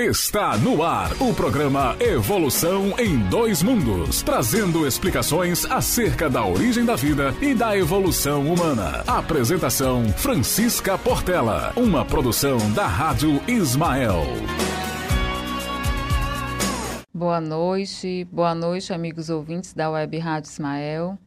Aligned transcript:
Está 0.00 0.56
no 0.56 0.82
ar 0.82 1.10
o 1.20 1.34
programa 1.34 1.94
Evolução 2.00 2.98
em 2.98 3.18
Dois 3.28 3.62
Mundos, 3.62 4.22
trazendo 4.22 4.86
explicações 4.86 5.66
acerca 5.66 6.30
da 6.30 6.42
origem 6.42 6.86
da 6.86 6.96
vida 6.96 7.34
e 7.42 7.54
da 7.54 7.76
evolução 7.76 8.50
humana. 8.50 9.04
Apresentação 9.06 10.08
Francisca 10.08 10.96
Portela, 10.96 11.74
uma 11.76 12.02
produção 12.02 12.56
da 12.72 12.86
Rádio 12.86 13.42
Ismael. 13.46 14.24
Boa 17.12 17.38
noite, 17.38 18.26
boa 18.32 18.54
noite, 18.54 18.94
amigos 18.94 19.28
ouvintes 19.28 19.74
da 19.74 19.90
Web 19.90 20.16
Rádio 20.16 20.48
Ismael. 20.48 21.18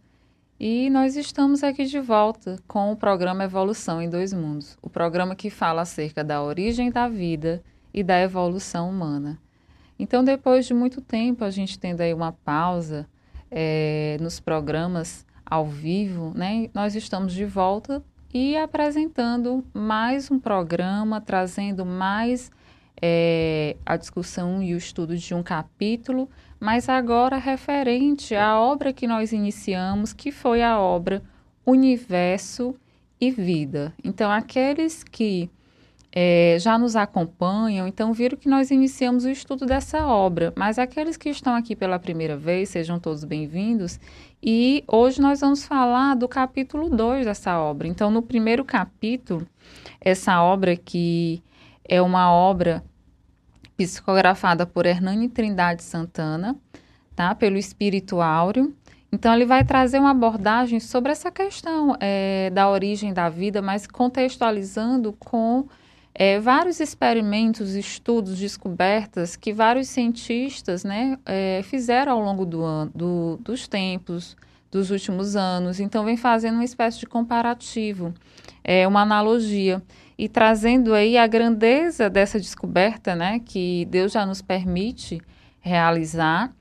E 0.60 0.90
nós 0.90 1.16
estamos 1.16 1.64
aqui 1.64 1.86
de 1.86 2.00
volta 2.00 2.58
com 2.68 2.92
o 2.92 2.96
programa 2.96 3.44
Evolução 3.44 4.02
em 4.02 4.10
Dois 4.10 4.34
Mundos, 4.34 4.80
o 4.82 4.90
programa 4.90 5.36
que 5.36 5.52
fala 5.52 5.84
acerca 5.84 6.24
da 6.24 6.42
origem 6.42 6.90
da 6.90 7.08
vida 7.08 7.64
e 7.94 8.04
da 8.04 8.20
evolução 8.22 8.90
humana. 8.90 9.40
Então, 9.98 10.24
depois 10.24 10.66
de 10.66 10.74
muito 10.74 11.02
tempo, 11.02 11.44
a 11.44 11.50
gente 11.50 11.78
tendo 11.78 12.02
aí 12.02 12.14
uma 12.14 12.32
pausa 12.32 13.08
é, 13.52 14.18
nos 14.20 14.40
programas 14.40 15.26
ao 15.46 15.66
vivo, 15.66 16.32
né, 16.36 16.70
nós 16.74 16.96
estamos 16.96 17.34
de 17.34 17.46
volta 17.46 18.04
e 18.34 18.58
apresentando 18.58 19.64
mais 19.74 20.32
um 20.32 20.40
programa, 20.40 21.22
trazendo 21.22 21.86
mais 21.86 22.52
é, 23.02 23.76
a 23.86 23.96
discussão 23.96 24.64
e 24.64 24.74
o 24.74 24.78
estudo 24.78 25.16
de 25.16 25.34
um 25.36 25.44
capítulo 25.44 26.28
mas 26.64 26.88
agora 26.88 27.36
referente 27.36 28.34
à 28.34 28.58
obra 28.58 28.94
que 28.94 29.06
nós 29.06 29.34
iniciamos, 29.34 30.14
que 30.14 30.32
foi 30.32 30.64
a 30.64 30.80
obra 30.80 31.22
Universo 31.66 32.74
e 33.20 33.30
Vida. 33.30 33.94
Então, 34.02 34.32
aqueles 34.32 35.04
que 35.04 35.50
é, 36.16 36.58
já 36.60 36.78
nos 36.78 36.96
acompanham, 36.96 37.88
então 37.88 38.14
viram 38.14 38.38
que 38.38 38.48
nós 38.48 38.70
iniciamos 38.70 39.26
o 39.26 39.30
estudo 39.30 39.66
dessa 39.66 40.06
obra, 40.06 40.54
mas 40.56 40.78
aqueles 40.78 41.18
que 41.18 41.30
estão 41.30 41.56
aqui 41.56 41.76
pela 41.76 41.98
primeira 41.98 42.38
vez, 42.38 42.70
sejam 42.70 43.00
todos 43.00 43.24
bem-vindos. 43.24 44.00
E 44.42 44.84
hoje 44.88 45.20
nós 45.20 45.40
vamos 45.40 45.66
falar 45.66 46.16
do 46.16 46.28
capítulo 46.28 46.88
2 46.88 47.26
dessa 47.26 47.60
obra. 47.60 47.88
Então, 47.88 48.12
no 48.12 48.22
primeiro 48.22 48.64
capítulo, 48.64 49.48
essa 50.00 50.40
obra 50.44 50.76
que 50.76 51.42
é 51.84 52.00
uma 52.00 52.32
obra 52.32 52.84
psicografada 53.76 54.68
por 54.68 54.86
Hernani 54.86 55.30
Trindade 55.30 55.82
Santana, 55.82 56.56
tá? 57.16 57.34
Pelo 57.34 57.58
Espírito 57.58 58.22
Áureo. 58.22 58.72
Então, 59.12 59.34
ele 59.34 59.46
vai 59.46 59.64
trazer 59.64 59.98
uma 59.98 60.12
abordagem 60.12 60.80
sobre 60.80 61.12
essa 61.12 61.32
questão 61.32 61.98
é, 62.00 62.52
da 62.52 62.70
origem 62.70 63.12
da 63.12 63.30
vida, 63.30 63.64
mas 63.64 63.88
contextualizando 63.88 65.14
com 65.14 65.68
é, 66.16 66.40
vários 66.40 66.80
experimentos, 66.80 67.74
estudos, 67.74 68.38
descobertas 68.38 69.36
que 69.36 69.52
vários 69.52 69.88
cientistas 69.88 70.84
né, 70.84 71.18
é, 71.26 71.62
fizeram 71.64 72.14
ao 72.14 72.22
longo 72.22 72.46
do 72.46 72.64
ano, 72.64 72.92
do, 72.94 73.40
dos 73.42 73.68
tempos, 73.68 74.36
dos 74.70 74.92
últimos 74.92 75.36
anos. 75.36 75.80
Então, 75.80 76.06
vem 76.06 76.18
fazendo 76.18 76.56
uma 76.56 76.64
espécie 76.64 77.00
de 77.00 77.06
comparativo, 77.06 78.14
é, 78.64 78.88
uma 78.88 79.02
analogia 79.02 79.82
e 80.18 80.30
trazendo 80.30 80.94
aí 80.94 81.18
a 81.18 81.26
grandeza 81.26 82.10
dessa 82.10 82.40
descoberta, 82.40 83.16
né, 83.16 83.40
que 83.40 83.86
Deus 83.90 84.12
já 84.12 84.26
nos 84.26 84.42
permite 84.42 85.20
realizar 85.60 86.54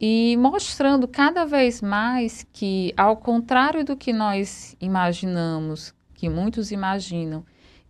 e 0.00 0.36
mostrando 0.36 1.08
cada 1.08 1.44
vez 1.44 1.80
mais 1.80 2.46
que, 2.52 2.92
ao 2.96 3.16
contrário 3.16 3.84
do 3.84 3.96
que 3.96 4.12
nós 4.12 4.76
imaginamos, 4.80 5.94
que 6.14 6.28
muitos 6.28 6.70
imaginam, 6.70 7.44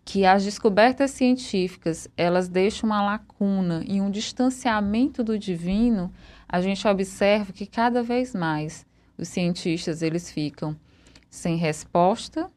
que 0.08 0.24
as 0.24 0.42
descobertas 0.42 1.10
científicas 1.10 2.08
elas 2.16 2.48
deixam 2.48 2.88
uma 2.88 3.02
lacuna 3.02 3.84
e 3.86 4.00
um 4.00 4.10
distanciamento 4.10 5.22
do 5.22 5.38
divino, 5.38 6.10
a 6.48 6.62
gente 6.62 6.88
observa 6.88 7.52
que 7.52 7.66
cada 7.66 8.02
vez 8.02 8.34
mais 8.34 8.86
os 9.18 9.28
cientistas 9.28 10.00
eles 10.00 10.30
ficam 10.30 10.74
sem 11.28 11.56
resposta 11.56 12.50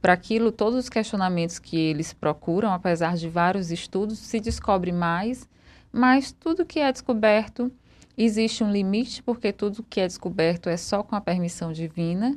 para 0.00 0.12
aquilo, 0.12 0.50
todos 0.50 0.76
os 0.76 0.88
questionamentos 0.88 1.60
que 1.60 1.76
eles 1.78 2.12
procuram, 2.12 2.72
apesar 2.72 3.16
de 3.16 3.28
vários 3.28 3.70
estudos, 3.70 4.18
se 4.18 4.40
descobre 4.40 4.90
mais, 4.90 5.48
mas 5.92 6.32
tudo 6.32 6.66
que 6.66 6.80
é 6.80 6.90
descoberto 6.90 7.70
existe 8.18 8.64
um 8.64 8.72
limite, 8.72 9.22
porque 9.22 9.52
tudo 9.52 9.84
que 9.88 10.00
é 10.00 10.08
descoberto 10.08 10.68
é 10.68 10.76
só 10.76 11.04
com 11.04 11.14
a 11.14 11.20
permissão 11.20 11.72
divina, 11.72 12.36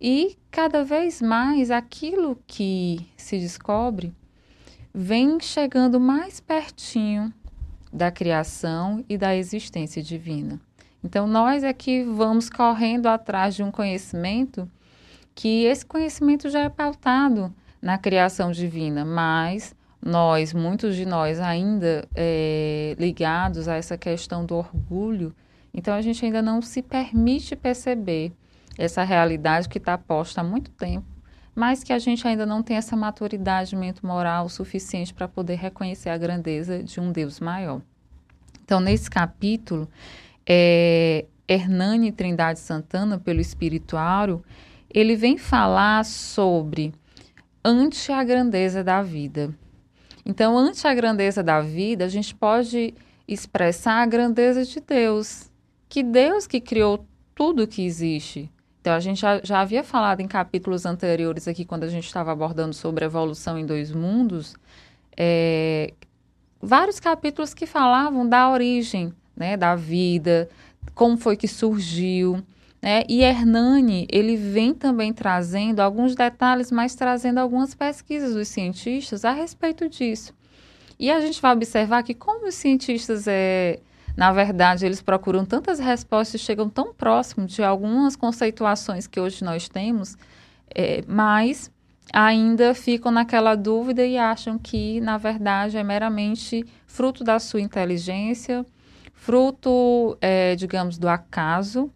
e 0.00 0.36
cada 0.50 0.84
vez 0.84 1.20
mais 1.20 1.70
aquilo 1.70 2.38
que 2.46 3.06
se 3.16 3.38
descobre 3.38 4.14
vem 4.94 5.38
chegando 5.40 5.98
mais 5.98 6.40
pertinho 6.40 7.32
da 7.92 8.10
criação 8.10 9.04
e 9.08 9.16
da 9.16 9.34
existência 9.34 10.02
divina. 10.02 10.60
Então, 11.02 11.26
nós 11.26 11.62
é 11.62 11.72
que 11.72 12.02
vamos 12.02 12.50
correndo 12.50 13.06
atrás 13.06 13.54
de 13.54 13.62
um 13.62 13.70
conhecimento 13.70 14.68
que 15.34 15.64
esse 15.64 15.86
conhecimento 15.86 16.50
já 16.50 16.60
é 16.60 16.68
pautado 16.68 17.54
na 17.80 17.96
criação 17.96 18.50
divina, 18.50 19.04
mas 19.04 19.74
nós, 20.04 20.52
muitos 20.52 20.96
de 20.96 21.06
nós 21.06 21.38
ainda 21.40 22.06
é, 22.14 22.96
ligados 22.98 23.68
a 23.68 23.76
essa 23.76 23.96
questão 23.96 24.44
do 24.44 24.56
orgulho, 24.56 25.34
então 25.72 25.94
a 25.94 26.00
gente 26.00 26.24
ainda 26.24 26.42
não 26.42 26.60
se 26.60 26.82
permite 26.82 27.54
perceber 27.54 28.32
essa 28.78 29.02
realidade 29.02 29.68
que 29.68 29.78
está 29.78 29.98
posta 29.98 30.40
há 30.40 30.44
muito 30.44 30.70
tempo, 30.70 31.06
mas 31.54 31.82
que 31.82 31.92
a 31.92 31.98
gente 31.98 32.26
ainda 32.26 32.46
não 32.46 32.62
tem 32.62 32.76
essa 32.76 32.96
maturidade 32.96 33.76
moral 34.02 34.48
suficiente 34.48 35.12
para 35.12 35.26
poder 35.26 35.56
reconhecer 35.56 36.08
a 36.08 36.16
grandeza 36.16 36.82
de 36.84 37.00
um 37.00 37.10
Deus 37.10 37.40
maior. 37.40 37.82
Então, 38.64 38.78
nesse 38.78 39.10
capítulo, 39.10 39.88
é, 40.46 41.26
Hernani 41.48 42.12
Trindade 42.12 42.60
Santana, 42.60 43.18
pelo 43.18 43.40
Espirituário, 43.40 44.44
ele 44.88 45.16
vem 45.16 45.36
falar 45.36 46.04
sobre 46.04 46.94
ante 47.64 48.12
a 48.12 48.22
grandeza 48.22 48.84
da 48.84 49.02
vida. 49.02 49.52
Então, 50.24 50.56
ante 50.56 50.86
a 50.86 50.94
grandeza 50.94 51.42
da 51.42 51.60
vida, 51.60 52.04
a 52.04 52.08
gente 52.08 52.34
pode 52.34 52.94
expressar 53.26 54.02
a 54.02 54.06
grandeza 54.06 54.64
de 54.64 54.80
Deus, 54.80 55.50
que 55.88 56.02
Deus 56.02 56.46
que 56.46 56.60
criou 56.60 57.04
tudo 57.34 57.66
que 57.66 57.84
existe. 57.84 58.50
Então, 58.88 58.96
a 58.96 59.00
gente 59.00 59.20
já, 59.20 59.38
já 59.44 59.60
havia 59.60 59.84
falado 59.84 60.20
em 60.20 60.26
capítulos 60.26 60.86
anteriores 60.86 61.46
aqui, 61.46 61.62
quando 61.62 61.84
a 61.84 61.88
gente 61.88 62.06
estava 62.06 62.32
abordando 62.32 62.72
sobre 62.72 63.04
evolução 63.04 63.58
em 63.58 63.66
dois 63.66 63.92
mundos, 63.92 64.56
é, 65.14 65.92
vários 66.58 66.98
capítulos 66.98 67.52
que 67.52 67.66
falavam 67.66 68.26
da 68.26 68.50
origem 68.50 69.12
né, 69.36 69.58
da 69.58 69.74
vida, 69.74 70.48
como 70.94 71.18
foi 71.18 71.36
que 71.36 71.46
surgiu. 71.46 72.42
Né? 72.80 73.02
E 73.10 73.20
Hernani, 73.20 74.08
ele 74.10 74.36
vem 74.36 74.72
também 74.72 75.12
trazendo 75.12 75.80
alguns 75.80 76.14
detalhes, 76.14 76.72
mas 76.72 76.94
trazendo 76.94 77.40
algumas 77.40 77.74
pesquisas 77.74 78.32
dos 78.32 78.48
cientistas 78.48 79.22
a 79.22 79.32
respeito 79.32 79.86
disso. 79.86 80.32
E 80.98 81.10
a 81.10 81.20
gente 81.20 81.42
vai 81.42 81.52
observar 81.52 82.02
que 82.02 82.14
como 82.14 82.48
os 82.48 82.54
cientistas, 82.54 83.28
é, 83.28 83.80
na 84.18 84.32
verdade, 84.32 84.84
eles 84.84 85.00
procuram 85.00 85.44
tantas 85.44 85.78
respostas, 85.78 86.40
chegam 86.40 86.68
tão 86.68 86.92
próximo 86.92 87.46
de 87.46 87.62
algumas 87.62 88.16
conceituações 88.16 89.06
que 89.06 89.20
hoje 89.20 89.44
nós 89.44 89.68
temos, 89.68 90.16
é, 90.74 91.04
mas 91.06 91.70
ainda 92.12 92.74
ficam 92.74 93.12
naquela 93.12 93.54
dúvida 93.54 94.04
e 94.04 94.18
acham 94.18 94.58
que, 94.58 95.00
na 95.00 95.18
verdade, 95.18 95.76
é 95.76 95.84
meramente 95.84 96.66
fruto 96.84 97.22
da 97.22 97.38
sua 97.38 97.60
inteligência, 97.60 98.66
fruto, 99.14 100.18
é, 100.20 100.56
digamos, 100.56 100.98
do 100.98 101.08
acaso, 101.08 101.88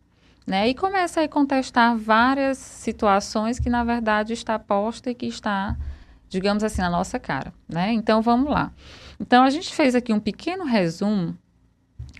né? 0.46 0.68
E 0.68 0.74
começa 0.74 1.22
a 1.22 1.28
contestar 1.28 1.96
várias 1.96 2.56
situações 2.56 3.58
que, 3.58 3.68
na 3.68 3.82
verdade, 3.82 4.32
está 4.32 4.60
posta 4.60 5.10
e 5.10 5.14
que 5.16 5.26
está, 5.26 5.76
digamos 6.28 6.62
assim, 6.62 6.82
na 6.82 6.90
nossa 6.90 7.18
cara, 7.18 7.52
né? 7.68 7.92
Então, 7.92 8.22
vamos 8.22 8.48
lá. 8.48 8.70
Então, 9.18 9.42
a 9.42 9.50
gente 9.50 9.74
fez 9.74 9.96
aqui 9.96 10.12
um 10.12 10.20
pequeno 10.20 10.64
resumo 10.64 11.36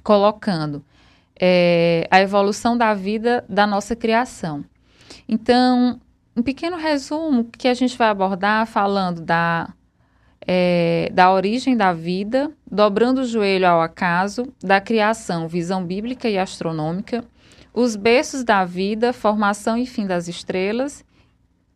colocando 0.02 0.84
é, 1.40 2.06
a 2.10 2.20
evolução 2.20 2.76
da 2.76 2.94
vida 2.94 3.44
da 3.48 3.66
nossa 3.66 3.96
criação. 3.96 4.64
Então, 5.28 6.00
um 6.36 6.42
pequeno 6.42 6.76
resumo 6.76 7.44
que 7.44 7.68
a 7.68 7.74
gente 7.74 7.96
vai 7.96 8.08
abordar 8.08 8.66
falando 8.66 9.20
da, 9.20 9.72
é, 10.46 11.10
da 11.12 11.32
origem 11.32 11.76
da 11.76 11.92
vida, 11.92 12.50
dobrando 12.70 13.20
o 13.20 13.24
joelho 13.24 13.66
ao 13.66 13.80
acaso, 13.80 14.52
da 14.60 14.80
criação, 14.80 15.48
visão 15.48 15.84
bíblica 15.84 16.28
e 16.28 16.38
astronômica, 16.38 17.24
os 17.74 17.96
berços 17.96 18.44
da 18.44 18.64
vida, 18.64 19.12
formação 19.12 19.76
e 19.76 19.86
fim 19.86 20.06
das 20.06 20.28
estrelas 20.28 21.04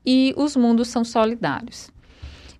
e 0.04 0.34
os 0.36 0.54
mundos 0.54 0.88
são 0.88 1.04
solidários. 1.04 1.90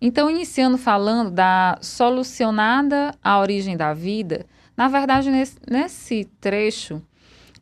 Então, 0.01 0.31
iniciando 0.31 0.77
falando 0.77 1.31
da 1.31 1.79
solucionada 1.81 3.15
a 3.23 3.39
origem 3.39 3.77
da 3.77 3.95
vida, 3.95 4.45
na 4.77 4.89
verdade, 4.89 5.31
nesse, 5.31 5.57
nesse 5.69 6.25
trecho, 6.41 7.03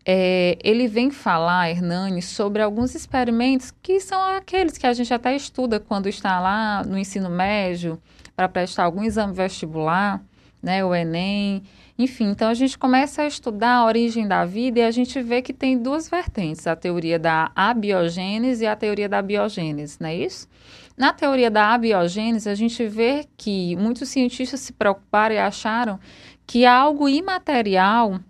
é, 0.05 0.59
ele 0.63 0.87
vem 0.87 1.11
falar, 1.11 1.71
Hernani, 1.71 2.21
sobre 2.21 2.61
alguns 2.61 2.95
experimentos 2.95 3.73
que 3.83 4.01
são 4.01 4.23
aqueles 4.23 4.77
que 4.77 4.87
a 4.87 4.93
gente 4.93 5.15
até 5.15 5.35
estuda 5.35 5.81
quando 5.81 6.09
está 6.09 6.39
lá 6.41 6.83
no 6.85 6.99
ensino 6.99 7.31
médio 7.31 7.99
para 8.37 8.49
prestar 8.49 8.85
algum 8.85 9.03
exame 9.03 9.33
vestibular, 9.33 10.21
né, 10.63 10.85
o 10.85 10.95
Enem, 10.95 11.63
enfim. 11.99 12.31
Então 12.31 12.49
a 12.49 12.55
gente 12.55 12.77
começa 12.77 13.23
a 13.23 13.27
estudar 13.27 13.77
a 13.77 13.87
origem 13.87 14.27
da 14.27 14.45
vida 14.45 14.81
e 14.81 14.83
a 14.83 14.91
gente 14.91 15.23
vê 15.23 15.41
que 15.41 15.53
tem 15.53 15.79
duas 15.79 16.09
vertentes, 16.09 16.67
a 16.67 16.77
teoria 16.77 17.19
da 17.19 17.51
abiogênese 17.55 18.65
e 18.65 18.67
a 18.67 18.77
teoria 18.77 19.09
da 19.09 19.23
biogênese, 19.23 19.97
não 20.01 20.09
é 20.09 20.17
isso? 20.17 20.49
Na 20.97 21.13
teoria 21.13 21.51
da 21.51 21.73
abiogênese, 21.75 22.49
a 22.49 22.55
gente 22.55 22.87
vê 22.87 23.27
que 23.37 23.75
muitos 23.77 24.09
cientistas 24.09 24.61
se 24.61 24.73
preocuparam 24.73 25.35
e 25.35 25.39
acharam 25.39 25.99
que 26.47 26.67
algo 26.67 27.09
imaterial, 27.09 28.21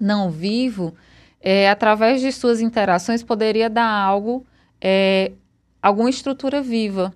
não 0.00 0.30
vivo, 0.30 0.94
é, 1.40 1.68
através 1.68 2.20
de 2.20 2.30
suas 2.32 2.60
interações, 2.60 3.22
poderia 3.22 3.68
dar 3.68 3.88
algo, 3.88 4.46
é, 4.80 5.32
alguma 5.82 6.10
estrutura 6.10 6.62
viva. 6.62 7.12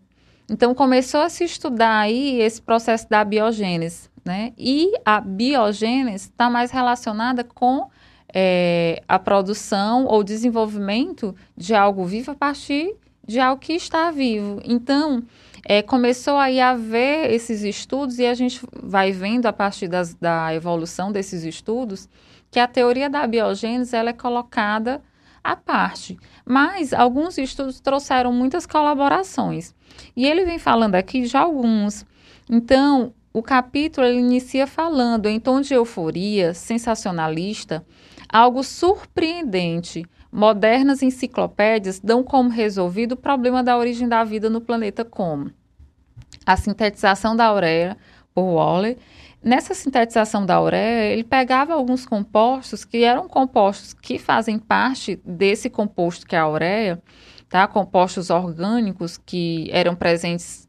Então, 0.49 0.75
começou 0.75 1.21
a 1.21 1.29
se 1.29 1.45
estudar 1.45 1.99
aí 1.99 2.41
esse 2.41 2.61
processo 2.63 3.09
da 3.09 3.25
biogênese, 3.25 4.09
né? 4.25 4.53
E 4.57 4.93
a 5.05 5.21
biogênese 5.21 6.29
está 6.29 6.49
mais 6.49 6.71
relacionada 6.71 7.43
com 7.43 7.89
é, 8.33 9.03
a 9.09 9.19
produção 9.19 10.05
ou 10.07 10.23
desenvolvimento 10.23 11.35
de 11.57 11.75
algo 11.75 12.05
vivo 12.05 12.33
a 12.33 12.35
partir 12.35 12.95
de 13.27 13.41
algo 13.41 13.61
que 13.61 13.73
está 13.73 14.11
vivo. 14.11 14.61
Então, 14.65 15.25
é, 15.69 15.83
começou 15.83 16.37
aí 16.37 16.61
a 16.61 16.71
haver 16.71 17.33
esses 17.33 17.65
estudos 17.65 18.21
e 18.21 18.25
a 18.25 18.35
gente 18.35 18.65
vai 18.81 19.11
vendo 19.11 19.47
a 19.47 19.53
partir 19.53 19.89
das, 19.89 20.15
da 20.15 20.55
evolução 20.55 21.11
desses 21.11 21.43
estudos 21.43 22.09
que 22.53 22.61
a 22.61 22.69
teoria 22.69 23.11
da 23.11 23.27
biogênese 23.27 23.97
ela 23.97 24.11
é 24.11 24.13
colocada 24.13 25.03
à 25.43 25.57
parte. 25.57 26.17
Mas 26.45 26.93
alguns 26.93 27.37
estudos 27.37 27.81
trouxeram 27.81 28.33
muitas 28.33 28.65
colaborações. 28.65 29.75
E 30.15 30.25
ele 30.25 30.45
vem 30.45 30.59
falando 30.61 30.95
aqui 30.95 31.23
de 31.23 31.37
alguns. 31.37 32.07
Então, 32.49 33.13
o 33.33 33.43
capítulo 33.43 34.07
ele 34.07 34.21
inicia 34.21 34.69
falando 34.69 35.27
em 35.27 35.41
tom 35.41 35.61
de 35.61 35.75
euforia, 35.75 36.55
sensacionalista, 36.55 37.85
algo 38.29 38.63
surpreendente 38.63 40.05
Modernas 40.37 41.03
enciclopédias 41.03 41.99
dão 41.99 42.23
como 42.23 42.51
resolvido 42.51 43.13
o 43.13 43.17
problema 43.17 43.63
da 43.63 43.79
origem 43.79 44.07
da 44.07 44.23
vida 44.23 44.51
no 44.51 44.61
planeta 44.61 45.03
como 45.03 45.51
a 46.47 46.57
sintetização 46.57 47.35
da 47.35 47.53
ureia 47.53 47.97
por 48.33 48.45
Waller. 48.45 48.97
Nessa 49.43 49.75
sintetização 49.75 50.47
da 50.47 50.61
ureia, 50.61 51.13
ele 51.13 51.25
pegava 51.25 51.75
alguns 51.75 52.07
compostos 52.07 52.85
que 52.85 53.05
eram 53.05 53.29
compostos 53.29 53.93
que 53.93 54.19
fazem 54.19 54.59
parte 54.59 55.21
desse 55.25 55.69
composto 55.69 56.27
que 56.27 56.35
é 56.35 56.39
a 56.39 56.49
ureia, 56.49 57.03
tá? 57.49 57.67
Compostos 57.67 58.31
orgânicos 58.31 59.19
que 59.19 59.69
eram 59.73 59.95
presentes 59.95 60.69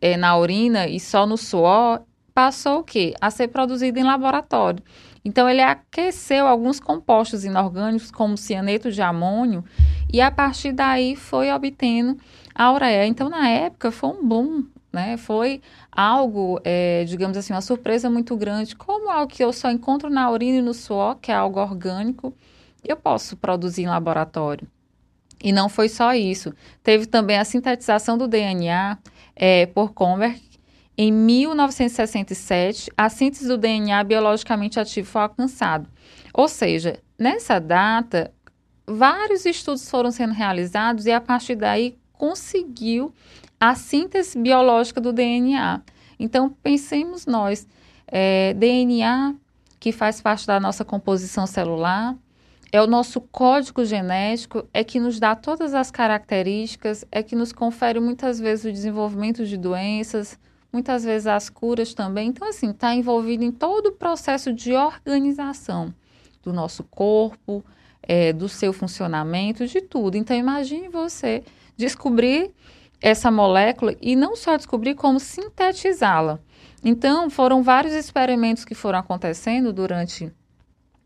é, 0.00 0.16
na 0.16 0.36
urina 0.36 0.86
e 0.88 0.98
só 0.98 1.26
no 1.26 1.36
suor, 1.36 2.02
passou 2.34 2.80
o 2.80 2.84
quê? 2.84 3.14
A 3.20 3.30
ser 3.30 3.48
produzido 3.48 3.98
em 3.98 4.02
laboratório. 4.02 4.82
Então, 5.24 5.48
ele 5.48 5.60
aqueceu 5.60 6.46
alguns 6.46 6.80
compostos 6.80 7.44
inorgânicos, 7.44 8.10
como 8.10 8.36
cianeto 8.36 8.90
de 8.90 9.02
amônio, 9.02 9.62
e 10.10 10.20
a 10.20 10.30
partir 10.30 10.72
daí 10.72 11.14
foi 11.14 11.52
obtendo 11.52 12.16
a 12.54 12.72
ureia. 12.72 13.06
Então, 13.06 13.28
na 13.28 13.48
época, 13.48 13.90
foi 13.90 14.10
um 14.10 14.26
boom, 14.26 14.64
né? 14.92 15.16
Foi 15.16 15.60
algo, 15.90 16.60
é, 16.64 17.04
digamos 17.04 17.36
assim, 17.36 17.52
uma 17.52 17.60
surpresa 17.60 18.10
muito 18.10 18.36
grande. 18.36 18.76
Como 18.76 19.10
algo 19.10 19.32
que 19.32 19.42
eu 19.42 19.52
só 19.52 19.70
encontro 19.70 20.10
na 20.10 20.30
urina 20.30 20.58
e 20.58 20.62
no 20.62 20.74
suor, 20.74 21.16
que 21.16 21.30
é 21.30 21.34
algo 21.34 21.60
orgânico, 21.60 22.34
eu 22.84 22.96
posso 22.96 23.36
produzir 23.36 23.82
em 23.82 23.88
laboratório. 23.88 24.66
E 25.42 25.52
não 25.52 25.68
foi 25.68 25.88
só 25.88 26.14
isso. 26.14 26.54
Teve 26.82 27.06
também 27.06 27.38
a 27.38 27.44
sintetização 27.44 28.18
do 28.18 28.28
DNA 28.28 28.98
é, 29.34 29.66
por 29.66 29.92
Conver, 29.92 30.38
em 31.02 31.10
1967, 31.10 32.90
a 32.94 33.08
síntese 33.08 33.48
do 33.48 33.56
DNA 33.56 34.04
biologicamente 34.04 34.78
ativo 34.78 35.08
foi 35.08 35.22
alcançado. 35.22 35.88
Ou 36.34 36.46
seja, 36.46 36.98
nessa 37.18 37.58
data, 37.58 38.30
vários 38.86 39.46
estudos 39.46 39.88
foram 39.88 40.10
sendo 40.10 40.34
realizados 40.34 41.06
e 41.06 41.10
a 41.10 41.18
partir 41.18 41.54
daí 41.54 41.96
conseguiu 42.12 43.14
a 43.60 43.74
síntese 43.74 44.38
biológica 44.38 45.00
do 45.00 45.12
DNA. 45.12 45.82
Então, 46.18 46.48
pensemos 46.62 47.26
nós, 47.26 47.68
é, 48.06 48.54
DNA, 48.54 49.34
que 49.78 49.92
faz 49.92 50.20
parte 50.22 50.46
da 50.46 50.58
nossa 50.58 50.84
composição 50.84 51.46
celular, 51.46 52.16
é 52.72 52.80
o 52.80 52.86
nosso 52.86 53.20
código 53.20 53.84
genético, 53.84 54.66
é 54.72 54.82
que 54.82 54.98
nos 54.98 55.18
dá 55.18 55.34
todas 55.36 55.74
as 55.74 55.90
características, 55.90 57.04
é 57.10 57.22
que 57.22 57.36
nos 57.36 57.52
confere 57.52 58.00
muitas 58.00 58.38
vezes 58.38 58.64
o 58.64 58.72
desenvolvimento 58.72 59.44
de 59.44 59.56
doenças, 59.56 60.38
muitas 60.72 61.04
vezes 61.04 61.26
as 61.26 61.50
curas 61.50 61.92
também. 61.92 62.28
Então, 62.28 62.48
assim, 62.48 62.70
está 62.70 62.94
envolvido 62.94 63.44
em 63.44 63.50
todo 63.50 63.86
o 63.88 63.92
processo 63.92 64.52
de 64.52 64.72
organização 64.72 65.92
do 66.42 66.52
nosso 66.52 66.84
corpo, 66.84 67.64
é, 68.02 68.32
do 68.32 68.48
seu 68.48 68.72
funcionamento, 68.72 69.66
de 69.66 69.80
tudo. 69.80 70.16
Então, 70.16 70.36
imagine 70.36 70.88
você 70.88 71.42
descobrir 71.76 72.52
essa 73.00 73.30
molécula 73.30 73.94
e 74.00 74.14
não 74.14 74.36
só 74.36 74.56
descobrir, 74.56 74.94
como 74.94 75.18
sintetizá-la. 75.18 76.38
Então, 76.84 77.28
foram 77.28 77.62
vários 77.62 77.92
experimentos 77.92 78.64
que 78.64 78.74
foram 78.74 78.98
acontecendo 78.98 79.72
durante 79.72 80.32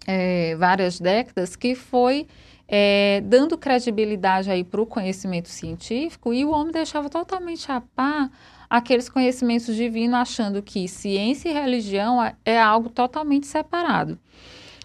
é, 0.06 0.54
várias 0.56 1.00
décadas 1.00 1.56
que 1.56 1.74
foi 1.74 2.26
é, 2.66 3.22
dando 3.24 3.58
credibilidade 3.58 4.50
aí 4.50 4.64
para 4.64 4.80
o 4.80 4.86
conhecimento 4.86 5.48
científico 5.48 6.32
e 6.32 6.44
o 6.44 6.50
homem 6.50 6.72
deixava 6.72 7.10
totalmente 7.10 7.70
a 7.70 7.80
par 7.80 8.30
aqueles 8.68 9.08
conhecimentos 9.08 9.74
divinos, 9.74 10.16
achando 10.16 10.62
que 10.62 10.88
ciência 10.88 11.48
e 11.48 11.52
religião 11.52 12.22
é, 12.22 12.34
é 12.44 12.60
algo 12.60 12.88
totalmente 12.88 13.46
separado. 13.46 14.18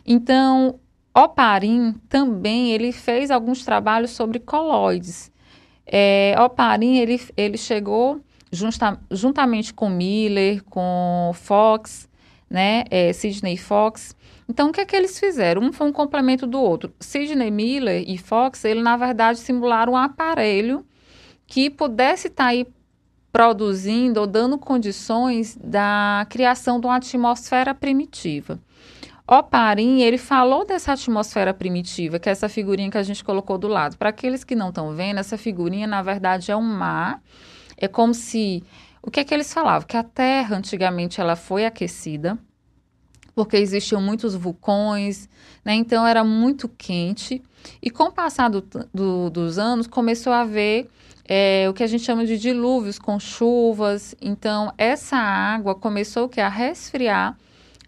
Então, 0.06 0.80
Oparin 1.16 1.94
também 2.08 2.72
ele 2.72 2.92
fez 2.92 3.32
alguns 3.32 3.64
trabalhos 3.64 4.12
sobre 4.12 4.40
colóides. 4.40 5.32
É, 5.92 6.36
Oparin 6.40 6.98
ele, 6.98 7.20
ele 7.36 7.58
chegou 7.58 8.22
junta, 8.52 9.00
juntamente 9.12 9.74
com 9.74 9.90
Miller, 9.90 10.64
com 10.66 11.32
Fox, 11.34 12.08
né, 12.50 12.84
é, 12.90 13.12
Sidney 13.14 13.58
Fox. 13.58 14.16
Então, 14.48 14.70
o 14.70 14.72
que 14.72 14.82
é 14.82 14.86
que 14.86 14.96
eles 14.96 15.20
fizeram? 15.20 15.62
Um 15.62 15.72
foi 15.72 15.88
um 15.88 15.92
complemento 15.92 16.48
do 16.48 16.60
outro. 16.60 16.92
Sidney 17.00 17.52
Miller 17.52 18.04
e 18.08 18.18
Fox, 18.18 18.66
ele 18.66 18.82
na 18.82 18.98
verdade 18.98 19.40
simularam 19.40 19.94
um 19.94 19.98
aparelho 19.98 20.86
que 21.46 21.70
pudesse 21.70 22.28
estar 22.28 22.46
tá 22.46 22.50
aí 22.50 22.68
produzindo 23.32 24.20
ou 24.20 24.28
dando 24.28 24.58
condições 24.58 25.58
da 25.64 26.26
criação 26.30 26.80
de 26.80 26.88
uma 26.88 26.96
atmosfera 26.96 27.74
primitiva. 27.76 28.60
Oparin, 29.32 30.02
ele 30.02 30.18
falou 30.18 30.66
dessa 30.66 30.94
atmosfera 30.94 31.54
primitiva, 31.54 32.18
que 32.18 32.28
é 32.28 32.32
essa 32.32 32.50
figurinha 32.50 32.90
que 32.90 32.98
a 32.98 33.04
gente 33.04 33.24
colocou 33.24 33.60
do 33.60 33.68
lado. 33.68 33.96
Para 33.96 34.10
aqueles 34.10 34.44
que 34.44 34.56
não 34.56 34.70
estão 34.70 34.96
vendo, 34.96 35.20
essa 35.20 35.38
figurinha, 35.38 35.86
na 35.86 36.02
verdade, 36.02 36.52
é 36.52 36.56
um 36.56 36.64
mar. 36.64 37.22
É 37.78 37.88
como 37.88 38.12
se... 38.12 38.64
O 39.04 39.12
que 39.12 39.20
é 39.20 39.24
que 39.24 39.32
eles 39.32 39.54
falavam? 39.54 39.88
Que 39.88 39.96
a 39.96 40.04
Terra, 40.04 40.58
antigamente, 40.58 41.22
ela 41.22 41.36
foi 41.36 41.64
aquecida, 41.64 42.40
porque 43.36 43.56
existiam 43.56 44.02
muitos 44.02 44.34
vulcões, 44.34 45.30
né? 45.64 45.76
Então, 45.76 46.08
era 46.08 46.24
muito 46.24 46.68
quente. 46.68 47.40
E 47.84 47.92
com 47.92 48.06
o 48.06 48.12
passar 48.12 48.50
do, 48.50 48.62
do, 48.92 49.30
dos 49.30 49.60
anos, 49.60 49.86
começou 49.86 50.34
a 50.34 50.42
haver 50.42 50.90
é, 51.24 51.68
o 51.70 51.74
que 51.74 51.84
a 51.84 51.88
gente 51.88 52.04
chama 52.04 52.26
de 52.26 52.36
dilúvios 52.36 52.98
com 52.98 53.20
chuvas. 53.20 54.16
Então, 54.20 54.74
essa 54.76 55.18
água 55.18 55.76
começou 55.76 56.28
que, 56.28 56.42
a 56.42 56.50
resfriar 56.50 57.38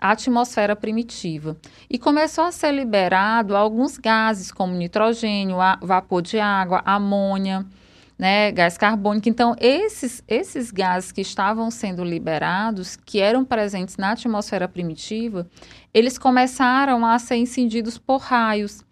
a 0.02 0.12
atmosfera 0.12 0.76
primitiva. 0.76 1.56
E 1.88 2.00
começou 2.00 2.44
a 2.44 2.52
ser 2.52 2.72
liberado 2.72 3.56
alguns 3.56 4.00
gases, 4.00 4.52
como 4.52 4.74
nitrogênio, 4.74 5.58
vapor 5.80 6.24
de 6.24 6.40
água, 6.40 6.82
amônia, 6.84 7.64
né, 8.18 8.52
gás 8.52 8.78
carbônico. 8.78 9.30
Então, 9.30 9.56
esses, 9.60 10.24
esses 10.28 10.72
gases 10.72 11.12
que 11.12 11.22
estavam 11.22 11.70
sendo 11.70 12.04
liberados, 12.04 12.96
que 12.96 13.20
eram 13.20 13.46
presentes 13.46 13.98
na 13.98 14.12
atmosfera 14.12 14.68
primitiva, 14.68 15.48
eles 15.94 16.18
começaram 16.18 17.06
a 17.06 17.18
ser 17.20 17.36
incendidos 17.36 17.98
por 17.98 18.18
raios. 18.18 18.84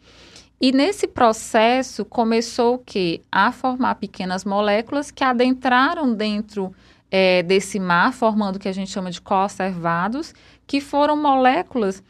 E 0.61 0.71
nesse 0.71 1.07
processo 1.07 2.03
começou 2.03 2.77
o? 2.85 3.23
A 3.31 3.51
formar 3.51 3.95
pequenas 3.95 4.43
moléculas 4.43 5.09
que 5.09 5.23
adentraram 5.23 6.13
dentro 6.13 6.73
é, 7.11 7.43
desse 7.43 7.79
mar, 7.79 8.13
formando 8.13 8.57
o 8.57 8.59
que 8.59 8.67
a 8.67 8.73
gente 8.73 8.91
chama 8.91 9.11
de 9.11 9.21
conservados, 9.21 10.33
que 10.67 10.79
foram 10.79 11.15
moléculas 11.15 12.03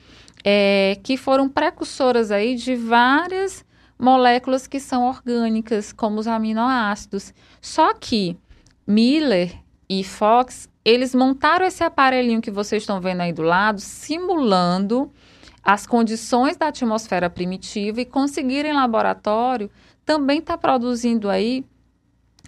é, 0.44 0.98
que 1.04 1.18
foram 1.18 1.50
precursoras 1.50 2.32
aí 2.32 2.56
de 2.56 2.76
várias 2.76 3.66
moléculas 3.98 4.68
que 4.68 4.80
são 4.80 5.08
orgânicas, 5.08 5.92
como 5.92 6.20
os 6.20 6.28
aminoácidos. 6.28 7.34
Só 7.62 7.94
que 7.94 8.38
Miller 8.88 9.54
e 9.90 10.04
Fox, 10.04 10.70
eles 10.86 11.14
montaram 11.14 11.66
esse 11.66 11.84
aparelhinho 11.84 12.42
que 12.42 12.52
vocês 12.52 12.84
estão 12.84 13.02
vendo 13.02 13.22
aí 13.22 13.34
do 13.34 13.42
lado, 13.42 13.82
simulando 13.82 15.12
as 15.64 15.86
condições 15.86 16.56
da 16.56 16.68
atmosfera 16.68 17.30
primitiva 17.30 18.00
e 18.00 18.06
conseguir 18.06 18.66
em 18.66 18.74
laboratório 18.74 19.70
também 20.06 20.40
está 20.40 20.58
produzindo 20.58 21.30
aí 21.30 21.64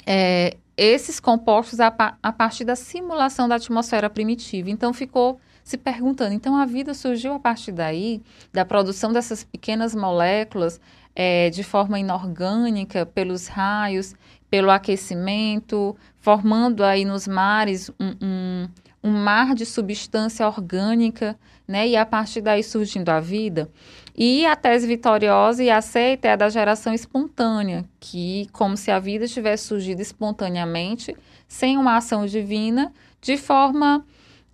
é, 0.07 0.57
esses 0.83 1.19
compostos 1.19 1.79
a, 1.79 1.93
a, 2.23 2.31
partir 2.33 2.65
da 2.65 2.75
simulação 2.75 3.47
da 3.47 3.53
atmosfera 3.53 4.09
primitiva. 4.09 4.67
Então 4.67 4.91
ficou 4.91 5.39
se 5.63 5.77
perguntando, 5.77 6.33
então 6.33 6.57
a 6.57 6.65
vida 6.65 6.95
surgiu 6.95 7.33
a 7.33 7.39
partir 7.39 7.71
daí, 7.71 8.19
da 8.51 8.65
produção 8.65 9.13
dessas 9.13 9.43
pequenas 9.43 9.93
moléculas 9.93 10.81
é, 11.15 11.51
de 11.51 11.63
forma 11.63 11.99
inorgânica, 11.99 13.05
pelos 13.05 13.45
raios, 13.45 14.15
pelo 14.49 14.71
aquecimento, 14.71 15.95
formando 16.19 16.83
aí 16.83 17.05
nos 17.05 17.27
mares 17.27 17.91
um, 17.99 18.15
um, 18.19 18.67
um 19.03 19.11
mar 19.11 19.55
de 19.55 19.65
substância 19.65 20.47
orgânica, 20.47 21.37
né? 21.67 21.87
E 21.87 21.95
a 21.95 22.05
partir 22.05 22.41
daí 22.41 22.63
surgindo 22.63 23.09
a 23.09 23.19
vida. 23.19 23.69
E 24.15 24.45
a 24.45 24.55
tese 24.55 24.85
vitoriosa 24.85 25.63
e 25.63 25.69
aceita 25.69 26.27
é 26.27 26.33
a 26.33 26.35
da 26.35 26.49
geração 26.49 26.93
espontânea, 26.93 27.85
que 27.99 28.47
como 28.51 28.77
se 28.77 28.91
a 28.91 28.99
vida 28.99 29.27
tivesse 29.27 29.65
surgido 29.67 30.01
espontaneamente, 30.01 31.15
sem 31.47 31.77
uma 31.77 31.97
ação 31.97 32.25
divina, 32.25 32.93
de 33.21 33.37
forma, 33.37 34.05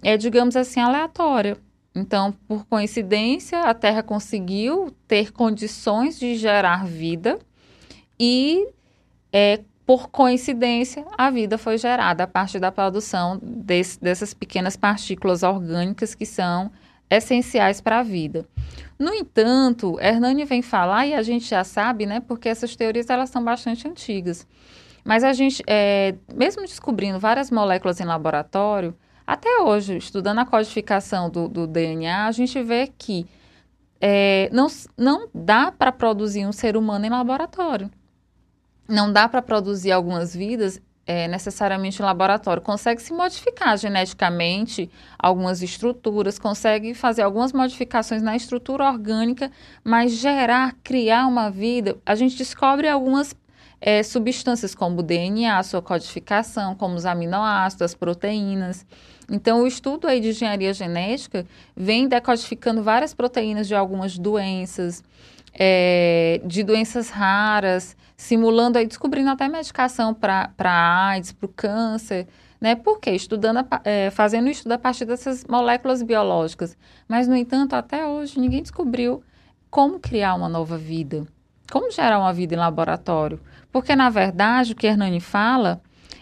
é, 0.01 0.15
digamos 0.15 0.55
assim, 0.55 0.79
aleatória. 0.79 1.57
Então, 1.93 2.31
por 2.47 2.65
coincidência, 2.65 3.63
a 3.63 3.73
Terra 3.73 4.03
conseguiu 4.03 4.95
ter 5.07 5.31
condições 5.31 6.19
de 6.19 6.35
gerar 6.35 6.85
vida 6.85 7.39
e, 8.19 8.67
é, 9.33 9.61
por 9.87 10.09
coincidência, 10.09 11.05
a 11.17 11.31
vida 11.31 11.57
foi 11.57 11.77
gerada 11.77 12.25
a 12.25 12.27
partir 12.27 12.59
da 12.59 12.69
produção 12.69 13.39
desse, 13.41 13.97
dessas 14.01 14.33
pequenas 14.33 14.75
partículas 14.75 15.43
orgânicas 15.43 16.13
que 16.13 16.25
são 16.25 16.69
essenciais 17.09 17.79
para 17.79 17.99
a 17.99 18.03
vida. 18.03 18.45
No 18.99 19.13
entanto, 19.13 19.97
Hernani 20.01 20.43
vem 20.43 20.61
falar, 20.61 21.07
e 21.07 21.13
a 21.13 21.23
gente 21.23 21.45
já 21.45 21.63
sabe, 21.63 22.05
né, 22.05 22.19
porque 22.19 22.49
essas 22.49 22.75
teorias 22.75 23.09
elas 23.09 23.29
são 23.29 23.41
bastante 23.41 23.87
antigas, 23.87 24.45
mas 25.05 25.23
a 25.23 25.31
gente, 25.31 25.63
é, 25.65 26.15
mesmo 26.35 26.63
descobrindo 26.63 27.17
várias 27.17 27.49
moléculas 27.49 28.01
em 28.01 28.03
laboratório, 28.03 28.93
até 29.25 29.61
hoje, 29.61 29.95
estudando 29.95 30.39
a 30.39 30.45
codificação 30.45 31.29
do, 31.29 31.47
do 31.47 31.65
DNA, 31.65 32.25
a 32.25 32.31
gente 32.33 32.61
vê 32.61 32.87
que 32.97 33.25
é, 34.01 34.49
não, 34.51 34.67
não 34.97 35.29
dá 35.33 35.71
para 35.71 35.93
produzir 35.93 36.45
um 36.45 36.51
ser 36.51 36.75
humano 36.75 37.05
em 37.05 37.09
laboratório. 37.09 37.89
Não 38.87 39.11
dá 39.11 39.27
para 39.27 39.41
produzir 39.41 39.91
algumas 39.91 40.35
vidas 40.35 40.81
é, 41.07 41.27
necessariamente 41.27 42.01
em 42.01 42.05
laboratório. 42.05 42.61
Consegue 42.61 43.01
se 43.01 43.13
modificar 43.13 43.77
geneticamente 43.77 44.89
algumas 45.17 45.61
estruturas, 45.61 46.37
consegue 46.37 46.93
fazer 46.93 47.21
algumas 47.21 47.53
modificações 47.53 48.21
na 48.21 48.35
estrutura 48.35 48.85
orgânica, 48.85 49.49
mas 49.83 50.11
gerar, 50.11 50.75
criar 50.83 51.25
uma 51.25 51.49
vida, 51.49 51.97
a 52.05 52.13
gente 52.13 52.37
descobre 52.37 52.87
algumas 52.89 53.33
é, 53.79 54.03
substâncias 54.03 54.75
como 54.75 54.99
o 54.99 55.03
DNA, 55.03 55.61
sua 55.63 55.81
codificação, 55.81 56.75
como 56.75 56.95
os 56.95 57.05
aminoácidos, 57.05 57.83
as 57.83 57.95
proteínas. 57.95 58.85
Então, 59.31 59.63
o 59.63 59.67
estudo 59.67 60.07
aí 60.07 60.19
de 60.19 60.29
engenharia 60.29 60.73
genética 60.73 61.45
vem 61.75 62.07
decodificando 62.07 62.81
várias 62.81 63.13
proteínas 63.13 63.67
de 63.67 63.75
algumas 63.75 64.17
doenças, 64.17 65.03
é, 65.53 66.41
de 66.45 66.63
doenças 66.63 67.09
raras, 67.09 67.95
simulando 68.17 68.79
aí, 68.79 68.87
descobrindo 68.87 69.29
até 69.29 69.47
medicação 69.47 70.13
para 70.13 70.51
AIDS, 70.57 71.31
para 71.31 71.45
o 71.45 71.49
câncer, 71.49 72.27
né? 72.59 72.75
Por 72.75 72.99
quê? 72.99 73.11
Estudando, 73.11 73.65
é, 73.83 74.09
fazendo 74.09 74.49
estudo 74.49 74.71
a 74.71 74.77
partir 74.79 75.05
dessas 75.05 75.45
moléculas 75.45 76.01
biológicas. 76.01 76.75
Mas, 77.07 77.27
no 77.27 77.35
entanto, 77.35 77.73
até 77.73 78.07
hoje 78.07 78.39
ninguém 78.39 78.63
descobriu 78.63 79.23
como 79.69 79.99
criar 79.99 80.33
uma 80.33 80.49
nova 80.49 80.77
vida, 80.77 81.27
como 81.71 81.91
gerar 81.91 82.17
uma 82.17 82.33
vida 82.33 82.55
em 82.55 82.57
laboratório. 82.57 83.39
Porque, 83.71 83.95
na 83.95 84.09
verdade, 84.09 84.73
o 84.73 84.75
que 84.75 84.87
Hernani 84.87 85.19
fala 85.19 85.79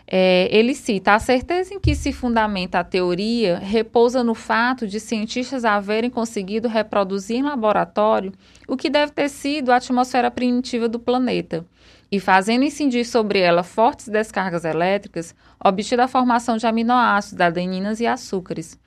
é, 0.07 0.47
ele 0.51 0.75
cita: 0.75 1.13
a 1.13 1.19
certeza 1.19 1.74
em 1.74 1.79
que 1.79 1.95
se 1.95 2.13
fundamenta 2.13 2.79
a 2.79 2.83
teoria 2.83 3.57
repousa 3.57 4.24
no 4.24 4.35
fato 4.35 4.88
de 4.88 5.00
cientistas 5.00 5.65
haverem 5.65 6.09
conseguido 6.09 6.67
reproduzir 6.67 7.38
em 7.38 7.43
laboratório 7.43 8.31
o 8.67 8.77
que 8.77 8.89
deve 8.89 9.12
ter 9.12 9.29
sido 9.29 9.71
a 9.71 9.77
atmosfera 9.77 10.29
primitiva 10.29 10.88
do 10.88 11.00
planeta, 11.00 11.65
e 12.12 12.19
fazendo 12.19 12.63
incidir 12.63 13.05
sobre 13.05 13.39
ela 13.39 13.63
fortes 13.63 14.07
descargas 14.07 14.63
elétricas, 14.63 15.35
obtida 15.63 16.03
a 16.03 16.07
formação 16.07 16.57
de 16.57 16.67
aminoácidos, 16.67 17.41
adeninas 17.41 18.00
e 18.00 18.05
açúcares. 18.05 18.77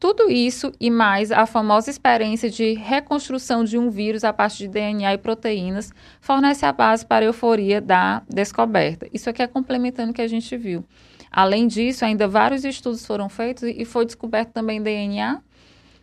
Tudo 0.00 0.30
isso 0.30 0.72
e 0.80 0.90
mais 0.90 1.30
a 1.30 1.44
famosa 1.44 1.90
experiência 1.90 2.48
de 2.48 2.72
reconstrução 2.72 3.62
de 3.62 3.76
um 3.76 3.90
vírus 3.90 4.24
a 4.24 4.32
partir 4.32 4.60
de 4.60 4.68
DNA 4.68 5.12
e 5.12 5.18
proteínas 5.18 5.92
fornece 6.22 6.64
a 6.64 6.72
base 6.72 7.04
para 7.04 7.26
a 7.26 7.28
euforia 7.28 7.82
da 7.82 8.22
descoberta. 8.26 9.06
Isso 9.12 9.28
aqui 9.28 9.42
é 9.42 9.46
complementando 9.46 10.10
o 10.10 10.14
que 10.14 10.22
a 10.22 10.26
gente 10.26 10.56
viu. 10.56 10.82
Além 11.30 11.66
disso, 11.66 12.02
ainda 12.02 12.26
vários 12.26 12.64
estudos 12.64 13.04
foram 13.04 13.28
feitos 13.28 13.62
e 13.62 13.84
foi 13.84 14.06
descoberto 14.06 14.52
também 14.52 14.82
DNA 14.82 15.42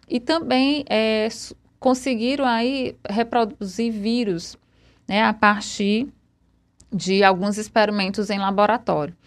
e 0.08 0.20
também 0.20 0.86
é, 0.88 1.28
conseguiram 1.80 2.46
aí 2.46 2.96
reproduzir 3.10 3.92
vírus 3.92 4.56
né, 5.08 5.24
a 5.24 5.34
partir 5.34 6.08
de 6.94 7.24
alguns 7.24 7.58
experimentos 7.58 8.30
em 8.30 8.38
laboratório. 8.38 9.18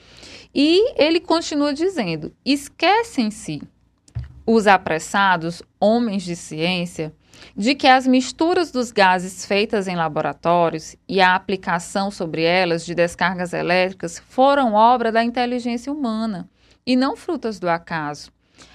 E 0.54 0.94
ele 0.96 1.18
continua 1.18 1.74
dizendo: 1.74 2.32
esquecem-se 2.44 3.60
os 4.52 4.66
apressados, 4.66 5.62
homens 5.78 6.24
de 6.24 6.34
ciência, 6.34 7.14
de 7.56 7.74
que 7.74 7.86
as 7.86 8.04
misturas 8.04 8.72
dos 8.72 8.90
gases 8.90 9.44
feitas 9.44 9.86
em 9.86 9.94
laboratórios 9.94 10.96
e 11.08 11.20
a 11.20 11.36
aplicação 11.36 12.10
sobre 12.10 12.42
elas 12.42 12.84
de 12.84 12.92
descargas 12.92 13.52
elétricas 13.52 14.18
foram 14.18 14.74
obra 14.74 15.12
da 15.12 15.22
inteligência 15.22 15.92
humana 15.92 16.48
e 16.84 16.96
não 16.96 17.16
frutas 17.16 17.60
do 17.60 17.68
acaso. 17.68 18.32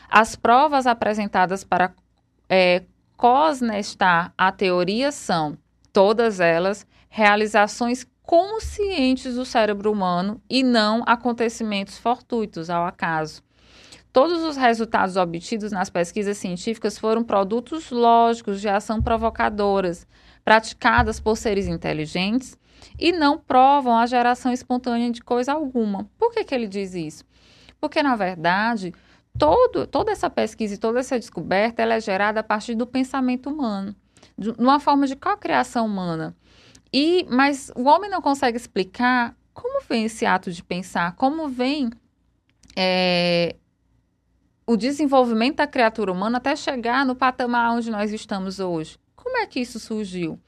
As 0.10 0.36
provas 0.36 0.88
apresentadas 0.88 1.64
para 1.64 1.94
é, 2.48 2.84
cosnestar 3.18 4.34
a 4.38 4.52
teoria 4.54 5.12
são, 5.12 5.58
todas 5.92 6.40
elas, 6.40 6.88
realizações 7.10 8.08
conscientes 8.24 9.36
do 9.36 9.46
cérebro 9.46 9.92
humano 9.92 10.42
e 10.50 10.64
não 10.64 11.04
acontecimentos 11.06 11.98
fortuitos 11.98 12.70
ao 12.70 12.86
acaso. 12.86 13.44
Todos 14.16 14.44
os 14.44 14.56
resultados 14.56 15.18
obtidos 15.18 15.74
nas 15.74 15.90
pesquisas 15.90 16.38
científicas 16.38 16.98
foram 16.98 17.22
produtos 17.22 17.92
lógicos 17.92 18.62
de 18.62 18.70
ação 18.70 19.02
provocadoras, 19.02 20.08
praticadas 20.42 21.20
por 21.20 21.36
seres 21.36 21.68
inteligentes 21.68 22.58
e 22.98 23.12
não 23.12 23.38
provam 23.38 23.98
a 23.98 24.06
geração 24.06 24.54
espontânea 24.54 25.12
de 25.12 25.22
coisa 25.22 25.52
alguma. 25.52 26.10
Por 26.18 26.32
que, 26.32 26.46
que 26.46 26.56
ele 26.56 26.66
diz 26.66 26.94
isso? 26.94 27.26
Porque, 27.78 28.02
na 28.02 28.16
verdade, 28.16 28.94
todo, 29.38 29.86
toda 29.86 30.14
essa 30.14 30.30
pesquisa 30.30 30.76
e 30.76 30.78
toda 30.78 31.02
essa 31.02 31.20
descoberta 31.20 31.82
ela 31.82 31.96
é 31.96 32.00
gerada 32.00 32.40
a 32.40 32.44
partir 32.44 32.74
do 32.74 32.88
pensamento 32.88 33.50
humano, 33.50 33.94
de 34.38 34.52
uma 34.52 34.80
forma 34.80 35.08
de 35.08 35.18
co-criação 35.18 35.86
humana. 35.86 36.34
E, 36.94 37.28
mas 37.30 37.70
o 37.76 37.84
homem 37.84 38.10
não 38.10 38.22
consegue 38.22 38.56
explicar 38.56 39.36
como 39.54 39.84
vem 39.84 40.06
esse 40.06 40.26
ato 40.26 40.54
de 40.54 40.64
pensar, 40.64 41.18
como 41.18 41.50
vem 41.50 41.90
é, 42.78 43.58
o 44.68 44.76
desenvolvimento 44.76 45.58
da 45.58 45.68
criatura 45.68 46.12
humana 46.12 46.38
até 46.38 46.56
chegar 46.56 47.06
no 47.06 47.16
patamar 47.16 47.72
onde 47.76 47.92
nós 47.92 48.12
estamos 48.12 48.60
hoje. 48.60 48.98
Como 49.16 49.38
é 49.38 49.46
que 49.46 49.60
isso 49.60 49.80
surgiu? 49.80 50.40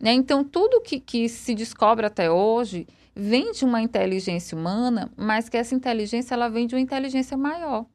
Né? 0.00 0.12
Então, 0.12 0.42
tudo 0.42 0.80
que, 0.80 0.98
que 0.98 1.28
se 1.28 1.54
descobre 1.54 2.04
até 2.04 2.30
hoje 2.30 2.86
vem 3.14 3.52
de 3.52 3.64
uma 3.64 3.80
inteligência 3.80 4.58
humana, 4.58 5.10
mas 5.16 5.48
que 5.48 5.56
essa 5.56 5.74
inteligência 5.74 6.34
ela 6.34 6.48
vem 6.48 6.66
de 6.66 6.74
uma 6.74 6.80
inteligência 6.80 7.36
maior. 7.36 7.86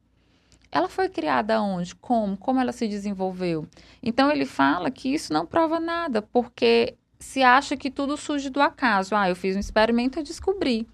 Ela 0.72 0.88
foi 0.88 1.08
criada 1.08 1.60
onde? 1.60 1.94
Como? 1.96 2.36
Como 2.36 2.60
ela 2.60 2.72
se 2.72 2.88
desenvolveu? 2.88 3.66
Então 4.02 4.30
ele 4.30 4.46
fala 4.46 4.90
que 4.90 5.12
isso 5.12 5.32
não 5.32 5.44
prova 5.44 5.80
nada, 5.80 6.22
porque 6.22 6.96
se 7.18 7.42
acha 7.42 7.76
que 7.76 7.90
tudo 7.90 8.16
surge 8.16 8.48
do 8.48 8.62
acaso. 8.62 9.14
Ah, 9.14 9.28
eu 9.28 9.36
fiz 9.36 9.56
um 9.56 9.60
experimento 9.60 10.20
e 10.20 10.22
descobri 10.22 10.88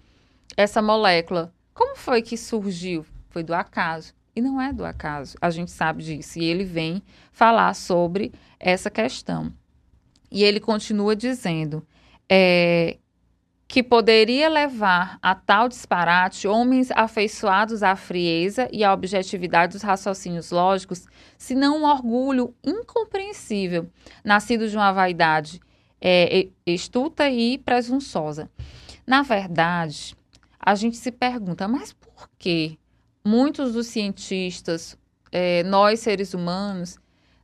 essa 0.57 0.81
molécula. 0.81 1.53
Como 1.73 1.95
foi 1.95 2.21
que 2.21 2.35
surgiu? 2.35 3.05
Foi 3.29 3.43
do 3.43 3.53
acaso. 3.53 4.16
E 4.37 4.41
não 4.41 4.61
é 4.61 4.71
do 4.71 4.85
acaso, 4.85 5.35
a 5.41 5.49
gente 5.49 5.71
sabe 5.71 6.03
disso. 6.03 6.37
E 6.37 6.43
ele 6.43 6.63
vem 6.63 7.01
falar 7.31 7.73
sobre 7.73 8.31
essa 8.59 8.87
questão. 8.87 9.51
E 10.29 10.43
ele 10.43 10.59
continua 10.59 11.15
dizendo 11.15 11.83
é, 12.29 12.97
que 13.67 13.81
poderia 13.81 14.47
levar 14.47 15.17
a 15.23 15.33
tal 15.33 15.67
disparate 15.67 16.47
homens 16.47 16.91
afeiçoados 16.91 17.81
à 17.81 17.95
frieza 17.95 18.69
e 18.71 18.83
à 18.83 18.93
objetividade 18.93 19.73
dos 19.73 19.81
raciocínios 19.81 20.51
lógicos, 20.51 21.07
se 21.35 21.55
não 21.55 21.79
um 21.79 21.85
orgulho 21.85 22.53
incompreensível, 22.63 23.89
nascido 24.23 24.69
de 24.69 24.77
uma 24.77 24.91
vaidade 24.91 25.59
é, 25.99 26.47
estuta 26.63 27.27
e 27.27 27.57
presunçosa. 27.57 28.51
Na 29.03 29.23
verdade, 29.23 30.15
a 30.59 30.75
gente 30.75 30.95
se 30.95 31.11
pergunta, 31.11 31.67
mas 31.67 31.91
por 31.91 32.29
que 32.37 32.77
muitos 33.27 33.73
dos 33.73 33.87
cientistas, 33.87 34.97
é, 35.33 35.61
nós 35.63 35.99
seres 35.99 36.33
humanos, 36.33 36.97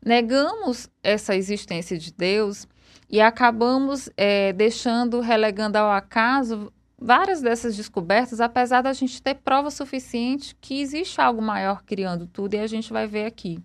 negamos 0.04 0.90
essa 1.04 1.36
existência 1.36 1.98
de 1.98 2.14
Deus 2.14 2.66
e 3.10 3.20
acabamos 3.20 4.10
é, 4.16 4.54
deixando, 4.54 5.20
relegando 5.20 5.78
ao 5.78 5.92
acaso 5.92 6.72
várias 6.98 7.42
dessas 7.42 7.76
descobertas, 7.76 8.40
apesar 8.40 8.82
da 8.82 8.94
gente 8.94 9.22
ter 9.22 9.36
prova 9.36 9.70
suficiente 9.70 10.56
que 10.62 10.82
existe 10.82 11.20
algo 11.20 11.42
maior 11.42 11.84
criando 11.84 12.26
tudo, 12.28 12.54
e 12.54 12.60
a 12.60 12.68
gente 12.68 12.94
vai 12.94 13.06
ver 13.06 13.26
aqui. 13.26 13.60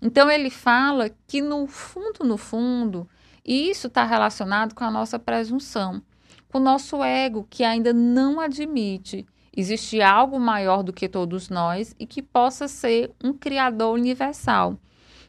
Então, 0.00 0.30
ele 0.30 0.48
fala 0.48 1.10
que, 1.28 1.42
no 1.42 1.66
fundo, 1.66 2.24
no 2.24 2.38
fundo, 2.38 3.06
isso 3.44 3.88
está 3.88 4.04
relacionado 4.04 4.74
com 4.74 4.84
a 4.84 4.90
nossa 4.90 5.18
presunção, 5.18 6.02
com 6.48 6.58
o 6.58 6.62
nosso 6.62 7.04
ego, 7.04 7.46
que 7.50 7.62
ainda 7.62 7.92
não 7.92 8.40
admite 8.40 9.26
existe 9.56 10.00
algo 10.00 10.38
maior 10.40 10.82
do 10.82 10.92
que 10.92 11.08
todos 11.08 11.48
nós 11.48 11.94
e 11.98 12.06
que 12.06 12.22
possa 12.22 12.66
ser 12.68 13.10
um 13.22 13.32
criador 13.32 13.94
universal. 13.94 14.78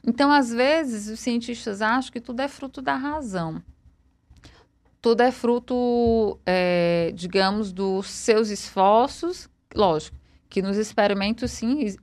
Então, 0.05 0.31
às 0.31 0.51
vezes, 0.51 1.07
os 1.07 1.19
cientistas 1.19 1.81
acham 1.81 2.11
que 2.11 2.19
tudo 2.19 2.41
é 2.41 2.47
fruto 2.47 2.81
da 2.81 2.95
razão. 2.95 3.61
Tudo 5.01 5.21
é 5.21 5.31
fruto, 5.31 6.39
é, 6.45 7.11
digamos, 7.15 7.71
dos 7.71 8.07
seus 8.07 8.49
esforços. 8.49 9.49
Lógico, 9.75 10.17
que 10.49 10.61
nos 10.61 10.77
experimentos, 10.77 11.51
sim, 11.51 11.95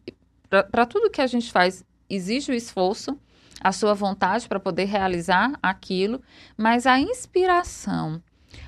para 0.49 0.87
tudo 0.87 1.11
que 1.11 1.21
a 1.21 1.27
gente 1.27 1.53
faz, 1.53 1.85
exige 2.09 2.51
o 2.51 2.55
esforço, 2.55 3.19
a 3.61 3.73
sua 3.73 3.95
vontade 3.95 4.49
para 4.49 4.59
poder 4.59 4.85
realizar 4.85 5.53
aquilo, 5.63 6.21
mas 6.57 6.87
a 6.87 6.99
inspiração, 6.99 8.23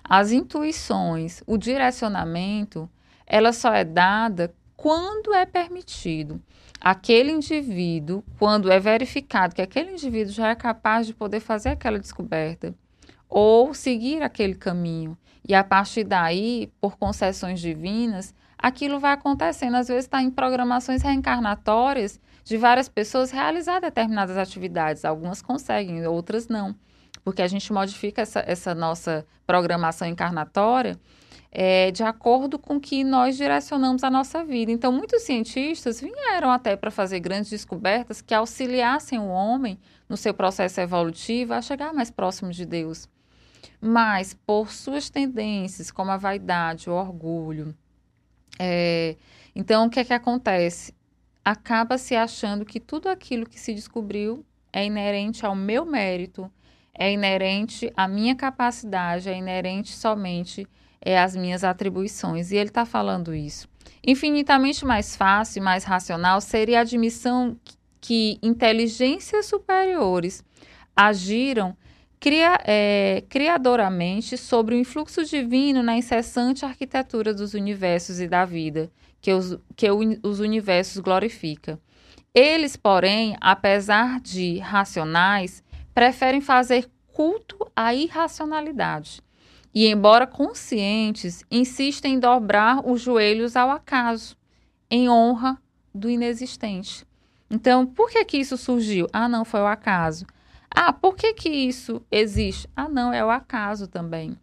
as 0.05 0.31
intuições, 0.31 1.43
o 1.47 1.57
direcionamento, 1.57 2.89
ela 3.27 3.53
só 3.53 3.73
é 3.73 3.85
dada 3.85 4.55
quando 4.77 5.33
é 5.35 5.47
permitido. 5.47 6.41
Aquele 6.81 7.31
indivíduo, 7.31 8.25
quando 8.39 8.71
é 8.71 8.81
verificado 8.81 9.55
que 9.55 9.63
aquele 9.63 9.93
indivíduo 9.93 10.33
já 10.33 10.49
é 10.49 10.55
capaz 10.55 11.07
de 11.07 11.15
poder 11.15 11.41
fazer 11.41 11.71
aquela 11.71 11.99
descoberta 11.99 12.75
ou 13.29 13.73
seguir 13.73 14.23
aquele 14.23 14.55
caminho, 14.55 15.17
e 15.47 15.55
a 15.55 15.65
partir 15.65 16.05
daí, 16.05 16.73
por 16.81 16.97
concessões 16.97 17.61
divinas, 17.61 18.35
aquilo 18.59 19.01
vai 19.01 19.13
acontecendo. 19.13 19.77
Às 19.77 19.89
vezes 19.89 20.05
está 20.05 20.23
em 20.23 20.31
programações 20.31 21.03
reencarnatórias 21.03 22.21
de 22.45 22.57
várias 22.57 22.89
pessoas 22.89 23.31
realizar 23.31 23.81
determinadas 23.81 24.37
atividades. 24.37 25.05
Algumas 25.05 25.43
conseguem, 25.43 26.07
outras 26.07 26.49
não. 26.49 26.75
Porque 27.25 27.43
a 27.43 27.49
gente 27.49 27.73
modifica 27.73 28.23
essa, 28.23 28.43
essa 28.47 28.75
nossa 28.75 29.27
programação 29.47 30.07
encarnatória 30.07 30.99
é, 31.55 31.91
de 31.91 32.03
acordo 32.03 32.59
com 32.59 32.81
que 32.81 33.05
nós 33.05 33.37
direcionamos 33.37 34.03
a 34.03 34.11
nossa 34.11 34.43
vida. 34.43 34.73
Então, 34.73 34.91
muitos 34.91 35.23
cientistas 35.23 36.01
vieram 36.01 36.51
até 36.51 36.75
para 36.75 36.91
fazer 36.91 37.21
grandes 37.21 37.51
descobertas 37.51 38.23
que 38.23 38.33
auxiliassem 38.33 39.19
o 39.19 39.29
homem 39.29 39.79
no 40.09 40.17
seu 40.17 40.33
processo 40.33 40.81
evolutivo 40.81 41.53
a 41.53 41.61
chegar 41.61 41.93
mais 41.93 42.11
próximo 42.11 42.51
de 42.51 42.65
Deus. 42.65 43.07
Mas, 43.79 44.33
por 44.33 44.73
suas 44.73 45.11
tendências, 45.11 45.91
como 45.91 46.11
a 46.11 46.17
vaidade, 46.17 46.89
o 46.89 46.95
orgulho, 46.95 47.75
é, 48.59 49.17
então 49.55 49.87
o 49.87 49.91
que 49.91 50.01
é 50.01 50.05
que 50.05 50.15
acontece? 50.15 50.95
Acaba 51.45 51.99
se 51.99 52.17
achando 52.17 52.65
que 52.65 52.81
tudo 52.81 53.09
aquilo 53.09 53.47
que 53.47 53.61
se 53.61 53.75
descobriu 53.75 54.43
é 54.73 54.87
inerente 54.87 55.45
ao 55.45 55.55
meu 55.55 55.85
mérito, 55.85 56.51
é 56.95 57.13
inerente 57.13 57.93
à 57.95 58.09
minha 58.09 58.35
capacidade, 58.35 59.29
é 59.29 59.37
inerente 59.37 59.93
somente 59.93 60.67
é, 61.05 61.19
as 61.19 61.35
minhas 61.35 61.65
atribuições. 61.65 62.51
E 62.51 62.57
ele 62.57 62.69
está 62.69 62.87
falando 62.87 63.35
isso. 63.35 63.69
Infinitamente 64.05 64.85
mais 64.85 65.15
fácil 65.17 65.61
e 65.61 65.65
mais 65.65 65.85
racional 65.85 66.41
seria 66.41 66.79
a 66.79 66.83
admissão 66.83 67.57
que 68.01 68.39
inteligências 68.43 69.47
superiores 69.47 70.45
agiram 70.97 71.77
cria, 72.19 72.59
é, 72.65 73.25
criadoramente 73.29 74.37
sobre 74.37 74.75
o 74.75 74.79
influxo 74.79 75.25
divino 75.25 75.83
na 75.83 75.97
incessante 75.97 76.65
arquitetura 76.65 77.35
dos 77.35 77.55
universos 77.55 78.21
e 78.21 78.29
da 78.29 78.45
vida, 78.45 78.91
que 79.21 79.33
os, 79.33 79.59
que 79.77 79.89
os 80.23 80.41
universos 80.41 80.99
glorifica. 81.01 81.81
Eles, 82.35 82.77
porém, 82.77 83.37
apesar 83.41 84.21
de 84.21 84.59
racionais, 84.59 85.63
preferem 85.93 86.41
fazer 86.41 86.89
culto 87.13 87.71
à 87.77 87.95
irracionalidade 87.95 89.23
e, 89.75 89.87
embora 89.87 90.27
conscientes, 90.27 91.45
insistem 91.51 92.15
em 92.15 92.19
dobrar 92.19 92.87
os 92.87 93.01
joelhos 93.01 93.57
ao 93.57 93.71
acaso, 93.71 94.37
em 94.91 95.09
honra 95.09 95.59
do 95.95 96.11
inexistente. 96.11 97.07
Então, 97.51 97.87
por 97.87 98.11
que 98.11 98.25
que 98.25 98.39
isso 98.39 98.57
surgiu? 98.57 99.07
Ah, 99.13 99.29
não, 99.29 99.45
foi 99.45 99.61
o 99.61 99.67
acaso. 99.67 100.27
Ah, 100.71 100.93
por 100.93 101.15
que 101.15 101.35
que 101.35 101.49
isso 101.49 102.03
existe? 102.11 102.69
Ah, 102.75 102.89
não, 102.89 103.13
é 103.13 103.25
o 103.25 103.31
acaso 103.31 103.87
também. 103.87 104.37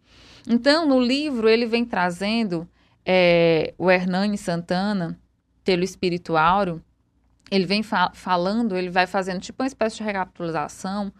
Então, 0.48 0.86
no 0.86 1.00
livro, 1.00 1.48
ele 1.48 1.66
vem 1.66 1.84
trazendo 1.84 2.68
é, 3.04 3.74
o 3.76 3.90
Hernani 3.90 4.38
Santana, 4.38 5.18
pelo 5.64 5.84
espiritual, 5.84 6.80
ele 7.50 7.66
vem 7.66 7.82
fa 7.82 8.10
falando, 8.14 8.76
ele 8.76 8.90
vai 8.90 9.06
fazendo 9.06 9.40
tipo 9.40 9.62
uma 9.62 9.66
espécie 9.66 9.96
de 9.96 10.02
recapitulação 10.04 11.12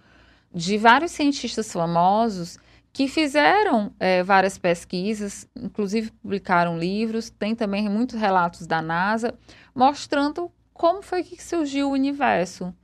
de 0.54 0.78
vários 0.78 1.12
cientistas 1.12 1.72
famosos 1.72 2.58
que 2.92 3.06
fizeram 3.06 3.92
é, 4.00 4.22
várias 4.22 4.58
pesquisas, 4.58 5.48
inclusive 5.56 6.10
publicaram 6.10 6.78
livros, 6.78 7.30
tem 7.30 7.54
também 7.54 7.88
muitos 7.88 8.18
relatos 8.18 8.66
da 8.66 8.82
NASA, 8.82 9.34
mostrando 9.74 10.50
como 10.72 11.02
foi 11.02 11.22
que 11.22 11.42
surgiu 11.42 11.88
o 11.88 11.92
universo, 11.92 12.74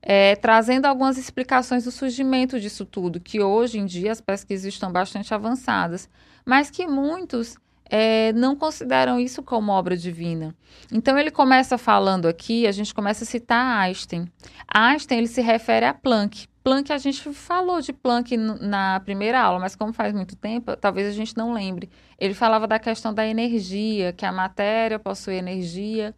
é, 0.00 0.36
trazendo 0.36 0.86
algumas 0.86 1.18
explicações 1.18 1.84
do 1.84 1.90
surgimento 1.90 2.60
disso 2.60 2.84
tudo, 2.84 3.18
que 3.18 3.40
hoje 3.40 3.78
em 3.78 3.86
dia 3.86 4.12
as 4.12 4.20
pesquisas 4.20 4.72
estão 4.72 4.92
bastante 4.92 5.34
avançadas, 5.34 6.08
mas 6.44 6.70
que 6.70 6.86
muitos 6.86 7.56
é, 7.88 8.32
não 8.32 8.54
consideram 8.54 9.18
isso 9.18 9.42
como 9.42 9.72
obra 9.72 9.96
divina. 9.96 10.54
Então 10.92 11.18
ele 11.18 11.30
começa 11.30 11.76
falando 11.76 12.26
aqui, 12.26 12.66
a 12.66 12.72
gente 12.72 12.94
começa 12.94 13.24
a 13.24 13.26
citar 13.26 13.80
Einstein. 13.80 14.30
Einstein 14.68 15.18
ele 15.18 15.28
se 15.28 15.40
refere 15.40 15.86
a 15.86 15.94
Planck. 15.94 16.46
Planck, 16.66 16.92
a 16.92 16.98
gente 16.98 17.32
falou 17.32 17.80
de 17.80 17.92
Planck 17.92 18.36
na 18.36 18.98
primeira 18.98 19.40
aula, 19.40 19.60
mas 19.60 19.76
como 19.76 19.92
faz 19.92 20.12
muito 20.12 20.34
tempo, 20.34 20.76
talvez 20.76 21.06
a 21.06 21.12
gente 21.12 21.36
não 21.36 21.52
lembre. 21.52 21.88
Ele 22.18 22.34
falava 22.34 22.66
da 22.66 22.76
questão 22.76 23.14
da 23.14 23.24
energia, 23.24 24.12
que 24.12 24.26
a 24.26 24.32
matéria 24.32 24.98
possui 24.98 25.36
energia. 25.36 26.12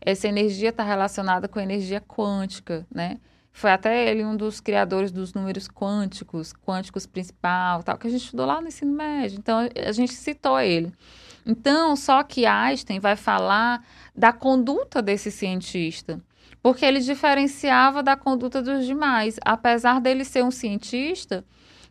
Essa 0.00 0.26
energia 0.26 0.70
está 0.70 0.82
relacionada 0.82 1.46
com 1.48 1.58
a 1.58 1.62
energia 1.62 2.00
quântica, 2.00 2.86
né? 2.90 3.18
Foi 3.52 3.70
até 3.70 4.10
ele 4.10 4.24
um 4.24 4.34
dos 4.34 4.58
criadores 4.58 5.12
dos 5.12 5.34
números 5.34 5.68
quânticos, 5.68 6.54
quânticos 6.54 7.04
principal, 7.04 7.82
tal, 7.82 7.98
que 7.98 8.06
a 8.06 8.10
gente 8.10 8.24
estudou 8.24 8.46
lá 8.46 8.58
no 8.58 8.68
ensino 8.68 8.96
médio. 8.96 9.38
Então, 9.38 9.68
a 9.86 9.92
gente 9.92 10.14
citou 10.14 10.58
ele. 10.58 10.94
Então, 11.44 11.94
só 11.94 12.22
que 12.22 12.46
Einstein 12.46 13.00
vai 13.00 13.16
falar 13.16 13.84
da 14.16 14.32
conduta 14.32 15.02
desse 15.02 15.30
cientista 15.30 16.22
porque 16.62 16.84
ele 16.84 17.00
diferenciava 17.00 18.02
da 18.02 18.16
conduta 18.16 18.62
dos 18.62 18.86
demais. 18.86 19.36
Apesar 19.44 20.00
dele 20.00 20.24
ser 20.24 20.44
um 20.44 20.50
cientista, 20.50 21.44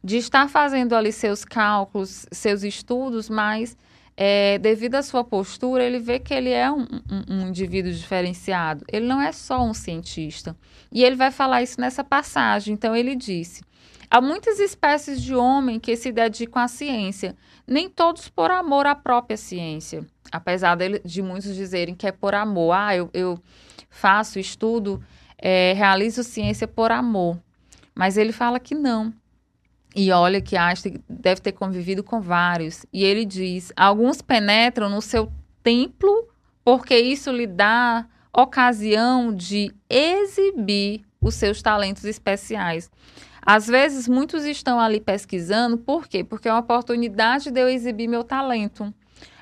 de 0.04 0.18
estar 0.18 0.48
fazendo 0.50 0.96
ali 0.96 1.12
seus 1.12 1.44
cálculos, 1.44 2.26
seus 2.32 2.64
estudos, 2.64 3.30
mas 3.30 3.78
é, 4.16 4.58
devido 4.58 4.96
à 4.96 5.02
sua 5.02 5.24
postura, 5.24 5.84
ele 5.84 6.00
vê 6.00 6.20
que 6.20 6.34
ele 6.34 6.50
é 6.50 6.70
um, 6.70 6.82
um, 6.82 7.36
um, 7.36 7.48
indivíduo 7.48 7.92
diferenciado. 7.92 8.84
Ele 8.92 9.06
não 9.06 9.22
é 9.22 9.32
só 9.32 9.64
um 9.64 9.74
cientista. 9.74 10.56
E 10.92 11.04
ele 11.04 11.16
vai 11.16 11.32
falar 11.32 11.64
isso 11.64 11.80
nessa 11.80 12.04
passagem. 12.04 12.74
Então, 12.74 12.96
ele 12.96 13.16
disse: 13.16 13.62
há 14.10 14.20
muitas 14.20 14.60
espécies 14.60 15.22
de 15.22 15.34
homem 15.34 15.80
que 15.80 15.96
se 15.96 16.12
dedicam 16.12 16.62
à 16.62 16.68
ciência, 16.68 17.36
nem 17.66 17.90
todos 17.90 18.28
por 18.28 18.52
amor 18.52 18.86
à 18.86 18.96
própria 18.96 19.38
ciência. 19.38 20.06
Apesar 20.32 20.76
de, 20.76 21.00
de 21.00 21.22
muitos 21.22 21.56
dizerem 21.56 21.96
que 21.96 22.06
é 22.06 22.12
por 22.12 22.36
amor. 22.36 22.74
Ah, 22.74 22.96
eu, 22.96 23.10
eu 23.14 23.40
faço, 23.90 24.40
estudo, 24.40 25.04
é, 25.38 25.74
realizo 25.74 26.24
ciência 26.24 26.68
por 26.68 26.92
amor. 26.92 27.40
Mas 27.96 28.18
ele 28.18 28.32
fala 28.32 28.60
que 28.60 28.76
não. 28.76 29.14
E 29.96 30.12
olha 30.12 30.40
que 30.42 30.56
Einstein 30.56 31.04
deve 31.10 31.42
ter 31.42 31.52
convivido 31.52 32.04
com 32.04 32.22
vários. 32.22 32.86
E 32.94 33.04
ele 33.04 33.26
diz: 33.26 33.74
alguns 33.76 34.22
penetram 34.22 34.90
no 34.90 35.02
seu 35.02 35.32
templo 35.64 36.28
porque 36.64 36.98
isso 36.98 37.32
lhe 37.32 37.48
dá 37.48 38.06
ocasião 38.32 39.34
de 39.34 39.74
exibir 39.90 41.02
os 41.20 41.36
seus 41.36 41.62
talentos 41.62 42.06
especiais. 42.06 42.92
Às 43.42 43.68
vezes, 43.68 44.08
muitos 44.08 44.46
estão 44.46 44.80
ali 44.80 45.00
pesquisando, 45.00 45.78
por 45.78 46.08
quê? 46.08 46.24
Porque 46.24 46.48
é 46.48 46.54
uma 46.54 46.60
oportunidade 46.60 47.50
de 47.50 47.60
eu 47.60 47.68
exibir 47.68 48.08
meu 48.08 48.24
talento. 48.24 48.94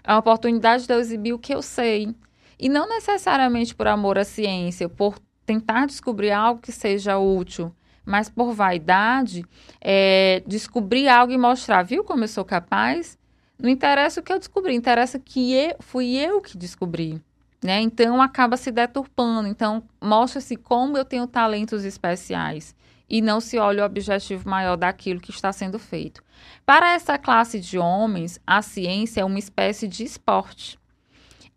É 0.03 0.13
uma 0.13 0.19
oportunidade 0.19 0.87
de 0.87 0.93
eu 0.93 0.99
exibir 0.99 1.33
o 1.33 1.39
que 1.39 1.53
eu 1.53 1.61
sei. 1.61 2.15
E 2.59 2.69
não 2.69 2.87
necessariamente 2.87 3.75
por 3.75 3.87
amor 3.87 4.17
à 4.17 4.23
ciência, 4.23 4.89
por 4.89 5.19
tentar 5.45 5.85
descobrir 5.85 6.31
algo 6.31 6.61
que 6.61 6.71
seja 6.71 7.17
útil, 7.17 7.73
mas 8.05 8.29
por 8.29 8.53
vaidade, 8.53 9.45
é, 9.81 10.41
descobrir 10.47 11.07
algo 11.07 11.31
e 11.33 11.37
mostrar, 11.37 11.83
viu 11.83 12.03
como 12.03 12.23
eu 12.23 12.27
sou 12.27 12.45
capaz? 12.45 13.17
Não 13.59 13.69
interessa 13.69 14.19
o 14.19 14.23
que 14.23 14.31
eu 14.31 14.39
descobri, 14.39 14.73
interessa 14.75 15.19
que 15.19 15.53
eu, 15.53 15.75
fui 15.79 16.15
eu 16.15 16.41
que 16.41 16.57
descobri. 16.57 17.21
Né? 17.63 17.81
Então 17.81 18.21
acaba 18.21 18.55
se 18.55 18.71
deturpando. 18.71 19.47
Então 19.47 19.83
mostra-se 20.01 20.55
como 20.55 20.97
eu 20.97 21.03
tenho 21.03 21.27
talentos 21.27 21.83
especiais. 21.83 22.75
e 23.09 23.21
não 23.21 23.39
se 23.39 23.57
olha 23.57 23.83
o 23.83 23.85
objetivo 23.85 24.49
maior 24.49 24.75
daquilo 24.75 25.21
que 25.21 25.31
está 25.31 25.53
sendo 25.53 25.79
feito. 25.79 26.21
Para 26.65 26.93
essa 26.93 27.17
classe 27.17 27.57
de 27.57 27.77
homens, 27.77 28.37
a 28.45 28.61
ciência 28.61 29.21
é 29.21 29.25
uma 29.25 29.39
espécie 29.39 29.87
de 29.87 30.03
esporte, 30.03 30.77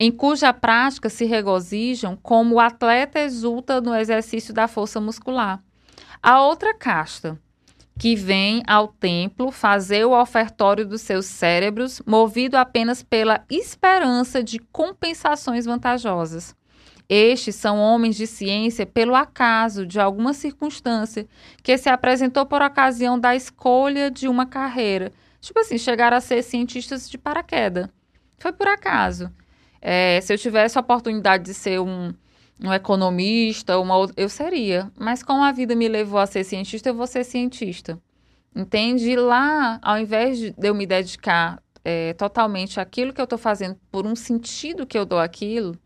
em 0.03 0.11
cuja 0.11 0.51
prática 0.51 1.11
se 1.11 1.27
regozijam 1.27 2.17
como 2.17 2.55
o 2.55 2.61
atleta 2.61 3.21
exulta 3.21 3.83
no 3.83 3.95
exercício 3.95 4.55
da 4.55 4.67
força 4.67 4.99
muscular. 4.99 5.63
A 6.23 6.43
outra 6.43 6.73
casta, 6.73 7.39
que 7.99 8.17
vem 8.17 8.63
ao 8.67 8.89
templo 8.89 9.51
fazer 9.51 10.07
o 10.07 10.19
ofertório 10.19 10.87
dos 10.87 11.03
seus 11.03 11.27
cérebros, 11.27 12.01
movido 12.07 12.57
apenas 12.57 13.03
pela 13.03 13.45
esperança 13.51 14.43
de 14.43 14.59
compensações 14.59 15.67
vantajosas. 15.67 16.57
Estes 17.07 17.57
são 17.57 17.79
homens 17.79 18.17
de 18.17 18.27
ciência 18.27 18.87
pelo 18.87 19.15
acaso 19.15 19.85
de 19.85 20.01
alguma 20.01 20.33
circunstância 20.33 21.27
que 21.63 21.77
se 21.77 21.91
apresentou 21.91 22.47
por 22.47 22.63
ocasião 22.63 23.19
da 23.19 23.37
escolha 23.37 24.11
de 24.11 24.29
uma 24.29 24.47
carreira. 24.47 25.13
Tipo 25.43 25.61
assim, 25.61 25.77
chegar 25.77 26.15
a 26.15 26.21
ser 26.23 26.43
cientistas 26.43 27.11
de 27.11 27.19
paraquedas. 27.19 27.87
Foi 28.39 28.53
por 28.53 28.69
acaso. 28.69 29.31
É, 29.81 30.21
se 30.21 30.33
eu 30.33 30.39
tivesse 30.39 30.77
a 30.77 30.81
oportunidade 30.81 31.45
de 31.45 31.55
ser 31.55 31.81
um, 31.81 32.13
um 32.63 32.73
economista, 32.73 33.79
uma, 33.79 34.11
eu 34.17 34.29
seria. 34.29 34.91
Mas 34.99 35.23
como 35.23 35.43
a 35.43 35.53
vida 35.53 35.75
me 35.75 35.89
levou 35.89 36.19
a 36.19 36.27
ser 36.27 36.45
cientista, 36.45 36.89
eu 36.89 36.95
vou 36.95 37.07
ser 37.07 37.25
cientista. 37.25 37.99
Entende? 38.55 39.17
Lá, 39.17 39.79
ao 39.83 39.99
invés 39.99 40.39
de 40.39 40.55
eu 40.63 40.75
me 40.75 40.87
dedicar 40.87 41.63
é, 41.85 42.13
totalmente 42.15 42.81
àquilo 42.81 43.13
que 43.13 43.21
eu 43.21 43.25
estou 43.25 43.39
fazendo 43.39 43.79
por 43.91 44.07
um 44.07 44.15
sentido 44.15 44.87
que 44.87 44.99
eu 44.99 45.07
dou 45.07 45.19
aquilo, 45.19 45.79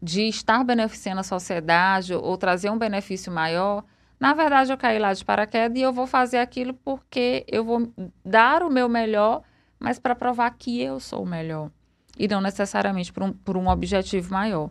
de 0.00 0.22
estar 0.28 0.64
beneficiando 0.64 1.20
a 1.20 1.24
sociedade 1.24 2.14
ou 2.14 2.36
trazer 2.36 2.70
um 2.70 2.78
benefício 2.78 3.30
maior, 3.30 3.84
na 4.18 4.34
verdade 4.34 4.72
eu 4.72 4.78
caí 4.78 4.98
lá 4.98 5.12
de 5.12 5.24
paraquedas 5.24 5.78
e 5.78 5.82
eu 5.82 5.92
vou 5.92 6.06
fazer 6.06 6.38
aquilo 6.38 6.74
porque 6.74 7.44
eu 7.48 7.64
vou 7.64 7.92
dar 8.24 8.62
o 8.62 8.70
meu 8.70 8.88
melhor, 8.88 9.42
mas 9.78 9.98
para 9.98 10.14
provar 10.14 10.50
que 10.56 10.80
eu 10.80 10.98
sou 10.98 11.22
o 11.22 11.26
melhor. 11.26 11.70
E 12.18 12.28
não 12.28 12.40
necessariamente 12.40 13.12
por 13.12 13.22
um, 13.22 13.32
por 13.32 13.56
um 13.56 13.68
objetivo 13.68 14.32
maior. 14.32 14.70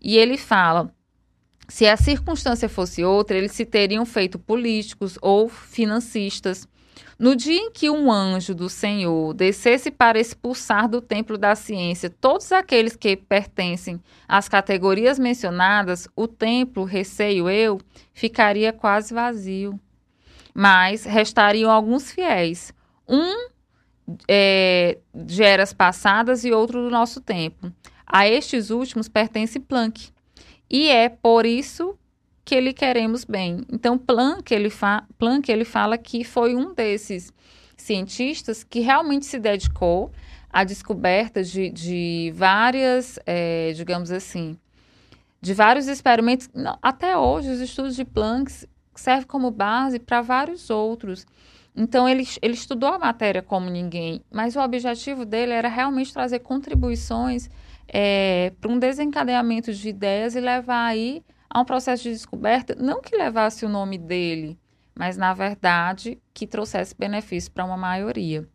E 0.00 0.16
ele 0.16 0.36
fala: 0.36 0.92
se 1.68 1.86
a 1.86 1.96
circunstância 1.96 2.68
fosse 2.68 3.04
outra, 3.04 3.36
eles 3.36 3.52
se 3.52 3.64
teriam 3.64 4.04
feito 4.04 4.38
políticos 4.38 5.18
ou 5.20 5.48
financistas 5.48 6.66
no 7.22 7.36
dia 7.36 7.56
em 7.56 7.70
que 7.70 7.88
um 7.88 8.10
anjo 8.10 8.52
do 8.52 8.68
Senhor 8.68 9.32
descesse 9.32 9.92
para 9.92 10.18
expulsar 10.18 10.88
do 10.88 11.00
templo 11.00 11.38
da 11.38 11.54
ciência 11.54 12.10
todos 12.10 12.50
aqueles 12.50 12.96
que 12.96 13.16
pertencem 13.16 14.02
às 14.26 14.48
categorias 14.48 15.20
mencionadas, 15.20 16.08
o 16.16 16.26
templo, 16.26 16.82
receio 16.82 17.48
eu, 17.48 17.80
ficaria 18.12 18.72
quase 18.72 19.14
vazio. 19.14 19.78
Mas 20.52 21.04
restariam 21.04 21.70
alguns 21.70 22.10
fiéis, 22.10 22.74
um 23.08 23.51
é, 24.28 24.98
de 25.14 25.42
eras 25.42 25.72
passadas 25.72 26.44
e 26.44 26.52
outro 26.52 26.82
do 26.82 26.90
nosso 26.90 27.20
tempo. 27.20 27.72
A 28.06 28.28
estes 28.28 28.70
últimos 28.70 29.08
pertence 29.08 29.58
Planck. 29.58 30.10
E 30.68 30.88
é 30.88 31.08
por 31.08 31.46
isso 31.46 31.96
que 32.44 32.60
lhe 32.60 32.72
queremos 32.72 33.24
bem. 33.24 33.64
Então, 33.72 33.96
Planck 33.96 34.52
ele, 34.52 34.70
fa 34.70 35.04
Planck, 35.18 35.50
ele 35.50 35.64
fala 35.64 35.96
que 35.96 36.24
foi 36.24 36.54
um 36.54 36.74
desses 36.74 37.32
cientistas 37.76 38.64
que 38.64 38.80
realmente 38.80 39.26
se 39.26 39.38
dedicou 39.38 40.10
à 40.50 40.64
descoberta 40.64 41.42
de, 41.42 41.70
de 41.70 42.32
várias, 42.34 43.18
é, 43.26 43.72
digamos 43.72 44.10
assim, 44.10 44.58
de 45.40 45.54
vários 45.54 45.88
experimentos. 45.88 46.48
Até 46.80 47.16
hoje, 47.16 47.50
os 47.50 47.60
estudos 47.60 47.96
de 47.96 48.04
Planck 48.04 48.52
servem 48.94 49.26
como 49.26 49.50
base 49.50 49.98
para 49.98 50.20
vários 50.22 50.70
outros. 50.70 51.26
Então, 51.74 52.08
ele, 52.08 52.26
ele 52.42 52.54
estudou 52.54 52.90
a 52.90 52.98
matéria 52.98 53.42
como 53.42 53.70
ninguém, 53.70 54.22
mas 54.30 54.56
o 54.56 54.60
objetivo 54.60 55.24
dele 55.24 55.52
era 55.52 55.68
realmente 55.68 56.12
trazer 56.12 56.40
contribuições 56.40 57.48
é, 57.88 58.52
para 58.60 58.70
um 58.70 58.78
desencadeamento 58.78 59.72
de 59.72 59.88
ideias 59.88 60.34
e 60.34 60.40
levar 60.40 60.86
aí 60.86 61.24
a 61.48 61.60
um 61.60 61.64
processo 61.64 62.04
de 62.04 62.10
descoberta, 62.10 62.74
não 62.74 63.00
que 63.00 63.16
levasse 63.16 63.64
o 63.64 63.68
nome 63.68 63.98
dele, 63.98 64.58
mas 64.94 65.16
na 65.16 65.34
verdade 65.34 66.18
que 66.32 66.46
trouxesse 66.46 66.94
benefício 66.98 67.52
para 67.52 67.64
uma 67.64 67.76
maioria. 67.76 68.48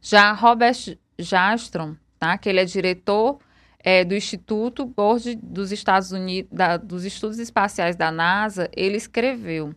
Já 0.00 0.32
Robert 0.32 0.96
Jastrom, 1.18 1.96
tá, 2.18 2.38
que 2.38 2.48
ele 2.48 2.60
é 2.60 2.64
diretor 2.64 3.38
é, 3.80 4.04
do 4.04 4.14
Instituto 4.14 4.84
Board 4.84 5.36
dos 5.36 5.72
Estados 5.72 6.12
Unidos, 6.12 6.50
da, 6.52 6.76
dos 6.76 7.04
Estudos 7.04 7.38
Espaciais 7.38 7.96
da 7.96 8.10
NASA, 8.10 8.70
ele 8.76 8.96
escreveu. 8.96 9.74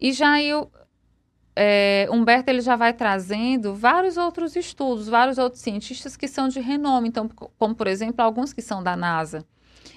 E 0.00 0.12
já 0.12 0.42
eu, 0.42 0.70
é, 1.56 2.08
Humberto 2.10 2.50
ele 2.50 2.60
já 2.60 2.76
vai 2.76 2.92
trazendo 2.92 3.74
vários 3.74 4.16
outros 4.16 4.56
estudos, 4.56 5.08
vários 5.08 5.38
outros 5.38 5.62
cientistas 5.62 6.16
que 6.16 6.26
são 6.26 6.48
de 6.48 6.60
renome, 6.60 7.08
então, 7.08 7.28
como 7.58 7.74
por 7.74 7.86
exemplo 7.86 8.24
alguns 8.24 8.52
que 8.52 8.62
são 8.62 8.82
da 8.82 8.96
NASA. 8.96 9.44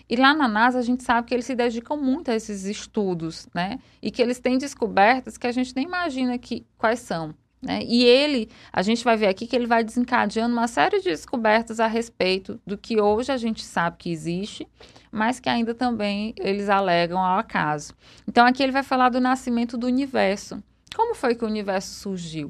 E 0.10 0.16
lá 0.16 0.34
na 0.34 0.48
NASA 0.48 0.80
a 0.80 0.82
gente 0.82 1.04
sabe 1.04 1.28
que 1.28 1.34
eles 1.34 1.46
se 1.46 1.56
dedicam 1.56 1.98
muito 1.98 2.32
a 2.32 2.36
esses 2.36 2.64
estudos, 2.64 3.48
né? 3.54 3.80
E 4.02 4.10
que 4.10 4.22
eles 4.22 4.40
têm 4.40 4.58
descobertas 4.58 5.38
que 5.38 5.48
a 5.48 5.52
gente 5.52 5.76
nem 5.76 5.86
imagina 5.86 6.38
que 6.38 6.66
quais 6.78 7.00
são. 7.00 7.36
Né? 7.62 7.82
E 7.84 8.06
ele, 8.06 8.50
a 8.72 8.82
gente 8.82 9.04
vai 9.04 9.18
ver 9.18 9.28
aqui 9.28 9.48
que 9.48 9.56
ele 9.56 9.66
vai 9.66 9.84
desencadeando 9.84 10.54
uma 10.54 10.68
série 10.68 11.00
de 11.00 11.10
descobertas 11.10 11.80
a 11.80 11.88
respeito 11.88 12.60
do 12.66 12.78
que 12.78 13.02
hoje 13.02 13.32
a 13.32 13.38
gente 13.38 13.64
sabe 13.66 13.98
que 13.98 14.12
existe, 14.12 14.68
mas 15.12 15.40
que 15.40 15.50
ainda 15.50 15.74
também 15.74 16.34
eles 16.38 16.70
alegam 16.70 17.20
ao 17.20 17.40
acaso. 17.40 17.94
Então 18.28 18.46
aqui 18.46 18.62
ele 18.62 18.72
vai 18.72 18.84
falar 18.84 19.10
do 19.10 19.20
nascimento 19.20 19.78
do 19.78 19.88
universo. 19.88 20.62
Como 20.96 21.16
foi 21.16 21.36
que 21.36 21.44
o 21.44 21.48
universo 21.48 21.94
surgiu? 21.94 22.50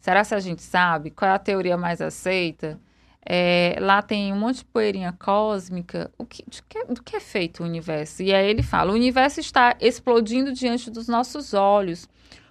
Será 0.00 0.24
que 0.24 0.34
a 0.34 0.40
gente 0.40 0.62
sabe? 0.62 1.10
Qual 1.10 1.30
é 1.30 1.34
a 1.34 1.38
teoria 1.38 1.76
mais 1.76 2.00
aceita? 2.00 2.78
É, 3.26 3.76
lá 3.80 4.02
tem 4.02 4.32
um 4.32 4.38
monte 4.38 4.58
de 4.58 4.64
poeirinha 4.66 5.14
cósmica. 5.18 6.10
O 6.18 6.26
que, 6.26 6.44
que, 6.68 6.84
do 6.84 7.02
que 7.02 7.16
é 7.16 7.20
feito 7.20 7.62
o 7.62 7.66
universo? 7.66 8.22
E 8.22 8.34
aí 8.34 8.46
ele 8.46 8.62
fala: 8.62 8.92
o 8.92 8.94
universo 8.94 9.40
está 9.40 9.74
explodindo 9.80 10.52
diante 10.52 10.90
dos 10.90 11.08
nossos 11.08 11.54
olhos, 11.54 12.06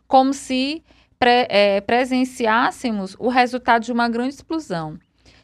como 0.08 0.34
se 0.34 0.84
pre, 1.20 1.46
é, 1.48 1.80
presenciássemos 1.82 3.16
o 3.20 3.30
resultado 3.30 3.84
de 3.84 3.92
uma 3.92 4.10
grande 4.10 4.34
explosão. 4.34 4.98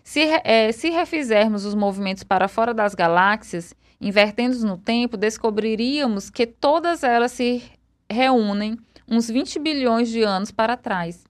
Se, 0.04 0.22
é, 0.44 0.72
se 0.72 0.90
refizermos 0.90 1.64
os 1.64 1.76
movimentos 1.76 2.24
para 2.24 2.48
fora 2.48 2.74
das 2.74 2.96
galáxias, 2.96 3.76
invertendo 4.02 4.58
no 4.66 4.78
tempo, 4.78 5.16
descobriríamos 5.16 6.32
que 6.32 6.48
todas 6.48 7.04
elas 7.04 7.32
se 7.34 7.62
reúnem 8.10 8.76
uns 9.10 9.30
20 9.30 9.60
bilhões 9.60 10.10
de 10.10 10.22
anos 10.22 10.52
para 10.52 10.78
trás. 10.78 11.26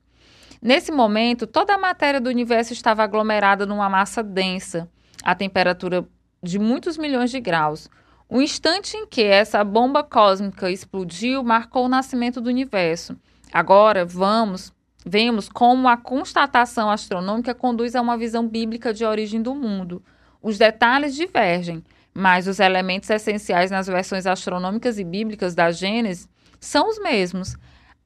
Nesse 0.61 0.91
momento, 0.91 1.47
toda 1.47 1.73
a 1.73 1.77
matéria 1.77 2.19
do 2.19 2.29
universo 2.29 2.73
estava 2.73 3.03
aglomerada 3.03 3.65
numa 3.65 3.89
massa 3.89 4.21
densa, 4.21 4.89
a 5.23 5.33
temperatura 5.33 6.05
de 6.43 6.59
muitos 6.59 6.97
milhões 6.97 7.31
de 7.31 7.39
graus. 7.39 7.89
O 8.27 8.41
instante 8.41 8.95
em 8.95 9.07
que 9.07 9.23
essa 9.23 9.63
bomba 9.63 10.03
cósmica 10.03 10.69
explodiu 10.69 11.43
marcou 11.43 11.85
o 11.85 11.89
nascimento 11.89 12.41
do 12.41 12.49
universo. 12.49 13.15
Agora, 13.51 14.05
vamos, 14.05 14.71
vemos 15.05 15.47
como 15.49 15.87
a 15.87 15.97
constatação 15.97 16.91
astronômica 16.91 17.55
conduz 17.55 17.95
a 17.95 18.01
uma 18.01 18.17
visão 18.17 18.47
bíblica 18.47 18.93
de 18.93 19.05
origem 19.05 19.41
do 19.41 19.55
mundo. 19.55 20.03
Os 20.41 20.57
detalhes 20.57 21.15
divergem, 21.15 21.83
mas 22.13 22.47
os 22.47 22.59
elementos 22.59 23.09
essenciais 23.09 23.71
nas 23.71 23.87
versões 23.87 24.27
astronômicas 24.27 24.99
e 24.99 25.03
bíblicas 25.03 25.55
da 25.55 25.71
Gênesis 25.71 26.27
são 26.59 26.89
os 26.89 26.99
mesmos. 26.99 27.55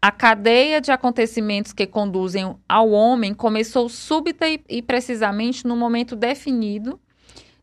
A 0.02 0.12
cadeia 0.12 0.82
de 0.82 0.92
acontecimentos 0.92 1.72
que 1.72 1.88
conduzem 1.88 2.56
ao 2.68 2.90
homem 2.90 3.34
começou 3.34 3.88
súbita 3.88 4.46
e, 4.68 4.82
precisamente 4.82 5.66
no 5.66 5.78
momento 5.78 6.16
definido 6.16 7.00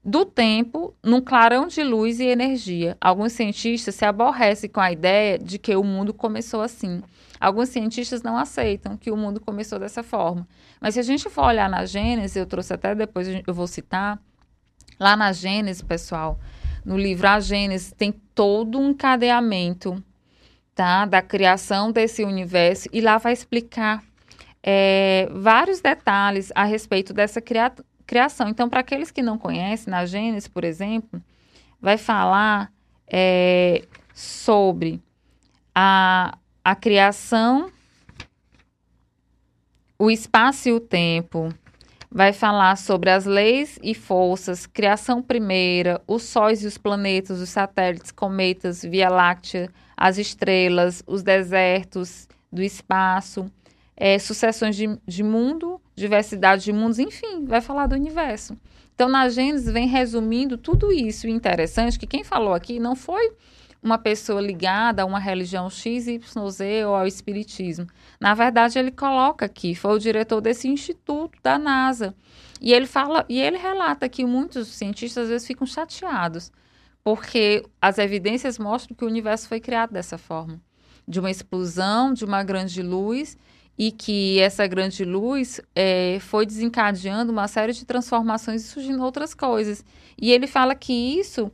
do 0.03 0.24
tempo, 0.24 0.94
num 1.05 1.20
clarão 1.20 1.66
de 1.66 1.83
luz 1.83 2.18
e 2.18 2.24
energia. 2.24 2.96
Alguns 2.98 3.35
cientistas 3.35 3.94
se 3.94 4.07
aborrecem 4.07 4.70
com 4.70 4.81
a 4.81 4.90
ideia 4.90 5.38
de 5.38 5.59
que 5.59 5.76
o 5.76 5.85
mundo 5.85 6.14
começou 6.14 6.62
assim. 6.62 7.03
Alguns 7.38 7.68
cientistas 7.68 8.22
não 8.22 8.37
aceitam 8.37 8.96
que 8.96 9.11
o 9.11 9.16
mundo 9.16 9.40
começou 9.40 9.79
dessa 9.79 10.03
forma. 10.03 10.48
Mas 10.81 10.94
se 10.94 11.00
a 11.00 11.03
gente 11.03 11.29
for 11.29 11.44
olhar 11.44 11.68
na 11.68 11.85
Gênesis, 11.85 12.37
eu 12.37 12.46
trouxe 12.46 12.72
até 12.72 12.94
depois, 12.94 13.29
eu 13.46 13.55
vou 13.55 13.66
citar, 13.66 14.18
lá 14.98 15.16
na 15.16 15.33
Gênesis, 15.33 15.83
pessoal, 15.83 16.40
no 16.85 16.96
livro 16.96 17.29
A 17.29 17.38
Gênesis, 17.40 17.92
tem 17.92 18.12
todo 18.35 18.79
um 18.79 18.90
encadeamento 18.90 20.03
tá? 20.81 21.05
Da 21.05 21.21
criação 21.21 21.93
desse 21.93 22.25
universo 22.25 22.88
e 22.90 23.03
lá 23.03 23.19
vai 23.19 23.35
explicar 23.35 24.03
é, 24.62 25.29
vários 25.31 25.83
detalhes 25.83 26.51
a 26.55 26.64
respeito 26.64 27.12
dessa 27.12 27.38
cria 27.38 27.71
criação. 28.07 28.49
Então, 28.49 28.66
para 28.66 28.81
aqueles 28.81 29.11
que 29.11 29.21
não 29.21 29.37
conhecem, 29.37 29.90
na 29.90 30.07
Gênesis, 30.07 30.49
por 30.49 30.64
exemplo, 30.64 31.23
vai 31.83 31.99
falar 31.99 32.73
é, 33.07 33.83
sobre 34.14 35.03
a, 35.75 36.38
a 36.64 36.75
criação, 36.75 37.71
o 39.99 40.11
espaço 40.11 40.71
e 40.71 40.73
o 40.73 40.81
tempo, 40.81 41.55
vai 42.11 42.33
falar 42.33 42.77
sobre 42.77 43.11
as 43.11 43.27
leis 43.27 43.79
e 43.83 43.95
forças, 43.95 44.66
criação 44.66 45.23
primeira, 45.23 46.01
os 46.07 46.23
sóis 46.23 46.64
e 46.64 46.66
os 46.66 46.79
planetas, 46.79 47.38
os 47.38 47.51
satélites, 47.51 48.11
cometas, 48.11 48.83
Via 48.83 49.11
Láctea, 49.11 49.71
as 50.01 50.17
estrelas, 50.17 51.03
os 51.07 51.23
desertos 51.23 52.27
do 52.51 52.63
espaço, 52.63 53.53
é, 53.95 54.19
sucessões 54.19 54.75
de, 54.75 54.99
de 55.07 55.23
mundo, 55.23 55.79
diversidade 55.95 56.65
de 56.65 56.73
mundos, 56.73 56.99
enfim, 56.99 57.45
vai 57.45 57.61
falar 57.61 57.87
do 57.87 57.95
universo. 57.95 58.57
Então, 58.95 59.11
na 59.11 59.29
Gênesis 59.29 59.71
vem 59.71 59.87
resumindo 59.87 60.57
tudo 60.57 60.91
isso. 60.91 61.29
E 61.29 61.31
interessante 61.31 61.99
que 61.99 62.07
quem 62.07 62.25
falou 62.25 62.55
aqui 62.55 62.81
não 62.81 62.97
foi 62.97 63.31
uma 63.83 63.99
pessoa 63.99 64.41
ligada 64.41 65.03
a 65.03 65.07
uma 65.07 65.19
religião 65.19 65.69
XYZ 65.69 66.21
ou 66.87 66.95
ao 66.95 67.07
espiritismo. 67.07 67.87
Na 68.19 68.33
verdade, 68.35 68.79
ele 68.79 68.91
coloca 68.91 69.45
aqui, 69.45 69.75
foi 69.75 69.95
o 69.95 69.99
diretor 69.99 70.41
desse 70.41 70.67
instituto 70.67 71.39
da 71.43 71.59
NASA. 71.59 72.15
E 72.61 72.73
ele 72.73 72.87
fala, 72.87 73.25
e 73.29 73.39
ele 73.39 73.59
relata 73.59 74.09
que 74.09 74.25
muitos 74.25 74.69
cientistas 74.69 75.25
às 75.25 75.31
vezes 75.31 75.47
ficam 75.47 75.67
chateados, 75.67 76.51
porque 77.03 77.65
as 77.81 77.99
evidências 77.99 78.59
mostram 78.59 78.97
que 78.97 79.05
o 79.05 79.09
universo 79.09 79.49
foi 79.49 79.61
criado 79.61 79.93
dessa 79.93 80.19
forma, 80.19 80.61
de 81.07 81.19
uma 81.19 81.31
explosão, 81.31 82.13
de 82.13 82.25
uma 82.25 82.43
grande 82.43 82.83
luz, 82.83 83.37
e 83.79 83.91
que 83.91 84.39
essa 84.41 84.67
grande 84.67 85.05
luz 85.05 85.61
é, 85.75 86.19
foi 86.21 86.45
desencadeando 86.45 87.33
uma 87.33 87.49
série 87.49 87.73
de 87.73 87.87
transformações 87.87 88.63
e 88.63 88.69
surgindo 88.69 89.03
outras 89.03 89.33
coisas. 89.33 89.83
E 90.21 90.31
ele 90.31 90.47
fala 90.47 90.75
que 90.75 90.93
isso 90.93 91.51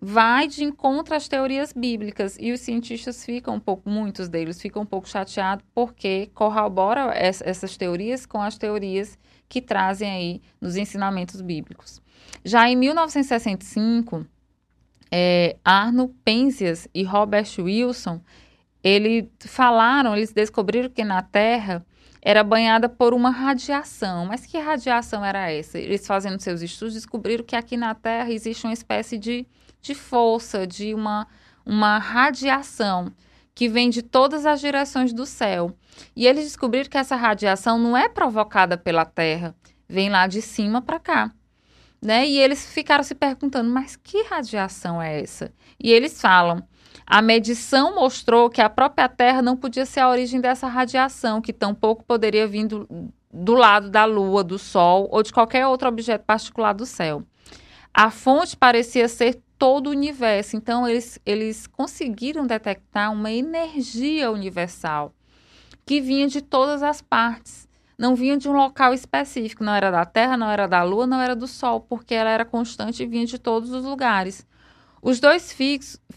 vai 0.00 0.46
de 0.46 0.64
encontro 0.64 1.14
às 1.14 1.28
teorias 1.28 1.72
bíblicas 1.72 2.36
e 2.38 2.52
os 2.52 2.60
cientistas 2.60 3.24
ficam 3.24 3.54
um 3.54 3.60
pouco, 3.60 3.88
muitos 3.88 4.28
deles 4.28 4.60
ficam 4.60 4.82
um 4.82 4.86
pouco 4.86 5.08
chateados 5.08 5.64
porque 5.74 6.30
corrobora 6.34 7.12
essas 7.14 7.76
teorias 7.76 8.24
com 8.24 8.40
as 8.40 8.56
teorias 8.56 9.18
que 9.48 9.60
trazem 9.60 10.10
aí 10.10 10.42
nos 10.60 10.76
ensinamentos 10.76 11.40
bíblicos. 11.40 12.00
Já 12.44 12.68
em 12.68 12.76
1965, 12.76 14.26
é, 15.10 15.56
Arno 15.64 16.08
Penzias 16.24 16.88
e 16.94 17.02
Robert 17.02 17.48
Wilson, 17.58 18.20
eles 18.82 19.26
falaram, 19.40 20.16
eles 20.16 20.32
descobriram 20.32 20.88
que 20.88 21.04
na 21.04 21.22
Terra 21.22 21.84
era 22.20 22.42
banhada 22.44 22.88
por 22.88 23.14
uma 23.14 23.30
radiação. 23.30 24.26
Mas 24.26 24.46
que 24.46 24.58
radiação 24.58 25.24
era 25.24 25.50
essa? 25.50 25.78
Eles 25.78 26.06
fazendo 26.06 26.40
seus 26.40 26.62
estudos 26.62 26.94
descobriram 26.94 27.44
que 27.44 27.56
aqui 27.56 27.76
na 27.76 27.94
Terra 27.94 28.30
existe 28.30 28.66
uma 28.66 28.72
espécie 28.72 29.18
de 29.18 29.46
de 29.80 29.94
força, 29.94 30.66
de 30.66 30.94
uma, 30.94 31.26
uma 31.64 31.98
radiação 31.98 33.12
que 33.54 33.68
vem 33.68 33.90
de 33.90 34.02
todas 34.02 34.46
as 34.46 34.60
direções 34.60 35.12
do 35.12 35.26
céu. 35.26 35.76
E 36.14 36.26
eles 36.26 36.44
descobriram 36.44 36.88
que 36.88 36.98
essa 36.98 37.16
radiação 37.16 37.78
não 37.78 37.96
é 37.96 38.08
provocada 38.08 38.76
pela 38.76 39.04
Terra, 39.04 39.54
vem 39.88 40.10
lá 40.10 40.26
de 40.26 40.40
cima 40.40 40.80
para 40.80 41.00
cá. 41.00 41.32
Né? 42.00 42.26
E 42.26 42.38
eles 42.38 42.72
ficaram 42.72 43.02
se 43.02 43.14
perguntando, 43.14 43.68
mas 43.70 43.96
que 43.96 44.22
radiação 44.24 45.02
é 45.02 45.20
essa? 45.20 45.52
E 45.82 45.92
eles 45.92 46.20
falam, 46.20 46.62
a 47.06 47.20
medição 47.20 47.94
mostrou 47.94 48.48
que 48.48 48.60
a 48.60 48.70
própria 48.70 49.08
Terra 49.08 49.42
não 49.42 49.56
podia 49.56 49.84
ser 49.84 50.00
a 50.00 50.08
origem 50.08 50.40
dessa 50.40 50.68
radiação, 50.68 51.40
que 51.40 51.52
tampouco 51.52 52.04
poderia 52.04 52.46
vir 52.46 52.66
do, 52.66 52.86
do 53.32 53.54
lado 53.54 53.90
da 53.90 54.04
Lua, 54.04 54.44
do 54.44 54.58
Sol 54.58 55.08
ou 55.10 55.22
de 55.22 55.32
qualquer 55.32 55.66
outro 55.66 55.88
objeto 55.88 56.24
particular 56.24 56.72
do 56.72 56.86
céu. 56.86 57.22
A 57.92 58.10
fonte 58.10 58.56
parecia 58.56 59.08
ser 59.08 59.42
todo 59.58 59.88
o 59.88 59.90
universo. 59.90 60.56
Então, 60.56 60.88
eles, 60.88 61.18
eles 61.26 61.66
conseguiram 61.66 62.46
detectar 62.46 63.12
uma 63.12 63.30
energia 63.30 64.30
universal 64.30 65.12
que 65.84 66.00
vinha 66.00 66.28
de 66.28 66.40
todas 66.40 66.82
as 66.82 67.02
partes. 67.02 67.67
Não 67.98 68.14
vinha 68.14 68.38
de 68.38 68.48
um 68.48 68.52
local 68.52 68.94
específico, 68.94 69.64
não 69.64 69.74
era 69.74 69.90
da 69.90 70.04
Terra, 70.04 70.36
não 70.36 70.48
era 70.48 70.68
da 70.68 70.84
Lua, 70.84 71.04
não 71.04 71.20
era 71.20 71.34
do 71.34 71.48
Sol, 71.48 71.80
porque 71.80 72.14
ela 72.14 72.30
era 72.30 72.44
constante 72.44 73.02
e 73.02 73.06
vinha 73.06 73.26
de 73.26 73.40
todos 73.40 73.72
os 73.72 73.84
lugares. 73.84 74.46
Os 75.02 75.18
dois 75.18 75.52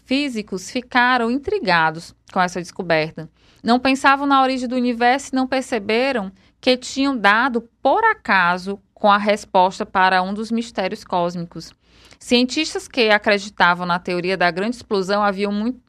físicos 0.04 0.70
ficaram 0.70 1.28
intrigados 1.28 2.14
com 2.32 2.40
essa 2.40 2.60
descoberta. 2.60 3.28
Não 3.64 3.80
pensavam 3.80 4.28
na 4.28 4.40
origem 4.40 4.68
do 4.68 4.76
universo 4.76 5.30
e 5.32 5.36
não 5.36 5.46
perceberam 5.46 6.30
que 6.60 6.76
tinham 6.76 7.16
dado, 7.16 7.68
por 7.82 8.04
acaso, 8.04 8.80
com 8.94 9.10
a 9.10 9.18
resposta 9.18 9.84
para 9.84 10.22
um 10.22 10.32
dos 10.32 10.52
mistérios 10.52 11.02
cósmicos. 11.02 11.72
Cientistas 12.16 12.86
que 12.86 13.10
acreditavam 13.10 13.84
na 13.84 13.98
teoria 13.98 14.36
da 14.36 14.48
grande 14.52 14.76
explosão 14.76 15.24
haviam 15.24 15.50
muito, 15.50 15.80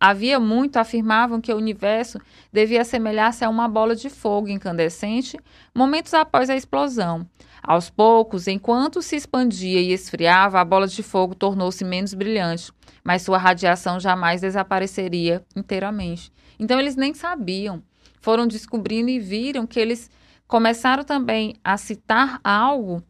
havia 0.00 0.38
muito 0.38 0.76
afirmavam 0.76 1.40
que 1.40 1.52
o 1.52 1.56
universo 1.56 2.18
devia 2.52 2.82
assemelhar-se 2.82 3.44
a 3.44 3.48
uma 3.48 3.68
bola 3.68 3.96
de 3.96 4.08
fogo 4.08 4.48
incandescente 4.48 5.38
momentos 5.74 6.14
após 6.14 6.48
a 6.48 6.56
explosão. 6.56 7.26
Aos 7.62 7.90
poucos, 7.90 8.46
enquanto 8.46 9.02
se 9.02 9.16
expandia 9.16 9.80
e 9.80 9.92
esfriava, 9.92 10.60
a 10.60 10.64
bola 10.64 10.86
de 10.86 11.02
fogo 11.02 11.34
tornou-se 11.34 11.84
menos 11.84 12.14
brilhante, 12.14 12.72
mas 13.02 13.22
sua 13.22 13.38
radiação 13.38 13.98
jamais 13.98 14.40
desapareceria 14.40 15.44
inteiramente. 15.56 16.32
Então 16.58 16.78
eles 16.78 16.96
nem 16.96 17.14
sabiam. 17.14 17.82
Foram 18.20 18.46
descobrindo 18.46 19.10
e 19.10 19.18
viram 19.18 19.66
que 19.66 19.78
eles 19.78 20.10
começaram 20.46 21.04
também 21.04 21.54
a 21.62 21.76
citar 21.76 22.40
algo 22.42 23.02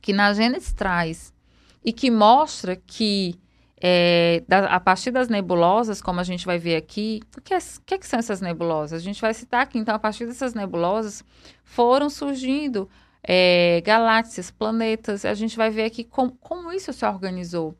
que 0.00 0.12
na 0.12 0.32
Gênesis 0.32 0.72
traz 0.72 1.32
e 1.84 1.92
que 1.92 2.10
mostra 2.10 2.76
que 2.76 3.38
é, 3.80 4.42
da, 4.46 4.66
a 4.66 4.78
partir 4.78 5.10
das 5.10 5.28
nebulosas, 5.28 6.02
como 6.02 6.20
a 6.20 6.22
gente 6.22 6.44
vai 6.44 6.58
ver 6.58 6.76
aqui, 6.76 7.22
o 7.36 7.40
que, 7.40 7.54
é, 7.54 7.58
que, 7.86 7.94
é 7.94 7.98
que, 7.98 8.06
são 8.06 8.18
essas 8.18 8.40
nebulosas? 8.40 9.00
A 9.00 9.04
gente 9.04 9.20
vai 9.20 9.32
citar 9.32 9.62
aqui, 9.62 9.78
então, 9.78 9.94
a 9.94 9.98
partir 9.98 10.26
dessas 10.26 10.52
nebulosas 10.52 11.24
foram 11.64 12.10
surgindo 12.10 12.88
é, 13.22 13.82
galáxias, 13.84 14.50
planetas, 14.50 15.24
a 15.24 15.34
gente 15.34 15.56
vai 15.56 15.70
ver 15.70 15.84
aqui 15.84 16.04
com, 16.04 16.28
como 16.28 16.72
isso 16.72 16.92
se 16.92 17.06
organizou. 17.06 17.74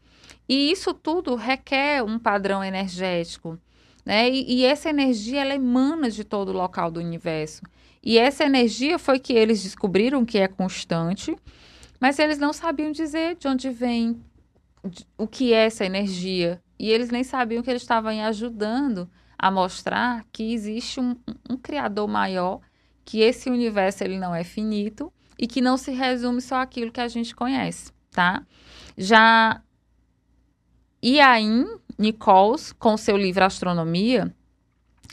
E 0.49 0.73
isso 0.73 0.95
tudo 0.95 1.35
requer 1.35 2.03
um 2.03 2.19
padrão 2.19 2.65
energético, 2.65 3.59
né? 4.05 4.29
E, 4.29 4.61
e 4.61 4.65
essa 4.65 4.89
energia, 4.89 5.43
ela 5.43 5.55
emana 5.55 6.11
de 6.11 6.25
todo 6.25 6.49
o 6.49 6.57
local 6.57 6.91
do 6.91 6.99
universo. 6.99 7.63
E 8.03 8.19
essa 8.19 8.45
energia 8.45 8.99
foi 8.99 9.19
que 9.19 9.35
eles 9.35 9.63
descobriram 9.63 10.25
que 10.25 10.39
é 10.39 10.49
constante, 10.49 11.37
mas 12.01 12.19
eles 12.19 12.39
não 12.39 12.53
sabiam 12.53 12.91
dizer 12.91 13.37
de 13.37 13.47
onde 13.47 13.69
vem, 13.69 14.19
o 15.16 15.27
que 15.27 15.53
é 15.53 15.66
essa 15.66 15.85
energia. 15.85 16.61
E 16.79 16.90
eles 16.90 17.11
nem 17.11 17.23
sabiam 17.23 17.62
que 17.62 17.71
eles 17.71 17.83
estavam 17.83 18.19
ajudando 18.25 19.09
a 19.38 19.51
mostrar 19.51 20.25
que 20.33 20.53
existe 20.53 21.01
um, 21.01 21.16
um 21.49 21.57
criador 21.57 22.07
maior, 22.09 22.61
que 23.05 23.21
esse 23.21 23.51
universo 23.51 24.05
ele 24.05 24.19
não 24.19 24.35
é 24.35 24.45
finito 24.45 25.12
e 25.38 25.47
que 25.47 25.61
não 25.61 25.77
se 25.77 25.90
resume 25.90 26.40
só 26.40 26.57
aquilo 26.57 26.93
que 26.93 27.01
a 27.01 27.09
gente 27.09 27.35
conhece, 27.35 27.93
tá? 28.11 28.43
Já 28.97 29.62
Iain 31.03 31.66
Nichols, 31.99 32.73
com 32.73 32.97
seu 32.97 33.16
livro 33.16 33.45
Astronomia, 33.45 34.35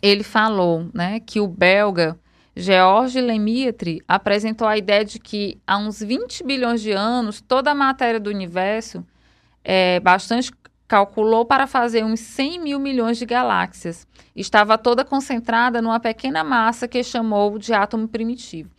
ele 0.02 0.24
falou, 0.24 0.90
né, 0.94 1.20
que 1.22 1.40
o 1.40 1.48
belga 1.48 2.20
George 2.56 3.22
Lemaitre 3.22 4.02
apresentou 4.08 4.68
a 4.68 4.78
ideia 4.78 5.06
de 5.06 5.20
que 5.20 5.62
há 5.66 5.78
uns 5.78 6.00
20 6.00 6.44
bilhões 6.44 6.82
de 6.82 6.92
anos 6.92 7.40
toda 7.40 7.72
a 7.72 7.76
matéria 7.76 8.20
do 8.20 8.30
universo 8.30 9.06
é, 9.70 10.00
bastante 10.00 10.50
calculou 10.88 11.44
para 11.44 11.68
fazer 11.68 12.06
uns 12.06 12.22
100 12.22 12.60
mil 12.62 12.80
milhões 12.80 13.18
de 13.18 13.26
galáxias. 13.26 14.08
Estava 14.34 14.78
toda 14.78 15.04
concentrada 15.04 15.82
numa 15.82 16.00
pequena 16.00 16.42
massa 16.42 16.88
que 16.88 17.04
chamou 17.04 17.60
de 17.60 17.74
átomo 17.74 18.08
primitivo. 18.08 18.72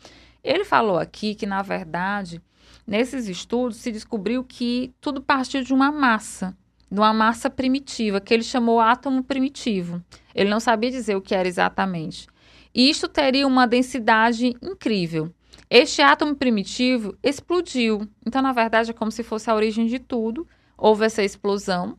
Ele 0.43 0.65
falou 0.65 0.99
aqui 0.99 1.35
que, 1.35 1.45
na 1.45 1.61
verdade, 1.61 2.41
nesses 2.87 3.29
estudos 3.29 3.77
se 3.77 3.93
descobriu 3.93 4.43
que 4.43 4.91
tudo 4.99 5.21
partiu 5.21 5.63
de 5.63 5.75
uma 5.75 5.93
massa, 5.93 6.57
de 6.91 6.99
uma 6.99 7.13
massa 7.13 7.51
primitiva, 7.51 8.19
que 8.19 8.33
ele 8.33 8.43
chamou 8.43 8.81
átomo 8.81 9.23
primitivo. 9.23 10.03
Ele 10.35 10.49
não 10.49 10.59
sabia 10.59 10.91
dizer 10.91 11.17
o 11.17 11.21
que 11.21 11.35
era 11.35 11.47
exatamente. 11.47 12.27
E 12.75 12.89
isto 12.89 13.09
teria 13.09 13.47
uma 13.47 13.67
densidade 13.67 14.57
incrível. 14.63 15.31
Este 15.69 16.01
átomo 16.01 16.35
primitivo 16.35 17.15
explodiu. 17.23 18.09
Então, 18.25 18.41
na 18.41 18.53
verdade, 18.53 18.91
é 18.91 18.95
como 18.95 19.13
se 19.13 19.23
fosse 19.23 19.51
a 19.51 19.55
origem 19.55 19.87
de 19.87 19.99
tudo. 19.99 20.49
Houve 20.79 21.05
essa 21.05 21.25
explosão 21.25 21.99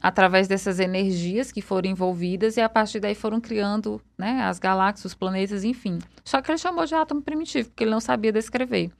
através 0.00 0.46
dessas 0.46 0.78
energias 0.78 1.50
que 1.50 1.60
foram 1.60 1.90
envolvidas 1.90 2.56
e 2.56 2.60
a 2.60 2.68
partir 2.68 3.00
daí 3.00 3.14
foram 3.14 3.40
criando 3.40 4.00
né, 4.16 4.42
as 4.42 4.58
galáxias, 4.58 5.06
os 5.06 5.14
planetas, 5.14 5.64
enfim. 5.64 5.98
Só 6.24 6.40
que 6.40 6.50
ele 6.50 6.58
chamou 6.58 6.86
de 6.86 6.94
átomo 6.94 7.22
primitivo, 7.22 7.70
porque 7.70 7.84
ele 7.84 7.90
não 7.90 8.00
sabia 8.00 8.30
descrever. 8.30 8.90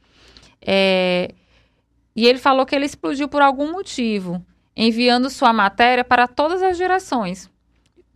É... 0.60 1.30
E 2.16 2.26
ele 2.26 2.38
falou 2.38 2.64
que 2.64 2.74
ele 2.74 2.86
explodiu 2.86 3.28
por 3.28 3.42
algum 3.42 3.72
motivo, 3.72 4.44
enviando 4.76 5.30
sua 5.30 5.52
matéria 5.52 6.04
para 6.04 6.26
todas 6.26 6.62
as 6.62 6.76
direções. 6.76 7.50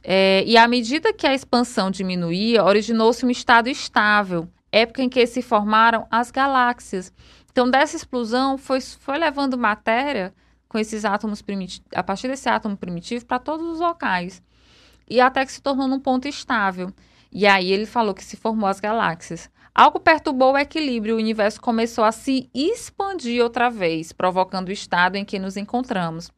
É, 0.05 0.45
e 0.47 0.57
à 0.57 0.67
medida 0.69 1.13
que 1.13 1.27
a 1.27 1.35
expansão 1.35 1.91
diminuía, 1.91 2.65
originou-se 2.65 3.27
um 3.27 3.31
estado 3.31 3.69
estável, 3.69 4.49
época 4.71 5.03
em 5.03 5.09
que 5.09 5.27
se 5.27 5.43
formaram 5.43 6.07
as 6.11 6.31
galáxias. 6.31 7.13
Então, 7.51 7.69
dessa 7.69 7.97
explosão, 7.97 8.57
foi, 8.57 8.81
foi 8.81 9.19
levando 9.19 9.59
matéria 9.59 10.33
com 10.69 10.79
esses 10.79 11.05
átomos 11.05 11.41
primitivos, 11.41 11.87
a 11.95 12.03
partir 12.03 12.29
desse 12.29 12.49
átomo 12.49 12.77
primitivo, 12.77 13.25
para 13.25 13.39
todos 13.39 13.67
os 13.67 13.81
locais. 13.81 14.43
E 15.09 15.21
até 15.21 15.45
que 15.45 15.53
se 15.53 15.63
tornou 15.63 15.89
num 15.89 16.01
ponto 16.01 16.29
estável. 16.29 16.93
E 17.33 17.47
aí 17.47 17.73
ele 17.73 17.87
falou 17.87 18.15
que 18.15 18.25
se 18.25 18.37
formou 18.37 18.69
as 18.69 18.81
galáxias. 18.81 19.51
Algo 19.75 20.01
perturbou 20.01 20.55
o 20.55 20.59
equilíbrio 20.59 21.15
o 21.15 21.19
universo 21.19 21.61
começou 21.61 22.05
a 22.05 22.11
se 22.11 22.51
expandir 22.53 23.43
outra 23.43 23.71
vez, 23.71 24.13
provocando 24.13 24.69
o 24.69 24.73
estado 24.73 25.17
em 25.17 25.25
que 25.25 25.39
nos 25.39 25.57
encontramos. 25.57 26.31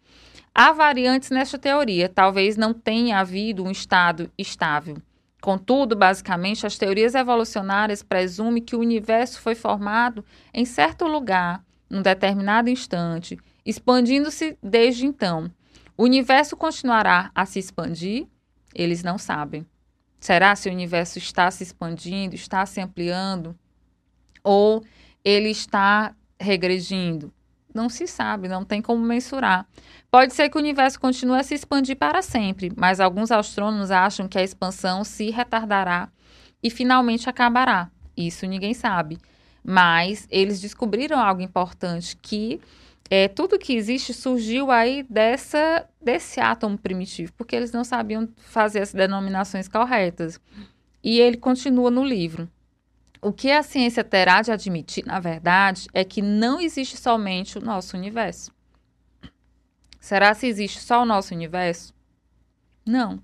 Há 0.54 0.72
variantes 0.72 1.30
nesta 1.30 1.58
teoria, 1.58 2.08
talvez 2.08 2.56
não 2.56 2.74
tenha 2.74 3.18
havido 3.18 3.64
um 3.64 3.70
estado 3.70 4.30
estável. 4.36 4.96
Contudo, 5.40 5.96
basicamente, 5.96 6.66
as 6.66 6.76
teorias 6.76 7.14
evolucionárias 7.14 8.02
presumem 8.02 8.62
que 8.62 8.76
o 8.76 8.80
universo 8.80 9.40
foi 9.40 9.54
formado 9.54 10.22
em 10.52 10.66
certo 10.66 11.06
lugar, 11.06 11.64
num 11.88 12.02
determinado 12.02 12.68
instante, 12.68 13.38
expandindo-se 13.64 14.56
desde 14.62 15.06
então. 15.06 15.50
O 15.96 16.04
universo 16.04 16.56
continuará 16.56 17.30
a 17.34 17.44
se 17.44 17.58
expandir? 17.58 18.26
Eles 18.74 19.02
não 19.02 19.18
sabem. 19.18 19.66
Será 20.18 20.54
se 20.54 20.68
o 20.68 20.72
universo 20.72 21.18
está 21.18 21.50
se 21.50 21.62
expandindo, 21.62 22.34
está 22.34 22.64
se 22.66 22.80
ampliando 22.80 23.58
ou 24.42 24.84
ele 25.24 25.50
está 25.50 26.14
regredindo? 26.38 27.32
Não 27.74 27.88
se 27.88 28.06
sabe, 28.06 28.48
não 28.48 28.64
tem 28.64 28.82
como 28.82 29.04
mensurar. 29.04 29.66
Pode 30.10 30.34
ser 30.34 30.50
que 30.50 30.56
o 30.56 30.60
universo 30.60 30.98
continue 30.98 31.38
a 31.38 31.42
se 31.42 31.54
expandir 31.54 31.96
para 31.96 32.20
sempre, 32.20 32.72
mas 32.76 32.98
alguns 33.00 33.30
astrônomos 33.30 33.90
acham 33.90 34.26
que 34.26 34.38
a 34.38 34.42
expansão 34.42 35.04
se 35.04 35.30
retardará 35.30 36.10
e 36.62 36.68
finalmente 36.68 37.30
acabará. 37.30 37.90
Isso 38.16 38.46
ninguém 38.46 38.74
sabe. 38.74 39.18
Mas 39.62 40.26
eles 40.30 40.60
descobriram 40.60 41.18
algo 41.18 41.42
importante 41.42 42.16
que 42.16 42.60
é, 43.10 43.26
tudo 43.26 43.58
que 43.58 43.74
existe 43.74 44.14
surgiu 44.14 44.70
aí 44.70 45.02
dessa, 45.02 45.84
desse 46.00 46.38
átomo 46.38 46.78
primitivo, 46.78 47.32
porque 47.32 47.56
eles 47.56 47.72
não 47.72 47.82
sabiam 47.82 48.28
fazer 48.36 48.80
as 48.80 48.94
denominações 48.94 49.66
corretas. 49.66 50.40
E 51.02 51.18
ele 51.18 51.36
continua 51.36 51.90
no 51.90 52.04
livro. 52.04 52.48
O 53.20 53.32
que 53.32 53.50
a 53.50 53.64
ciência 53.64 54.04
terá 54.04 54.40
de 54.42 54.52
admitir, 54.52 55.04
na 55.04 55.18
verdade, 55.18 55.88
é 55.92 56.04
que 56.04 56.22
não 56.22 56.60
existe 56.60 56.96
somente 56.96 57.58
o 57.58 57.60
nosso 57.60 57.96
universo. 57.96 58.52
Será 59.98 60.32
se 60.32 60.46
existe 60.46 60.80
só 60.80 61.02
o 61.02 61.06
nosso 61.06 61.34
universo? 61.34 61.92
Não. 62.86 63.20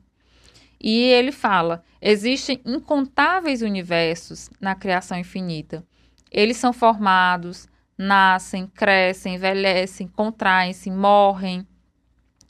E 0.81 0.99
ele 0.99 1.31
fala: 1.31 1.83
existem 2.03 2.61
incontáveis 2.65 3.63
universos 3.63 4.51
na 4.61 4.75
criação 4.75 5.17
infinita. 5.17 5.87
Eles 6.31 6.57
são 6.57 6.73
formados, 6.73 7.69
nascem, 7.97 8.67
crescem, 8.67 9.35
envelhecem, 9.35 10.07
contraem-se, 10.07 10.91
morrem, 10.91 11.67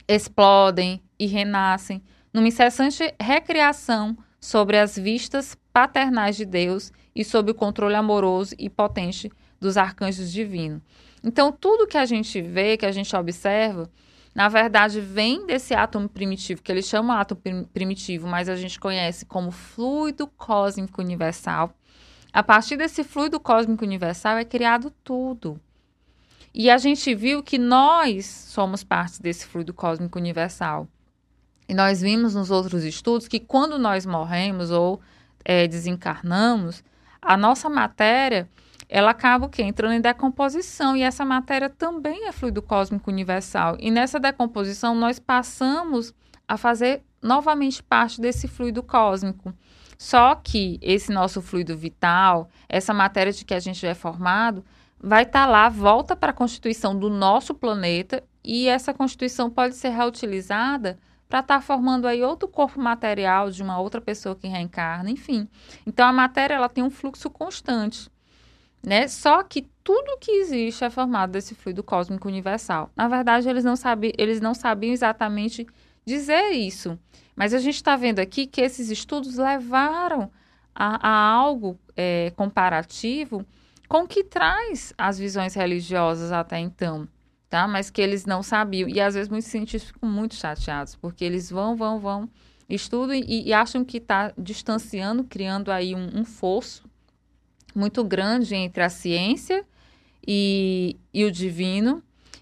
explodem 0.07 1.01
e 1.19 1.25
renascem, 1.25 2.01
numa 2.33 2.47
incessante 2.47 3.13
recriação 3.19 4.17
sobre 4.39 4.77
as 4.77 4.97
vistas 4.97 5.57
paternais 5.73 6.35
de 6.35 6.45
Deus 6.45 6.91
e 7.15 7.23
sob 7.23 7.51
o 7.51 7.55
controle 7.55 7.95
amoroso 7.95 8.55
e 8.57 8.69
potente 8.69 9.31
dos 9.59 9.77
arcanjos 9.77 10.31
divinos. 10.31 10.81
Então, 11.23 11.51
tudo 11.51 11.87
que 11.87 11.97
a 11.97 12.05
gente 12.05 12.41
vê, 12.41 12.77
que 12.77 12.85
a 12.85 12.91
gente 12.91 13.15
observa, 13.15 13.89
na 14.35 14.47
verdade, 14.49 15.01
vem 15.01 15.47
desse 15.47 15.73
átomo 15.73 16.07
primitivo, 16.07 16.61
que 16.61 16.71
eles 16.71 16.87
chamam 16.87 17.17
átomo 17.17 17.41
primitivo, 17.73 18.27
mas 18.27 18.47
a 18.47 18.55
gente 18.55 18.79
conhece 18.79 19.25
como 19.25 19.49
fluido 19.49 20.27
cósmico 20.27 21.01
universal, 21.01 21.73
a 22.31 22.43
partir 22.43 22.77
desse 22.77 23.03
fluido 23.03 23.39
cósmico 23.39 23.83
universal 23.83 24.37
é 24.37 24.45
criado 24.45 24.91
tudo. 25.03 25.59
E 26.53 26.69
a 26.69 26.77
gente 26.77 27.13
viu 27.13 27.43
que 27.43 27.57
nós 27.57 28.25
somos 28.25 28.83
parte 28.83 29.21
desse 29.21 29.45
fluido 29.45 29.73
cósmico 29.73 30.17
universal. 30.17 30.87
E 31.69 31.73
nós 31.73 32.01
vimos 32.01 32.33
nos 32.33 32.49
outros 32.49 32.83
estudos 32.83 33.27
que 33.27 33.39
quando 33.39 33.77
nós 33.77 34.05
morremos 34.05 34.71
ou 34.71 35.01
é, 35.43 35.67
desencarnamos, 35.67 36.83
a 37.21 37.35
nossa 37.35 37.69
matéria 37.69 38.49
ela 38.89 39.11
acaba 39.11 39.45
o 39.45 39.49
quê? 39.49 39.63
entrando 39.63 39.93
em 39.93 40.01
decomposição 40.01 40.95
e 40.95 41.01
essa 41.01 41.25
matéria 41.25 41.69
também 41.69 42.25
é 42.25 42.31
fluido 42.31 42.61
cósmico 42.61 43.11
universal. 43.11 43.75
E 43.79 43.91
nessa 43.91 44.19
decomposição 44.19 44.95
nós 44.95 45.19
passamos 45.19 46.13
a 46.47 46.55
fazer 46.55 47.03
novamente 47.21 47.83
parte 47.83 48.21
desse 48.21 48.47
fluido 48.47 48.81
cósmico. 48.81 49.53
Só 49.97 50.35
que 50.35 50.79
esse 50.81 51.11
nosso 51.11 51.41
fluido 51.41 51.75
vital, 51.75 52.49
essa 52.69 52.93
matéria 52.93 53.33
de 53.33 53.43
que 53.43 53.53
a 53.53 53.59
gente 53.59 53.85
é 53.85 53.95
formado, 53.95 54.63
vai 54.99 55.23
estar 55.23 55.45
tá 55.45 55.51
lá, 55.51 55.69
volta 55.69 56.15
para 56.15 56.31
a 56.31 56.35
constituição 56.35 56.97
do 56.97 57.09
nosso 57.09 57.53
planeta 57.53 58.23
e 58.43 58.67
essa 58.67 58.93
constituição 58.93 59.49
pode 59.49 59.75
ser 59.75 59.89
reutilizada 59.89 60.97
para 61.27 61.39
estar 61.39 61.55
tá 61.55 61.61
formando 61.61 62.07
aí 62.07 62.23
outro 62.23 62.47
corpo 62.47 62.79
material 62.79 63.49
de 63.49 63.61
uma 63.61 63.79
outra 63.79 63.99
pessoa 63.99 64.35
que 64.35 64.47
reencarna, 64.47 65.09
enfim. 65.09 65.47
Então 65.85 66.07
a 66.07 66.13
matéria 66.13 66.55
ela 66.55 66.69
tem 66.69 66.83
um 66.83 66.89
fluxo 66.89 67.29
constante, 67.29 68.09
né? 68.85 69.07
Só 69.07 69.43
que 69.43 69.67
tudo 69.83 70.17
que 70.19 70.31
existe 70.31 70.83
é 70.83 70.89
formado 70.89 71.31
desse 71.31 71.55
fluido 71.55 71.83
cósmico 71.83 72.27
universal. 72.27 72.89
Na 72.95 73.07
verdade, 73.07 73.49
eles 73.49 73.63
não 73.63 73.75
sabiam, 73.75 74.13
eles 74.17 74.39
não 74.39 74.53
sabiam 74.53 74.93
exatamente 74.93 75.67
dizer 76.07 76.51
isso. 76.51 76.97
Mas 77.35 77.53
a 77.53 77.59
gente 77.59 77.75
está 77.75 77.97
vendo 77.97 78.19
aqui 78.19 78.47
que 78.47 78.61
esses 78.61 78.89
estudos 78.89 79.35
levaram 79.35 80.31
a, 80.73 81.07
a 81.07 81.31
algo 81.31 81.77
é, 81.95 82.31
comparativo 82.35 83.45
com 83.89 84.03
o 84.03 84.07
que 84.07 84.23
traz 84.23 84.93
as 84.97 85.19
visões 85.19 85.53
religiosas 85.53 86.31
até 86.31 86.59
então, 86.59 87.07
tá? 87.49 87.67
Mas 87.67 87.89
que 87.89 88.01
eles 88.01 88.25
não 88.25 88.41
sabiam. 88.41 88.87
E 88.87 89.01
às 89.01 89.15
vezes 89.15 89.29
muitos 89.29 89.49
cientistas 89.49 89.91
ficam 89.91 90.09
muito 90.09 90.35
chateados, 90.35 90.95
porque 90.95 91.25
eles 91.25 91.51
vão, 91.51 91.75
vão, 91.75 91.99
vão, 91.99 92.29
estudam 92.69 93.13
e, 93.13 93.47
e 93.47 93.53
acham 93.53 93.83
que 93.83 93.97
está 93.97 94.33
distanciando, 94.37 95.25
criando 95.25 95.71
aí 95.71 95.93
um, 95.93 96.19
um, 96.19 96.25
fosso 96.25 96.89
muito 97.75 98.03
grande 98.03 98.55
entre 98.55 98.81
a 98.81 98.89
ciência 98.89 99.65
e, 100.25 100.95
e 101.13 101.25
o 101.25 101.31
divino. 101.31 102.01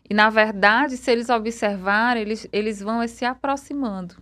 E, 0.10 0.14
na 0.14 0.30
verdade, 0.30 0.98
se 0.98 1.12
eles 1.12 1.30
observarem, 1.30 2.22
eles, 2.22 2.48
eles 2.52 2.80
vão 2.80 3.06
se 3.08 3.26
aproximando. 3.26 4.16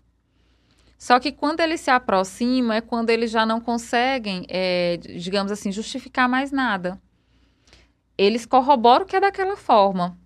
Só 0.98 1.20
que 1.20 1.34
quando 1.34 1.60
eles 1.60 1.82
se 1.82 1.92
aproximam 1.92 2.72
é 2.72 2.80
quando 2.80 3.10
eles 3.10 3.30
já 3.30 3.46
não 3.46 3.60
conseguem, 3.60 4.46
é, 4.48 4.96
digamos 4.98 5.52
assim, 5.52 5.70
justificar 5.70 6.30
mais 6.30 6.50
nada. 6.50 6.98
Eles 8.18 8.46
corroboram 8.46 9.06
que 9.06 9.18
é 9.18 9.20
daquela 9.20 9.58
forma. 9.58 10.18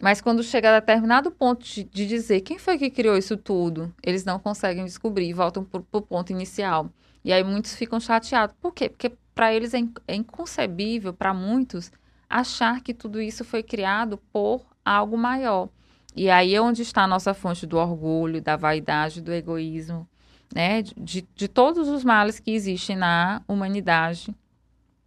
Mas 0.00 0.22
quando 0.22 0.42
chega 0.42 0.70
a 0.70 0.80
determinado 0.80 1.30
ponto 1.30 1.64
de, 1.64 1.84
de 1.84 2.06
dizer 2.06 2.40
quem 2.40 2.58
foi 2.58 2.78
que 2.78 2.90
criou 2.90 3.18
isso 3.18 3.36
tudo, 3.36 3.94
eles 4.02 4.24
não 4.24 4.38
conseguem 4.38 4.84
descobrir 4.86 5.28
e 5.28 5.34
voltam 5.34 5.62
para 5.62 5.82
o 5.92 6.02
ponto 6.02 6.32
inicial. 6.32 6.90
E 7.22 7.32
aí 7.32 7.44
muitos 7.44 7.74
ficam 7.74 8.00
chateados. 8.00 8.56
Por 8.60 8.72
quê? 8.72 8.88
Porque 8.88 9.12
para 9.34 9.52
eles 9.52 9.74
é, 9.74 9.80
é 10.08 10.14
inconcebível, 10.14 11.12
para 11.12 11.34
muitos, 11.34 11.92
achar 12.28 12.80
que 12.80 12.94
tudo 12.94 13.20
isso 13.20 13.44
foi 13.44 13.62
criado 13.62 14.18
por 14.32 14.73
algo 14.84 15.16
maior. 15.16 15.68
E 16.16 16.30
aí 16.30 16.54
é 16.54 16.60
onde 16.60 16.82
está 16.82 17.02
a 17.02 17.08
nossa 17.08 17.34
fonte 17.34 17.66
do 17.66 17.76
orgulho, 17.76 18.40
da 18.40 18.56
vaidade, 18.56 19.20
do 19.20 19.32
egoísmo, 19.32 20.08
né, 20.54 20.82
de, 20.82 21.26
de 21.34 21.48
todos 21.48 21.88
os 21.88 22.04
males 22.04 22.38
que 22.38 22.52
existem 22.52 22.94
na 22.94 23.42
humanidade 23.48 24.34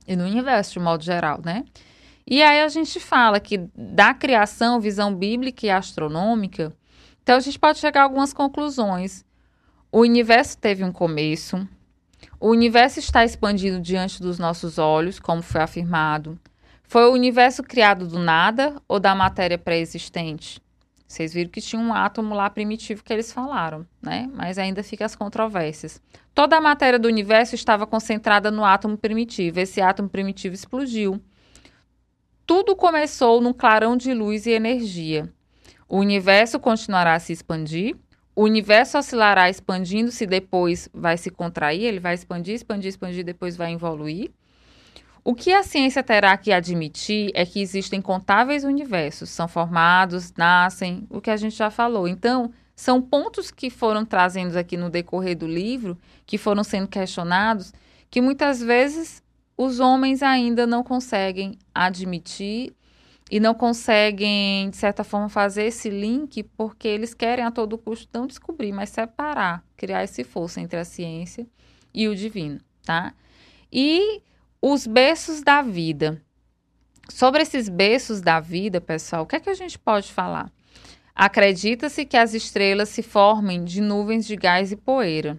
e 0.05 0.15
no 0.15 0.25
universo 0.25 0.73
de 0.73 0.79
modo 0.79 1.03
geral, 1.03 1.39
né? 1.43 1.63
E 2.25 2.43
aí 2.43 2.61
a 2.61 2.67
gente 2.67 2.99
fala 2.99 3.39
que 3.39 3.69
da 3.73 4.13
criação, 4.13 4.81
visão 4.81 5.15
bíblica 5.15 5.65
e 5.65 5.69
astronômica, 5.69 6.73
então 7.23 7.37
a 7.37 7.39
gente 7.39 7.57
pode 7.57 7.79
chegar 7.79 8.01
a 8.01 8.03
algumas 8.03 8.33
conclusões. 8.33 9.25
O 9.89 9.99
universo 9.99 10.57
teve 10.57 10.83
um 10.83 10.91
começo, 10.91 11.65
o 12.39 12.49
universo 12.49 12.99
está 12.99 13.23
expandindo 13.23 13.79
diante 13.79 14.21
dos 14.21 14.37
nossos 14.37 14.77
olhos, 14.77 15.19
como 15.19 15.41
foi 15.41 15.61
afirmado. 15.61 16.37
Foi 16.87 17.03
o 17.03 17.11
universo 17.11 17.61
criado 17.61 18.07
do 18.07 18.17
nada 18.17 18.81
ou 18.87 18.97
da 18.97 19.13
matéria 19.13 19.57
pré-existente? 19.57 20.61
Vocês 21.05 21.33
viram 21.33 21.51
que 21.51 21.59
tinha 21.59 21.81
um 21.81 21.93
átomo 21.93 22.33
lá 22.33 22.49
primitivo 22.49 23.03
que 23.03 23.11
eles 23.11 23.31
falaram, 23.31 23.85
né? 24.01 24.29
Mas 24.33 24.57
ainda 24.57 24.81
fica 24.81 25.05
as 25.05 25.13
controvérsias. 25.13 26.01
Toda 26.33 26.55
a 26.55 26.61
matéria 26.61 26.97
do 26.97 27.09
universo 27.09 27.55
estava 27.55 27.85
concentrada 27.85 28.49
no 28.49 28.63
átomo 28.63 28.97
primitivo. 28.97 29.59
Esse 29.59 29.81
átomo 29.81 30.07
primitivo 30.07 30.55
explodiu. 30.55 31.21
Tudo 32.45 32.73
começou 32.73 33.41
num 33.41 33.51
clarão 33.51 33.97
de 33.97 34.13
luz 34.13 34.45
e 34.45 34.51
energia. 34.51 35.29
O 35.89 35.97
universo 35.97 36.57
continuará 36.57 37.15
a 37.15 37.19
se 37.19 37.33
expandir. 37.33 37.97
O 38.33 38.43
universo 38.43 38.97
oscilará 38.97 39.49
expandindo-se, 39.49 40.25
depois 40.25 40.87
vai 40.93 41.17
se 41.17 41.29
contrair, 41.29 41.83
ele 41.83 41.99
vai 41.99 42.13
expandir, 42.13 42.55
expandir, 42.55 42.89
expandir, 42.89 43.25
depois 43.25 43.57
vai 43.57 43.73
evoluir. 43.73 44.31
O 45.27 45.35
que 45.35 45.51
a 45.51 45.61
ciência 45.61 46.01
terá 46.01 46.37
que 46.37 46.53
admitir 46.53 47.31
é 47.33 47.45
que 47.45 47.59
existem 47.59 48.01
contáveis 48.01 48.63
universos, 48.63 49.29
são 49.29 49.45
formados, 49.45 50.31
nascem, 50.37 51.05
o 51.09 51.19
que 51.19 51.29
a 51.29 51.35
gente 51.35 51.53
já 51.53 51.69
falou. 51.69 52.07
Então, 52.07 52.49
são 52.73 53.01
pontos 53.01 53.51
que 53.51 53.69
foram 53.69 54.05
trazendo 54.05 54.55
aqui 54.55 54.77
no 54.77 54.89
decorrer 54.89 55.37
do 55.37 55.45
livro, 55.45 55.97
que 56.25 56.37
foram 56.37 56.63
sendo 56.63 56.87
questionados, 56.87 57.73
que 58.09 58.21
muitas 58.21 58.61
vezes 58.61 59.21
os 59.57 59.81
homens 59.81 60.23
ainda 60.23 60.65
não 60.65 60.81
conseguem 60.81 61.59
admitir 61.75 62.73
e 63.29 63.37
não 63.37 63.53
conseguem, 63.53 64.69
de 64.69 64.77
certa 64.77 65.03
forma, 65.03 65.27
fazer 65.27 65.63
esse 65.65 65.89
link 65.89 66.41
porque 66.41 66.87
eles 66.87 67.13
querem 67.13 67.43
a 67.43 67.51
todo 67.51 67.77
custo 67.77 68.07
não 68.13 68.27
descobrir, 68.27 68.71
mas 68.71 68.91
separar, 68.91 69.61
criar 69.75 70.05
esse 70.05 70.23
fosso 70.23 70.61
entre 70.61 70.79
a 70.79 70.85
ciência 70.85 71.45
e 71.93 72.07
o 72.07 72.15
divino, 72.15 72.61
tá? 72.85 73.13
E 73.69 74.21
os 74.61 74.87
berços 74.87 75.41
da 75.41 75.61
vida. 75.61 76.21
Sobre 77.09 77.41
esses 77.41 77.69
berços 77.69 78.21
da 78.21 78.39
vida, 78.39 78.81
pessoal, 78.81 79.23
o 79.23 79.25
que 79.25 79.35
é 79.35 79.39
que 79.39 79.49
a 79.49 79.53
gente 79.53 79.77
pode 79.77 80.11
falar? 80.11 80.51
Acredita-se 81.15 82.05
que 82.05 82.17
as 82.17 82.33
estrelas 82.33 82.89
se 82.89 83.01
formem 83.01 83.63
de 83.63 83.81
nuvens 83.81 84.25
de 84.25 84.35
gás 84.35 84.71
e 84.71 84.75
poeira, 84.75 85.37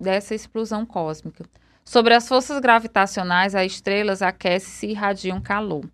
dessa 0.00 0.34
explosão 0.34 0.84
cósmica. 0.84 1.44
Sobre 1.84 2.14
as 2.14 2.26
forças 2.26 2.58
gravitacionais, 2.58 3.54
as 3.54 3.72
estrelas 3.72 4.20
aquecem-se 4.20 4.86
e 4.86 4.90
irradiam 4.90 5.40
calor. 5.40 5.88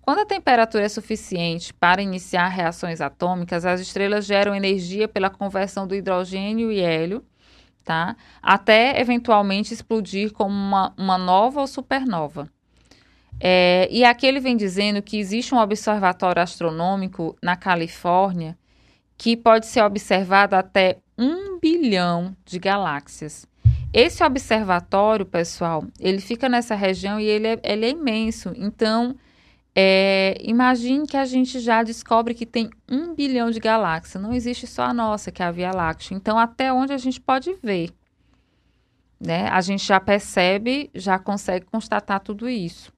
Quando 0.00 0.20
a 0.20 0.26
temperatura 0.26 0.84
é 0.84 0.88
suficiente 0.88 1.74
para 1.74 2.02
iniciar 2.02 2.48
reações 2.48 3.00
atômicas, 3.00 3.64
as 3.64 3.80
estrelas 3.80 4.24
geram 4.24 4.54
energia 4.54 5.08
pela 5.08 5.30
conversão 5.30 5.86
do 5.86 5.94
hidrogênio 5.94 6.70
e 6.70 6.80
hélio, 6.80 7.24
tá? 7.84 8.16
até 8.42 9.00
eventualmente 9.00 9.74
explodir 9.74 10.32
como 10.32 10.54
uma, 10.54 10.92
uma 10.96 11.18
nova 11.18 11.60
ou 11.60 11.66
supernova. 11.66 12.48
É, 13.40 13.88
e 13.90 14.04
aqui 14.04 14.26
ele 14.26 14.40
vem 14.40 14.56
dizendo 14.56 15.02
que 15.02 15.18
existe 15.18 15.54
um 15.54 15.58
observatório 15.58 16.40
astronômico 16.40 17.36
na 17.42 17.56
Califórnia 17.56 18.56
que 19.16 19.36
pode 19.36 19.66
ser 19.66 19.82
observado 19.82 20.56
até 20.56 20.98
um 21.18 21.58
bilhão 21.58 22.36
de 22.44 22.58
galáxias. 22.58 23.46
Esse 23.92 24.24
observatório, 24.24 25.24
pessoal, 25.24 25.84
ele 26.00 26.20
fica 26.20 26.48
nessa 26.48 26.74
região 26.74 27.20
e 27.20 27.24
ele 27.24 27.46
é, 27.46 27.60
ele 27.62 27.86
é 27.86 27.90
imenso. 27.90 28.52
Então, 28.56 29.14
é, 29.76 30.36
imagine 30.40 31.06
que 31.06 31.16
a 31.16 31.24
gente 31.24 31.58
já 31.58 31.82
descobre 31.82 32.32
que 32.32 32.46
tem 32.46 32.70
um 32.88 33.14
bilhão 33.14 33.50
de 33.50 33.58
galáxias. 33.58 34.22
Não 34.22 34.32
existe 34.32 34.66
só 34.66 34.84
a 34.84 34.94
nossa, 34.94 35.32
que 35.32 35.42
é 35.42 35.46
a 35.46 35.50
Via 35.50 35.72
Láctea. 35.72 36.14
Então, 36.14 36.38
até 36.38 36.72
onde 36.72 36.92
a 36.92 36.98
gente 36.98 37.20
pode 37.20 37.52
ver? 37.62 37.90
Né? 39.18 39.48
A 39.48 39.60
gente 39.60 39.84
já 39.84 39.98
percebe, 39.98 40.90
já 40.94 41.18
consegue 41.18 41.66
constatar 41.66 42.20
tudo 42.20 42.48
isso. 42.48 42.92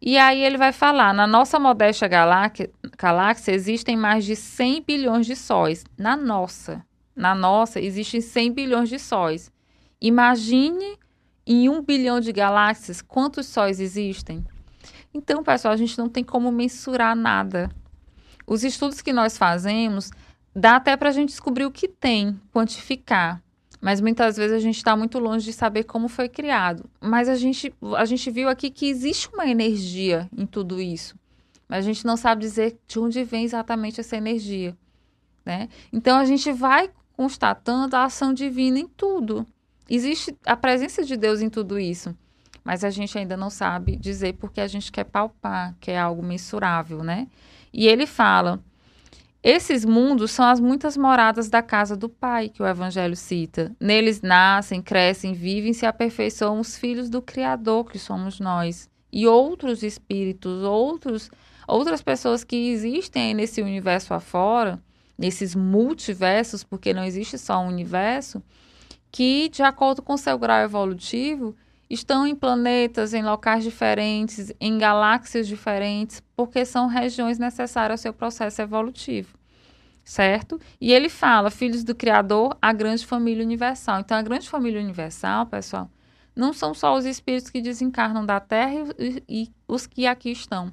E 0.00 0.16
aí 0.16 0.42
ele 0.42 0.56
vai 0.56 0.72
falar, 0.72 1.12
na 1.12 1.26
nossa 1.26 1.58
modesta 1.58 2.08
galáxia, 2.08 3.52
existem 3.52 3.96
mais 3.96 4.24
de 4.24 4.34
100 4.34 4.82
bilhões 4.82 5.26
de 5.26 5.36
sóis. 5.36 5.84
Na 5.96 6.16
nossa, 6.16 6.84
na 7.14 7.34
nossa 7.34 7.80
existem 7.80 8.20
100 8.20 8.52
bilhões 8.52 8.88
de 8.88 8.98
sóis. 8.98 9.52
Imagine 10.00 10.96
em 11.44 11.68
um 11.68 11.82
bilhão 11.82 12.20
de 12.20 12.32
galáxias 12.32 13.02
quantos 13.02 13.46
sóis 13.46 13.80
existem. 13.80 14.44
Então, 15.12 15.42
pessoal, 15.42 15.72
a 15.72 15.76
gente 15.76 15.96
não 15.98 16.08
tem 16.08 16.22
como 16.22 16.52
mensurar 16.52 17.16
nada. 17.16 17.70
Os 18.46 18.64
estudos 18.64 19.00
que 19.00 19.12
nós 19.12 19.36
fazemos 19.36 20.10
dá 20.54 20.76
até 20.76 20.96
para 20.96 21.08
a 21.08 21.12
gente 21.12 21.30
descobrir 21.30 21.64
o 21.64 21.70
que 21.70 21.88
tem, 21.88 22.38
quantificar. 22.52 23.42
Mas 23.80 24.00
muitas 24.00 24.36
vezes 24.36 24.56
a 24.56 24.58
gente 24.58 24.76
está 24.76 24.96
muito 24.96 25.18
longe 25.18 25.44
de 25.44 25.52
saber 25.52 25.84
como 25.84 26.08
foi 26.08 26.28
criado. 26.28 26.88
Mas 27.00 27.28
a 27.28 27.36
gente, 27.36 27.72
a 27.96 28.04
gente 28.04 28.30
viu 28.30 28.48
aqui 28.48 28.70
que 28.70 28.86
existe 28.86 29.28
uma 29.32 29.46
energia 29.46 30.28
em 30.36 30.46
tudo 30.46 30.80
isso. 30.80 31.14
Mas 31.68 31.84
a 31.84 31.88
gente 31.88 32.04
não 32.04 32.16
sabe 32.16 32.40
dizer 32.40 32.78
de 32.86 32.98
onde 32.98 33.22
vem 33.22 33.44
exatamente 33.44 34.00
essa 34.00 34.16
energia. 34.16 34.76
Né? 35.44 35.68
Então 35.92 36.18
a 36.18 36.24
gente 36.24 36.50
vai 36.52 36.90
constatando 37.16 37.94
a 37.94 38.04
ação 38.04 38.34
divina 38.34 38.78
em 38.78 38.88
tudo. 38.88 39.46
Existe 39.88 40.36
a 40.44 40.56
presença 40.56 41.04
de 41.04 41.16
Deus 41.16 41.40
em 41.40 41.48
tudo 41.48 41.78
isso 41.78 42.14
mas 42.68 42.84
a 42.84 42.90
gente 42.90 43.16
ainda 43.16 43.34
não 43.34 43.48
sabe 43.48 43.96
dizer 43.96 44.34
porque 44.34 44.60
a 44.60 44.66
gente 44.66 44.92
quer 44.92 45.04
palpar, 45.04 45.74
que 45.80 45.90
é 45.90 45.98
algo 45.98 46.22
mensurável, 46.22 47.02
né? 47.02 47.26
E 47.72 47.88
ele 47.88 48.06
fala: 48.06 48.62
esses 49.42 49.86
mundos 49.86 50.32
são 50.32 50.44
as 50.44 50.60
muitas 50.60 50.94
moradas 50.94 51.48
da 51.48 51.62
casa 51.62 51.96
do 51.96 52.10
Pai 52.10 52.50
que 52.50 52.62
o 52.62 52.66
Evangelho 52.66 53.16
cita. 53.16 53.74
Neles 53.80 54.20
nascem, 54.20 54.82
crescem, 54.82 55.32
vivem 55.32 55.72
se 55.72 55.86
aperfeiçoam 55.86 56.60
os 56.60 56.76
filhos 56.76 57.08
do 57.08 57.22
Criador, 57.22 57.90
que 57.90 57.98
somos 57.98 58.38
nós. 58.38 58.90
E 59.10 59.26
outros 59.26 59.82
espíritos, 59.82 60.62
outros, 60.62 61.30
outras 61.66 62.02
pessoas 62.02 62.44
que 62.44 62.68
existem 62.68 63.32
nesse 63.32 63.62
universo 63.62 64.12
afora, 64.12 64.78
nesses 65.16 65.54
multiversos, 65.54 66.62
porque 66.62 66.92
não 66.92 67.02
existe 67.02 67.38
só 67.38 67.60
um 67.60 67.68
universo, 67.68 68.42
que, 69.10 69.48
de 69.48 69.62
acordo 69.62 70.02
com 70.02 70.18
seu 70.18 70.38
grau 70.38 70.60
evolutivo, 70.60 71.56
estão 71.88 72.26
em 72.26 72.34
planetas, 72.34 73.14
em 73.14 73.22
locais 73.22 73.64
diferentes, 73.64 74.52
em 74.60 74.76
galáxias 74.76 75.46
diferentes, 75.46 76.22
porque 76.36 76.64
são 76.64 76.86
regiões 76.86 77.38
necessárias 77.38 78.00
ao 78.00 78.02
seu 78.02 78.12
processo 78.12 78.60
evolutivo. 78.60 79.38
Certo? 80.04 80.58
E 80.80 80.92
ele 80.92 81.08
fala, 81.08 81.50
filhos 81.50 81.84
do 81.84 81.94
Criador, 81.94 82.56
a 82.62 82.72
grande 82.72 83.04
família 83.06 83.44
universal. 83.44 84.00
Então, 84.00 84.16
a 84.16 84.22
grande 84.22 84.48
família 84.48 84.80
universal, 84.80 85.46
pessoal, 85.46 85.90
não 86.34 86.52
são 86.52 86.72
só 86.72 86.96
os 86.96 87.04
espíritos 87.04 87.50
que 87.50 87.60
desencarnam 87.60 88.24
da 88.24 88.40
Terra 88.40 88.86
e, 88.98 89.22
e 89.28 89.52
os 89.66 89.86
que 89.86 90.06
aqui 90.06 90.30
estão. 90.30 90.72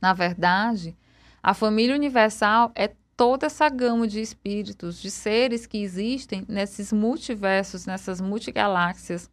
Na 0.00 0.12
verdade, 0.12 0.96
a 1.42 1.54
família 1.54 1.94
universal 1.94 2.72
é 2.74 2.92
toda 3.16 3.46
essa 3.46 3.68
gama 3.68 4.06
de 4.06 4.20
espíritos, 4.20 5.00
de 5.00 5.10
seres 5.10 5.66
que 5.66 5.78
existem 5.78 6.44
nesses 6.48 6.92
multiversos, 6.92 7.84
nessas 7.84 8.20
multigaláxias, 8.20 9.28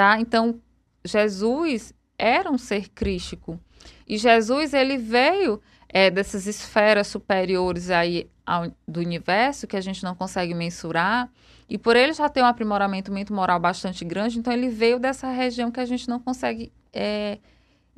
tá? 0.00 0.18
Então, 0.18 0.58
Jesus 1.04 1.92
era 2.16 2.50
um 2.50 2.56
ser 2.56 2.88
crístico. 2.88 3.60
E 4.08 4.16
Jesus, 4.16 4.72
ele 4.72 4.96
veio 4.96 5.60
é, 5.90 6.10
dessas 6.10 6.46
esferas 6.46 7.06
superiores 7.08 7.90
aí 7.90 8.30
ao, 8.46 8.72
do 8.88 9.00
universo, 9.00 9.66
que 9.66 9.76
a 9.76 9.80
gente 9.82 10.02
não 10.02 10.14
consegue 10.14 10.54
mensurar, 10.54 11.30
e 11.68 11.76
por 11.76 11.96
ele 11.96 12.14
já 12.14 12.30
ter 12.30 12.42
um 12.42 12.46
aprimoramento 12.46 13.12
moral 13.30 13.60
bastante 13.60 14.02
grande, 14.02 14.38
então 14.38 14.50
ele 14.50 14.70
veio 14.70 14.98
dessa 14.98 15.30
região 15.30 15.70
que 15.70 15.80
a 15.80 15.84
gente 15.84 16.08
não 16.08 16.18
consegue 16.18 16.72
é, 16.94 17.38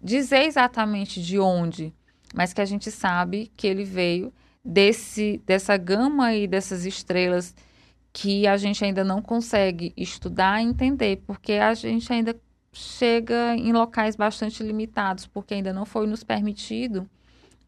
dizer 0.02 0.42
exatamente 0.42 1.22
de 1.22 1.38
onde, 1.38 1.94
mas 2.34 2.52
que 2.52 2.60
a 2.60 2.64
gente 2.64 2.90
sabe 2.90 3.52
que 3.56 3.68
ele 3.68 3.84
veio 3.84 4.32
desse, 4.64 5.40
dessa 5.46 5.76
gama 5.76 6.26
aí 6.26 6.48
dessas 6.48 6.84
estrelas 6.84 7.54
que 8.12 8.46
a 8.46 8.56
gente 8.56 8.84
ainda 8.84 9.02
não 9.02 9.22
consegue 9.22 9.92
estudar 9.96 10.62
e 10.62 10.66
entender, 10.66 11.22
porque 11.26 11.54
a 11.54 11.72
gente 11.72 12.12
ainda 12.12 12.38
chega 12.72 13.54
em 13.56 13.72
locais 13.72 14.16
bastante 14.16 14.62
limitados, 14.62 15.26
porque 15.26 15.54
ainda 15.54 15.72
não 15.72 15.84
foi 15.86 16.06
nos 16.06 16.22
permitido 16.22 17.08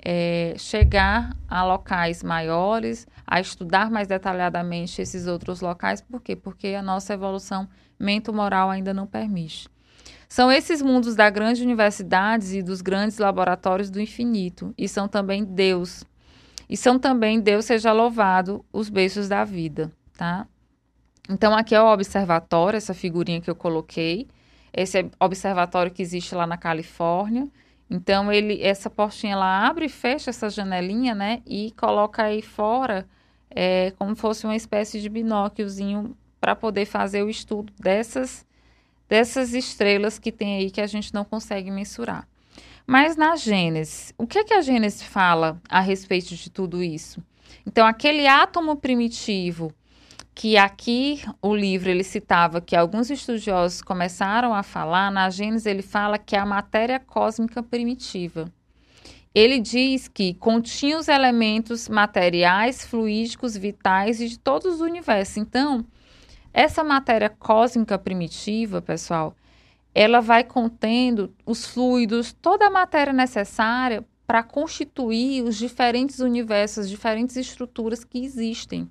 é, 0.05 0.55
chegar 0.59 1.35
a 1.49 1.65
locais 1.65 2.23
maiores, 2.23 3.07
a 3.27 3.41
estudar 3.41 3.91
mais 3.91 4.07
detalhadamente 4.07 5.01
esses 5.01 5.27
outros 5.27 5.63
locais. 5.63 6.03
Por 6.03 6.21
quê? 6.21 6.37
Porque 6.37 6.69
a 6.69 6.83
nossa 6.83 7.15
evolução 7.15 7.67
mento-moral 7.99 8.71
ainda 8.71 8.93
não 8.93 9.07
permite. 9.07 9.69
São 10.29 10.53
esses 10.53 10.83
mundos 10.83 11.15
das 11.15 11.33
grandes 11.33 11.63
universidades 11.63 12.53
e 12.53 12.63
dos 12.63 12.83
grandes 12.83 13.19
laboratórios 13.19 13.89
do 13.89 14.01
infinito, 14.01 14.75
e 14.77 14.89
são 14.89 15.09
também 15.09 15.45
Deus. 15.45 16.05
E 16.69 16.77
são 16.77 16.99
também, 16.99 17.41
Deus 17.41 17.67
seja 17.67 17.93
louvado, 17.93 18.65
os 18.73 18.89
berços 18.89 19.29
da 19.29 19.45
vida 19.45 19.93
tá? 20.17 20.47
Então, 21.29 21.55
aqui 21.55 21.75
é 21.75 21.81
o 21.81 21.93
observatório, 21.93 22.77
essa 22.77 22.93
figurinha 22.93 23.41
que 23.41 23.51
eu 23.51 23.55
coloquei. 23.55 24.29
Esse 24.73 25.01
é 25.01 25.11
observatório 25.21 25.91
que 25.91 26.03
existe 26.03 26.35
lá 26.35 26.47
na 26.47 26.57
Califórnia. 26.57 27.49
Então, 27.89 28.33
ele, 28.33 28.63
essa 28.63 28.91
portinha 28.91 29.35
ela 29.35 29.67
abre 29.67 29.87
e 29.87 29.89
fecha 29.89 30.31
essa 30.31 30.51
janelinha, 30.51 31.15
né? 31.15 31.43
E 31.47 31.73
coloca 31.73 32.25
aí 32.25 32.43
fora 32.43 33.07
é, 33.51 33.93
como 33.93 34.17
fosse 34.17 34.45
uma 34.45 34.57
espécie 34.57 35.01
de 35.01 35.09
binóquiozinho 35.09 36.17
para 36.41 36.55
poder 36.55 36.85
fazer 36.85 37.23
o 37.23 37.31
estudo 37.31 37.73
dessas, 37.79 38.45
dessas 39.09 39.55
estrelas 39.55 40.19
que 40.19 40.33
tem 40.33 40.57
aí 40.57 40.71
que 40.71 40.81
a 40.81 40.87
gente 40.87 41.15
não 41.15 41.25
consegue 41.25 41.71
mensurar. 41.71 42.27
Mas 42.87 43.17
na 43.17 43.35
Gênesis, 43.37 44.13
o 44.19 44.27
que, 44.27 44.39
é 44.39 44.45
que 44.45 44.53
a 44.53 44.61
Gênesis 44.61 45.03
fala 45.03 45.59
a 45.69 45.81
respeito 45.81 46.35
de 46.35 46.51
tudo 46.51 46.83
isso? 46.83 47.23
Então, 47.67 47.87
aquele 47.87 48.27
átomo 48.27 48.77
primitivo 48.77 49.73
que 50.35 50.57
aqui 50.57 51.23
o 51.41 51.55
livro 51.55 51.89
ele 51.89 52.03
citava 52.03 52.61
que 52.61 52.75
alguns 52.75 53.09
estudiosos 53.09 53.81
começaram 53.81 54.53
a 54.53 54.63
falar, 54.63 55.11
na 55.11 55.31
Gênesis 55.31 55.65
ele 55.65 55.83
fala 55.83 56.19
que 56.19 56.35
é 56.35 56.39
a 56.39 56.47
matéria 56.47 56.99
cósmica 56.99 57.63
primitiva. 57.63 58.53
Ele 59.33 59.61
diz 59.61 60.09
que 60.09 60.35
continha 60.35 60.99
os 60.99 61.09
elementos 61.09 61.89
materiais, 61.89 62.85
fluídicos, 62.85 63.57
vitais 63.57 64.21
e 64.21 64.29
de 64.29 64.39
todos 64.39 64.75
os 64.75 64.81
universos. 64.81 65.37
Então, 65.37 65.85
essa 66.53 66.83
matéria 66.85 67.29
cósmica 67.29 67.99
primitiva, 67.99 68.83
pessoal, 68.83 69.37
ela 69.95 70.21
vai 70.21 70.43
contendo 70.43 71.33
os 71.47 71.67
fluidos, 71.67 72.33
toda 72.33 72.67
a 72.67 72.71
matéria 72.71 73.13
necessária 73.13 74.05
para 74.27 74.43
constituir 74.43 75.43
os 75.43 75.57
diferentes 75.57 76.19
universos, 76.19 76.79
as 76.79 76.91
diferentes 76.91 77.37
estruturas 77.37 78.05
que 78.05 78.25
existem 78.25 78.91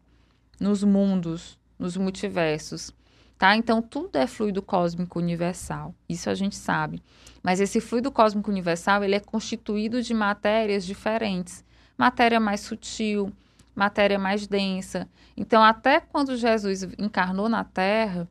nos 0.59 0.83
mundos, 0.83 1.57
nos 1.77 1.97
multiversos. 1.97 2.91
Tá? 3.37 3.55
Então, 3.55 3.81
tudo 3.81 4.17
é 4.17 4.27
fluido 4.27 4.61
cósmico 4.61 5.19
universal. 5.19 5.93
Isso 6.07 6.29
a 6.29 6.35
gente 6.35 6.55
sabe. 6.55 7.01
Mas 7.41 7.59
esse 7.59 7.81
fluido 7.81 8.11
cósmico 8.11 8.49
universal 8.49 9.03
ele 9.03 9.15
é 9.15 9.19
constituído 9.19 10.01
de 10.01 10.13
matérias 10.13 10.85
diferentes. 10.85 11.65
Matéria 11.97 12.39
mais 12.39 12.61
sutil, 12.61 13.31
matéria 13.75 14.17
mais 14.17 14.47
densa. 14.47 15.09
Então, 15.35 15.61
até 15.61 15.99
quando 15.99 16.37
Jesus 16.37 16.83
encarnou 16.97 17.49
na 17.49 17.63
Terra, 17.63 18.29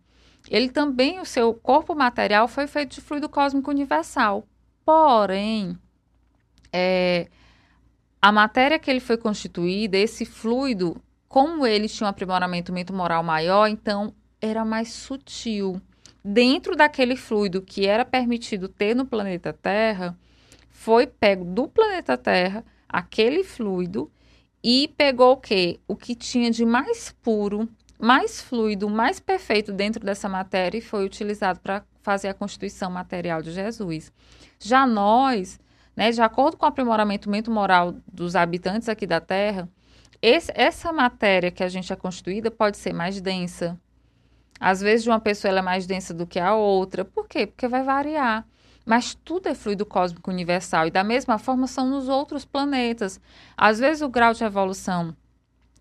ele 0.49 0.71
também, 0.71 1.21
o 1.21 1.27
seu 1.27 1.53
corpo 1.55 1.95
material 1.95 2.49
foi 2.49 2.67
feito 2.67 2.95
de 2.95 3.01
fluido 3.01 3.29
cósmico 3.29 3.71
universal. 3.71 4.47
Porém, 4.85 5.79
é, 6.73 7.29
a 8.21 8.33
matéria 8.33 8.79
que 8.79 8.91
ele 8.91 9.01
foi 9.01 9.17
constituída, 9.17 9.97
esse 9.97 10.25
fluido, 10.25 10.97
como 11.33 11.67
ele 11.67 11.89
tinha 11.89 12.07
um 12.07 12.11
aprimoramento 12.11 12.93
moral 12.93 13.23
maior, 13.23 13.67
então 13.67 14.15
era 14.39 14.67
mais 14.67 14.93
sutil. 14.93 15.81
Dentro 16.23 16.77
daquele 16.77 17.17
fluido 17.17 17.63
que 17.63 17.87
era 17.87 18.05
permitido 18.05 18.69
ter 18.69 18.95
no 18.95 19.07
planeta 19.07 19.51
Terra, 19.51 20.15
foi 20.69 21.07
pego 21.07 21.43
do 21.43 21.67
planeta 21.67 22.19
Terra 22.19 22.63
aquele 22.87 23.43
fluido 23.43 24.13
e 24.63 24.93
pegou 24.95 25.33
o 25.33 25.37
quê? 25.39 25.81
O 25.89 25.97
que 25.97 26.15
tinha 26.15 26.51
de 26.51 26.67
mais 26.67 27.17
puro, 27.23 27.67
mais 27.99 28.43
fluido, 28.43 28.91
mais 28.91 29.19
perfeito 29.19 29.73
dentro 29.73 30.05
dessa 30.05 30.29
matéria 30.29 30.77
e 30.77 30.83
foi 30.83 31.03
utilizado 31.03 31.61
para 31.61 31.83
fazer 32.03 32.29
a 32.29 32.35
constituição 32.35 32.91
material 32.91 33.41
de 33.41 33.53
Jesus. 33.53 34.13
Já 34.59 34.87
nós, 34.87 35.59
né, 35.97 36.11
de 36.11 36.21
acordo 36.21 36.59
com 36.59 36.67
o 36.67 36.69
aprimoramento 36.69 37.31
moral 37.51 37.95
dos 38.07 38.37
habitantes 38.37 38.87
aqui 38.87 39.07
da 39.07 39.19
Terra, 39.19 39.67
esse, 40.23 40.53
essa 40.55 40.93
matéria 40.93 41.51
que 41.51 41.65
a 41.65 41.69
gente 41.69 41.93
é 41.93 41.97
constituída 41.97 42.51
pode 42.51 42.77
ser 42.77 42.93
mais 42.93 43.21
densa. 43.21 43.79
Às 44.61 44.81
vezes, 44.81 45.03
de 45.03 45.11
uma 45.11 45.19
pessoa 45.19 45.51
ela 45.51 45.59
é 45.59 45.63
mais 45.63 45.85
densa 45.87 46.15
do 46.15 46.25
que 46.25 46.39
a 46.39 46.55
outra. 46.55 47.05
Por 47.05 47.27
quê? 47.27 47.49
Porque 47.49 47.67
vai 47.67 47.83
variar. 47.83 48.47
Mas 48.87 49.15
tudo 49.15 49.49
é 49.49 49.55
fluido 49.55 49.85
cósmico 49.85 50.31
universal. 50.31 50.87
E 50.87 50.91
da 50.91 51.03
mesma 51.03 51.39
forma 51.39 51.67
são 51.67 51.91
nos 51.91 52.09
outros 52.09 52.45
planetas. 52.45 53.21
Às 53.57 53.81
vezes, 53.81 54.03
o 54.03 54.09
grau 54.09 54.33
de 54.33 54.45
evolução 54.45 55.17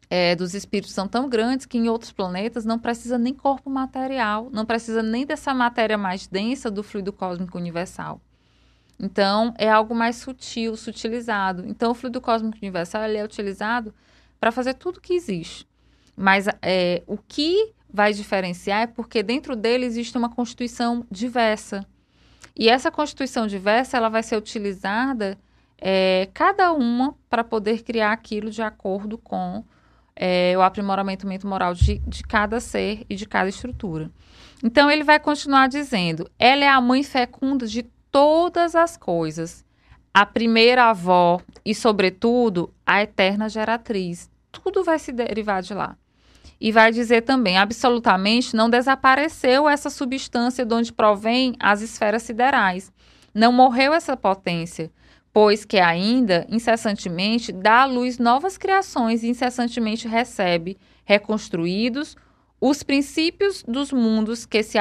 é, 0.09 0.35
dos 0.35 0.55
espíritos 0.55 0.93
são 0.93 1.07
tão 1.07 1.29
grandes 1.29 1.67
que 1.67 1.77
em 1.77 1.87
outros 1.87 2.11
planetas 2.11 2.65
não 2.65 2.79
precisa 2.79 3.19
nem 3.19 3.33
corpo 3.33 3.69
material, 3.69 4.49
não 4.51 4.65
precisa 4.65 5.03
nem 5.03 5.25
dessa 5.25 5.53
matéria 5.53 5.97
mais 5.97 6.27
densa 6.27 6.71
do 6.71 6.81
fluido 6.81 7.13
cósmico 7.13 7.57
universal. 7.57 8.19
Então, 8.99 9.53
é 9.57 9.69
algo 9.69 9.95
mais 9.95 10.17
sutil, 10.17 10.75
sutilizado. 10.75 11.63
Então, 11.67 11.91
o 11.91 11.95
fluido 11.95 12.19
cósmico 12.19 12.57
universal 12.61 13.03
ele 13.03 13.17
é 13.17 13.23
utilizado 13.23 13.93
para 14.41 14.51
fazer 14.51 14.73
tudo 14.73 14.99
que 14.99 15.13
existe. 15.13 15.67
Mas 16.17 16.47
é, 16.63 17.03
o 17.05 17.15
que 17.15 17.73
vai 17.87 18.11
diferenciar 18.11 18.81
é 18.81 18.87
porque 18.87 19.21
dentro 19.21 19.55
dele 19.55 19.85
existe 19.85 20.17
uma 20.17 20.29
constituição 20.29 21.05
diversa. 21.11 21.85
E 22.57 22.67
essa 22.67 22.89
constituição 22.89 23.45
diversa 23.45 23.97
ela 23.97 24.09
vai 24.09 24.23
ser 24.23 24.35
utilizada 24.35 25.37
é, 25.77 26.27
cada 26.33 26.73
uma 26.73 27.15
para 27.29 27.43
poder 27.43 27.83
criar 27.83 28.11
aquilo 28.11 28.49
de 28.49 28.63
acordo 28.63 29.15
com 29.15 29.63
é, 30.15 30.55
o 30.57 30.61
aprimoramento 30.61 31.27
moral 31.47 31.75
de, 31.75 31.99
de 31.99 32.23
cada 32.23 32.59
ser 32.59 33.05
e 33.07 33.15
de 33.15 33.27
cada 33.27 33.47
estrutura. 33.47 34.11
Então 34.63 34.89
ele 34.89 35.03
vai 35.03 35.19
continuar 35.19 35.67
dizendo: 35.67 36.27
ela 36.39 36.65
é 36.65 36.67
a 36.67 36.81
mãe 36.81 37.03
fecunda 37.03 37.67
de 37.67 37.83
todas 38.11 38.75
as 38.75 38.97
coisas, 38.97 39.63
a 40.13 40.25
primeira 40.25 40.89
avó 40.89 41.39
e, 41.63 41.73
sobretudo, 41.73 42.73
a 42.85 43.01
eterna 43.03 43.47
geratriz. 43.47 44.30
Tudo 44.52 44.84
vai 44.84 44.99
se 44.99 45.12
derivar 45.12 45.62
de 45.62 45.74
lá. 45.74 45.97
E 46.60 46.72
vai 46.72 46.91
dizer 46.91 47.22
também: 47.22 47.58
absolutamente 47.58 48.56
não 48.56 48.70
desapareceu 48.70 49.68
essa 49.68 49.89
substância 49.89 50.66
de 50.66 50.74
onde 50.74 50.93
provém 50.93 51.56
as 51.60 51.82
esferas 51.82 52.24
siderais. 52.24 52.91
Não 53.34 53.52
morreu 53.52 53.93
essa 53.93 54.16
potência 54.18 54.91
pois 55.34 55.64
que 55.64 55.80
ainda 55.80 56.45
incessantemente 56.49 57.52
dá 57.52 57.82
à 57.82 57.86
luz 57.86 58.18
novas 58.18 58.58
criações 58.58 59.24
e 59.24 59.30
incessantemente 59.30 60.08
recebe, 60.08 60.78
reconstruídos, 61.06 62.16
os 62.60 62.84
princípios 62.84 63.64
dos 63.64 63.91
mundos 63.91 64.45
que 64.45 64.62
se, 64.62 64.78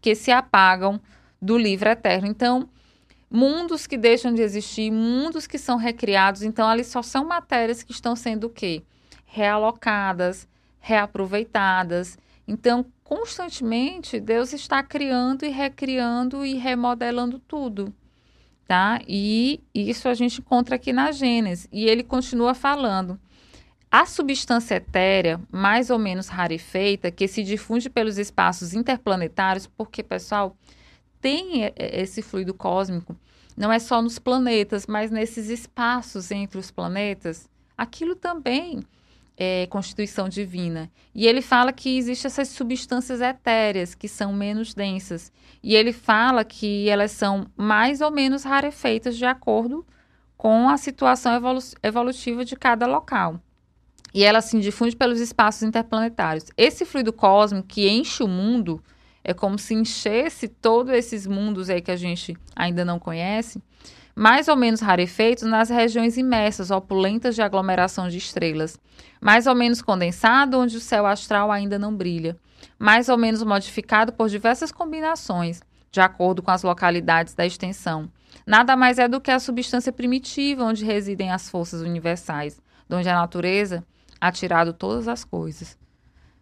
que 0.00 0.14
se 0.14 0.30
apagam 0.30 1.00
do 1.40 1.56
livro 1.56 1.88
eterno. 1.88 2.28
Então, 2.28 2.68
mundos 3.30 3.86
que 3.86 3.96
deixam 3.96 4.32
de 4.32 4.42
existir, 4.42 4.90
mundos 4.90 5.46
que 5.46 5.58
são 5.58 5.76
recriados, 5.76 6.42
então 6.42 6.68
ali 6.68 6.84
só 6.84 7.02
são 7.02 7.24
matérias 7.24 7.82
que 7.82 7.92
estão 7.92 8.14
sendo 8.14 8.44
o 8.44 8.50
quê? 8.50 8.82
Realocadas, 9.28 10.48
reaproveitadas. 10.80 12.18
Então, 12.46 12.84
constantemente, 13.04 14.18
Deus 14.18 14.52
está 14.52 14.82
criando 14.82 15.44
e 15.44 15.50
recriando 15.50 16.44
e 16.44 16.54
remodelando 16.54 17.38
tudo 17.38 17.94
tá? 18.68 19.00
E 19.08 19.62
isso 19.74 20.08
a 20.08 20.14
gente 20.14 20.40
encontra 20.42 20.76
aqui 20.76 20.92
na 20.92 21.10
Gênesis. 21.10 21.66
E 21.72 21.86
ele 21.86 22.04
continua 22.04 22.52
falando. 22.52 23.18
A 23.90 24.04
substância 24.04 24.74
etérea, 24.74 25.40
mais 25.50 25.88
ou 25.88 25.98
menos 25.98 26.28
rarefeita, 26.28 27.10
que 27.10 27.26
se 27.26 27.42
difunde 27.42 27.88
pelos 27.88 28.18
espaços 28.18 28.74
interplanetários, 28.74 29.66
porque, 29.66 30.02
pessoal, 30.02 30.54
tem 31.22 31.72
esse 31.74 32.20
fluido 32.20 32.52
cósmico, 32.52 33.16
não 33.56 33.72
é 33.72 33.78
só 33.78 34.02
nos 34.02 34.18
planetas, 34.18 34.86
mas 34.86 35.10
nesses 35.10 35.48
espaços 35.48 36.30
entre 36.30 36.58
os 36.58 36.70
planetas, 36.70 37.48
aquilo 37.76 38.14
também 38.14 38.80
é, 39.38 39.68
constituição 39.68 40.28
divina. 40.28 40.90
E 41.14 41.26
ele 41.26 41.40
fala 41.40 41.72
que 41.72 41.96
existem 41.96 42.28
essas 42.28 42.48
substâncias 42.48 43.20
etéreas 43.20 43.94
que 43.94 44.08
são 44.08 44.32
menos 44.32 44.74
densas. 44.74 45.32
E 45.62 45.76
ele 45.76 45.92
fala 45.92 46.44
que 46.44 46.88
elas 46.88 47.12
são 47.12 47.46
mais 47.56 48.00
ou 48.00 48.10
menos 48.10 48.42
rarefeitas 48.42 49.16
de 49.16 49.24
acordo 49.24 49.86
com 50.36 50.68
a 50.68 50.76
situação 50.76 51.34
evolu 51.34 51.60
evolutiva 51.82 52.44
de 52.44 52.56
cada 52.56 52.86
local. 52.86 53.40
E 54.12 54.24
ela 54.24 54.40
se 54.40 54.58
difunde 54.58 54.96
pelos 54.96 55.20
espaços 55.20 55.62
interplanetários. 55.62 56.46
Esse 56.56 56.84
fluido 56.84 57.12
cósmico 57.12 57.68
que 57.68 57.88
enche 57.88 58.22
o 58.24 58.28
mundo, 58.28 58.82
é 59.22 59.34
como 59.34 59.58
se 59.58 59.74
enchesse 59.74 60.48
todos 60.48 60.92
esses 60.92 61.26
mundos 61.26 61.68
aí 61.68 61.80
que 61.80 61.90
a 61.90 61.96
gente 61.96 62.36
ainda 62.56 62.84
não 62.84 62.98
conhece, 62.98 63.62
mais 64.18 64.48
ou 64.48 64.56
menos 64.56 64.80
rarefeitos 64.80 65.44
nas 65.44 65.70
regiões 65.70 66.16
imersas, 66.16 66.72
opulentas 66.72 67.36
de 67.36 67.40
aglomeração 67.40 68.08
de 68.08 68.18
estrelas, 68.18 68.76
mais 69.20 69.46
ou 69.46 69.54
menos 69.54 69.80
condensado 69.80 70.58
onde 70.58 70.76
o 70.76 70.80
céu 70.80 71.06
astral 71.06 71.52
ainda 71.52 71.78
não 71.78 71.94
brilha, 71.94 72.36
mais 72.76 73.08
ou 73.08 73.16
menos 73.16 73.44
modificado 73.44 74.12
por 74.12 74.28
diversas 74.28 74.72
combinações, 74.72 75.60
de 75.92 76.00
acordo 76.00 76.42
com 76.42 76.50
as 76.50 76.64
localidades 76.64 77.32
da 77.32 77.46
extensão. 77.46 78.10
Nada 78.44 78.76
mais 78.76 78.98
é 78.98 79.06
do 79.06 79.20
que 79.20 79.30
a 79.30 79.38
substância 79.38 79.92
primitiva 79.92 80.64
onde 80.64 80.84
residem 80.84 81.30
as 81.30 81.48
forças 81.48 81.80
universais, 81.80 82.60
de 82.88 82.96
onde 82.96 83.08
a 83.08 83.14
natureza 83.14 83.84
ha 84.20 84.32
tirado 84.32 84.72
todas 84.72 85.06
as 85.06 85.22
coisas. 85.22 85.78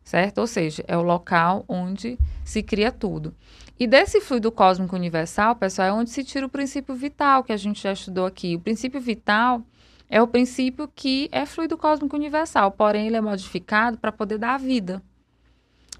Certo? 0.02 0.38
Ou 0.38 0.46
seja, 0.46 0.82
é 0.88 0.96
o 0.96 1.02
local 1.02 1.62
onde 1.68 2.16
se 2.42 2.62
cria 2.62 2.90
tudo. 2.90 3.34
E 3.78 3.86
desse 3.86 4.22
fluido 4.22 4.50
cósmico 4.50 4.96
universal, 4.96 5.54
pessoal, 5.54 5.88
é 5.88 5.92
onde 5.92 6.08
se 6.08 6.24
tira 6.24 6.46
o 6.46 6.48
princípio 6.48 6.94
vital 6.94 7.44
que 7.44 7.52
a 7.52 7.56
gente 7.58 7.82
já 7.82 7.92
estudou 7.92 8.24
aqui. 8.24 8.56
O 8.56 8.60
princípio 8.60 8.98
vital 8.98 9.62
é 10.08 10.20
o 10.22 10.26
princípio 10.26 10.88
que 10.94 11.28
é 11.30 11.44
fluido 11.44 11.76
cósmico 11.76 12.16
universal, 12.16 12.70
porém 12.70 13.06
ele 13.06 13.16
é 13.16 13.20
modificado 13.20 13.98
para 13.98 14.10
poder 14.10 14.38
dar 14.38 14.58
vida, 14.58 15.02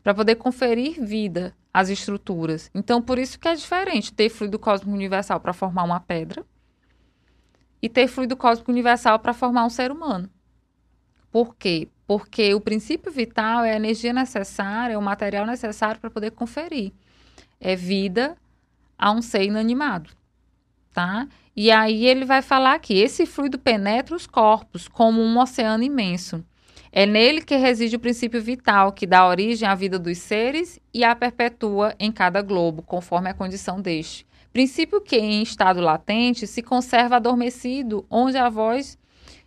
para 0.03 0.15
poder 0.15 0.37
conferir 0.37 1.05
vida 1.05 1.55
às 1.73 1.91
estruturas. 1.91 2.71
Então, 2.75 3.03
por 3.03 3.19
isso 3.19 3.39
que 3.39 3.47
é 3.47 3.55
diferente 3.55 4.11
ter 4.11 4.31
fluido 4.31 4.59
cósmico 4.59 4.95
universal 4.95 5.39
para 5.39 5.53
formar 5.53 5.85
uma 5.85 6.01
pedra 6.01 6.47
e 7.83 7.91
ter 7.91 8.09
fluido 8.09 8.39
cósmico 8.39 8.73
universal 8.73 9.19
para 9.19 9.35
formar 9.35 9.67
um 9.67 9.71
ser 9.71 9.93
humano. 9.93 10.31
Por 11.31 11.55
quê? 11.55 11.89
Porque 12.07 12.55
o 12.55 12.61
princípio 12.61 13.13
vital 13.13 13.65
é 13.65 13.73
a 13.73 13.77
energia 13.77 14.15
necessária, 14.15 14.95
é 14.95 14.99
o 14.99 15.03
material 15.03 15.45
necessário 15.45 16.01
para 16.01 16.09
poder 16.09 16.31
conferir 16.31 16.95
é 17.61 17.77
vida 17.77 18.37
a 18.99 19.11
um 19.13 19.21
ser 19.21 19.45
inanimado, 19.45 20.11
tá? 20.93 21.29
E 21.55 21.71
aí 21.71 22.07
ele 22.07 22.25
vai 22.25 22.43
falar 22.43 22.79
que 22.79 22.99
esse 22.99 23.25
fluido 23.25 23.59
penetra 23.59 24.15
os 24.15 24.27
corpos 24.27 24.89
como 24.89 25.23
um 25.23 25.39
oceano 25.39 25.83
imenso. 25.83 26.45
É 26.93 27.05
nele 27.05 27.43
que 27.43 27.57
reside 27.57 27.97
o 27.97 28.01
princípio 28.01 28.41
vital 28.41 28.93
que 28.93 29.07
dá 29.07 29.27
origem 29.27 29.69
à 29.69 29.75
vida 29.75 29.99
dos 29.99 30.19
seres 30.19 30.81
e 30.95 31.05
a 31.05 31.15
perpetua 31.15 31.95
em 31.99 32.11
cada 32.11 32.41
globo, 32.41 32.83
conforme 32.83 33.29
a 33.29 33.35
condição 33.35 33.81
deste. 33.81 34.27
Princípio 34.53 35.03
que, 35.03 35.17
em 35.17 35.43
estado 35.43 35.81
latente, 35.81 36.47
se 36.47 36.63
conserva 36.63 37.17
adormecido, 37.17 38.07
onde 38.11 38.39
a 38.39 38.49
voz 38.49 38.99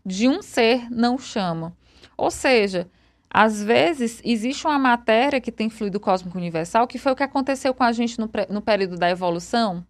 de 0.05 0.27
um 0.27 0.41
ser 0.41 0.87
não 0.91 1.17
chama. 1.17 1.75
Ou 2.15 2.29
seja, 2.29 2.87
às 3.29 3.61
vezes, 3.63 4.21
existe 4.23 4.65
uma 4.65 4.79
matéria 4.79 5.39
que 5.39 5.51
tem 5.51 5.69
fluido 5.69 5.99
cósmico 5.99 6.37
universal, 6.37 6.87
que 6.87 6.97
foi 6.97 7.11
o 7.11 7.15
que 7.15 7.23
aconteceu 7.23 7.73
com 7.73 7.83
a 7.83 7.91
gente 7.91 8.19
no, 8.19 8.29
no 8.49 8.61
período 8.61 8.97
da 8.97 9.09
evolução. 9.09 9.85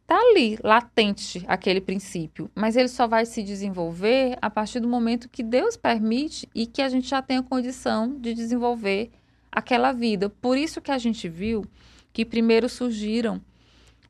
Está 0.00 0.18
ali, 0.18 0.58
latente, 0.64 1.44
aquele 1.46 1.82
princípio, 1.82 2.50
mas 2.54 2.76
ele 2.76 2.88
só 2.88 3.06
vai 3.06 3.26
se 3.26 3.42
desenvolver 3.42 4.38
a 4.40 4.48
partir 4.48 4.80
do 4.80 4.88
momento 4.88 5.28
que 5.28 5.42
Deus 5.42 5.76
permite 5.76 6.48
e 6.54 6.66
que 6.66 6.80
a 6.80 6.88
gente 6.88 7.06
já 7.08 7.20
tenha 7.20 7.42
condição 7.42 8.18
de 8.18 8.32
desenvolver 8.32 9.10
aquela 9.52 9.92
vida. 9.92 10.30
Por 10.30 10.56
isso 10.56 10.80
que 10.80 10.90
a 10.90 10.96
gente 10.96 11.28
viu 11.28 11.62
que 12.10 12.24
primeiro 12.24 12.70
surgiram 12.70 13.38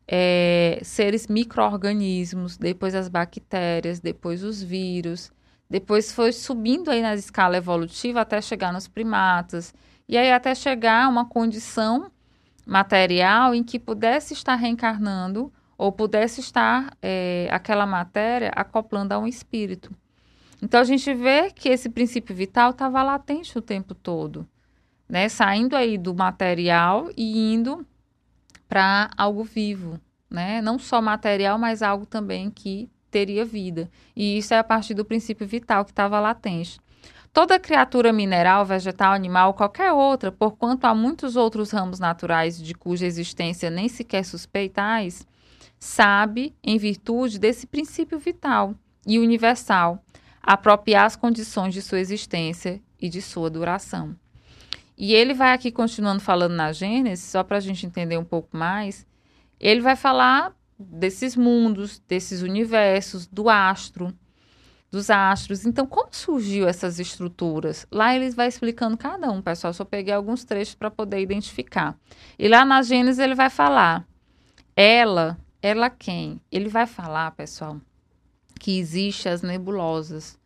é, 0.07 0.79
seres 0.85 1.27
micro-organismos, 1.27 2.57
depois 2.57 2.95
as 2.95 3.09
bactérias, 3.09 3.99
depois 3.99 4.45
os 4.45 4.63
vírus, 4.63 5.33
depois 5.69 6.11
foi 6.13 6.33
subindo 6.33 6.91
aí 6.91 7.03
na 7.03 7.15
escala 7.15 7.57
evolutiva 7.57 8.23
até 8.23 8.41
chegar 8.41 8.73
nos 8.73 8.89
primatas. 8.89 9.75
E 10.09 10.17
aí 10.17 10.33
até 10.33 10.55
chegar 10.55 11.05
a 11.05 11.09
uma 11.09 11.27
condição 11.27 12.11
material 12.67 13.55
em 13.55 13.63
que 13.63 13.79
pudesse 13.79 14.33
estar 14.33 14.55
reencarnando 14.55 15.53
ou 15.77 15.93
pudesse 15.93 16.41
estar 16.41 16.97
é, 17.03 17.49
aquela 17.53 17.87
matéria 17.87 18.51
acoplando 18.55 19.13
a 19.13 19.19
um 19.19 19.27
espírito. 19.27 19.95
Então 20.61 20.81
a 20.81 20.85
gente 20.85 21.13
vê 21.15 21.51
que 21.51 21.69
esse 21.69 21.89
princípio 21.89 22.35
vital 22.35 22.71
estava 22.71 23.03
latente 23.03 23.57
o 23.57 23.63
tempo 23.63 23.95
todo, 23.95 24.49
né? 25.09 25.29
Saindo 25.29 25.77
aí 25.77 25.97
do 25.97 26.15
material 26.15 27.11
e 27.17 27.53
indo 27.55 27.87
para 28.69 29.11
algo 29.17 29.45
vivo, 29.45 30.01
né? 30.29 30.61
Não 30.61 30.79
só 30.79 31.01
material, 31.01 31.59
mas 31.59 31.81
algo 31.81 32.05
também 32.05 32.51
que 32.51 32.91
teria 33.11 33.45
vida. 33.45 33.91
E 34.15 34.39
isso 34.39 34.55
é 34.55 34.59
a 34.59 34.65
partir 34.65 34.95
do 34.95 35.05
princípio 35.05 35.47
vital 35.47 35.85
que 35.85 35.91
estava 35.91 36.21
latente. 36.21 36.79
Toda 37.33 37.59
criatura 37.59 38.13
mineral, 38.13 38.65
vegetal, 38.65 39.13
animal, 39.13 39.55
qualquer 39.55 39.93
outra, 39.93 40.33
porquanto 40.33 40.87
há 40.87 40.95
muitos 40.95 41.37
outros 41.37 41.71
ramos 41.71 41.99
naturais 41.99 42.61
de 42.61 42.75
cuja 42.75 43.07
existência 43.07 43.71
nem 43.71 43.89
sequer 43.89 44.25
suspeitais, 44.25 45.27
sabe, 45.79 46.55
em 46.65 46.79
virtude 46.79 47.39
desse 47.39 47.67
princípio 47.67 48.19
vital 48.19 48.75
e 49.07 49.19
universal, 49.19 50.03
apropriar 50.43 51.05
as 51.05 51.17
condições 51.17 51.75
de 51.75 51.83
sua 51.83 52.01
existência 52.01 52.81
e 53.01 53.09
de 53.09 53.23
sua 53.23 53.49
duração. 53.49 54.17
E 54.97 55.15
ele 55.15 55.33
vai 55.33 55.53
aqui 55.53 55.71
continuando 55.71 56.21
falando 56.21 56.55
na 56.55 56.73
Gênesis, 56.73 57.31
só 57.31 57.45
para 57.45 57.59
a 57.59 57.61
gente 57.61 57.87
entender 57.87 58.19
um 58.19 58.25
pouco 58.25 58.57
mais. 58.57 59.07
Ele 59.61 59.81
vai 59.81 59.95
falar 59.95 60.53
desses 60.79 61.35
mundos, 61.35 61.99
desses 62.07 62.43
universos, 62.43 63.27
do 63.27 63.49
astro, 63.49 64.15
dos 64.91 65.11
astros. 65.11 65.67
Então, 65.67 65.87
como 65.87 66.09
surgiu 66.13 66.69
essas 66.69 66.99
estruturas? 66.99 67.87
Lá 67.91 68.15
ele 68.15 68.31
vai 68.31 68.49
explicando 68.49 68.97
cada 68.97 69.31
um, 69.31 69.43
pessoal. 69.43 69.73
Só 69.73 69.85
peguei 69.85 70.15
alguns 70.15 70.45
trechos 70.45 70.75
para 70.75 70.91
poder 70.91 71.21
identificar. 71.21 71.99
E 72.39 72.49
lá 72.49 72.65
na 72.65 72.83
Gênesis 72.83 73.19
ele 73.19 73.35
vai 73.35 73.51
falar: 73.51 74.07
ela, 74.77 75.39
ela 75.61 75.91
quem? 75.91 76.41
Ele 76.51 76.69
vai 76.69 76.87
falar, 76.87 77.33
pessoal, 77.33 77.81
que 78.59 78.79
existe 78.79 79.29
as 79.29 79.43
nebulosas. 79.43 80.39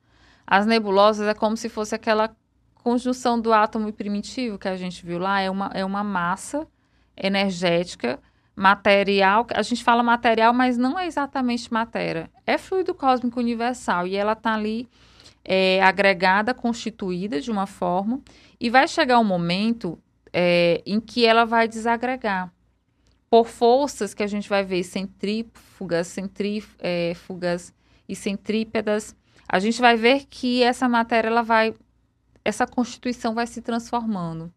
As 0.46 0.66
nebulosas 0.66 1.28
é 1.28 1.34
como 1.34 1.56
se 1.56 1.68
fosse 1.68 1.94
aquela 1.94 2.34
conjunção 2.74 3.40
do 3.40 3.52
átomo 3.52 3.92
primitivo 3.92 4.58
que 4.58 4.68
a 4.68 4.76
gente 4.76 5.06
viu 5.06 5.18
lá, 5.18 5.40
é 5.40 5.48
uma, 5.48 5.70
é 5.72 5.84
uma 5.84 6.02
massa 6.02 6.66
energética, 7.16 8.18
material. 8.54 9.46
A 9.54 9.62
gente 9.62 9.82
fala 9.82 10.02
material, 10.02 10.52
mas 10.52 10.76
não 10.76 10.98
é 10.98 11.06
exatamente 11.06 11.72
matéria. 11.72 12.30
É 12.46 12.58
fluido 12.58 12.94
cósmico 12.94 13.40
universal 13.40 14.06
e 14.06 14.16
ela 14.16 14.32
está 14.32 14.54
ali 14.54 14.88
é, 15.44 15.82
agregada, 15.82 16.54
constituída 16.54 17.40
de 17.40 17.50
uma 17.50 17.66
forma, 17.66 18.20
e 18.60 18.70
vai 18.70 18.86
chegar 18.86 19.18
um 19.18 19.24
momento 19.24 19.98
é, 20.32 20.82
em 20.86 21.00
que 21.00 21.26
ela 21.26 21.44
vai 21.44 21.66
desagregar 21.66 22.52
por 23.28 23.46
forças 23.46 24.12
que 24.12 24.22
a 24.22 24.26
gente 24.26 24.48
vai 24.48 24.62
ver 24.62 24.82
centrífugas, 24.84 26.06
centrífugas 26.06 27.70
é, 27.70 27.72
e 28.08 28.14
centrípedas. 28.14 29.16
A 29.48 29.58
gente 29.58 29.80
vai 29.80 29.96
ver 29.96 30.26
que 30.28 30.62
essa 30.62 30.88
matéria 30.88 31.28
ela 31.28 31.42
vai 31.42 31.74
essa 32.44 32.66
constituição 32.66 33.34
vai 33.34 33.46
se 33.46 33.62
transformando. 33.62 34.52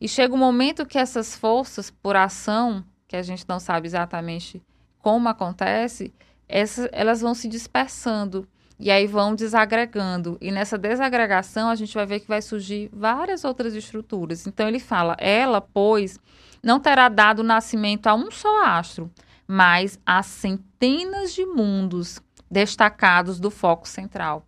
E 0.00 0.08
chega 0.08 0.34
um 0.34 0.38
momento 0.38 0.86
que 0.86 0.98
essas 0.98 1.36
forças, 1.36 1.90
por 1.90 2.16
ação, 2.16 2.84
que 3.08 3.16
a 3.16 3.22
gente 3.22 3.44
não 3.48 3.58
sabe 3.58 3.88
exatamente 3.88 4.62
como 5.00 5.28
acontece, 5.28 6.12
essas, 6.46 6.88
elas 6.92 7.22
vão 7.22 7.34
se 7.34 7.48
dispersando 7.48 8.46
e 8.78 8.90
aí 8.90 9.06
vão 9.06 9.34
desagregando. 9.34 10.36
E 10.40 10.52
nessa 10.52 10.76
desagregação, 10.76 11.70
a 11.70 11.74
gente 11.74 11.94
vai 11.94 12.04
ver 12.04 12.20
que 12.20 12.28
vai 12.28 12.42
surgir 12.42 12.90
várias 12.92 13.44
outras 13.44 13.74
estruturas. 13.74 14.46
Então, 14.46 14.68
ele 14.68 14.78
fala: 14.78 15.16
ela, 15.18 15.60
pois, 15.60 16.18
não 16.62 16.78
terá 16.78 17.08
dado 17.08 17.42
nascimento 17.42 18.06
a 18.06 18.14
um 18.14 18.30
só 18.30 18.64
astro, 18.64 19.10
mas 19.46 19.98
a 20.04 20.22
centenas 20.22 21.32
de 21.34 21.44
mundos 21.46 22.20
destacados 22.50 23.40
do 23.40 23.50
foco 23.50 23.88
central. 23.88 24.46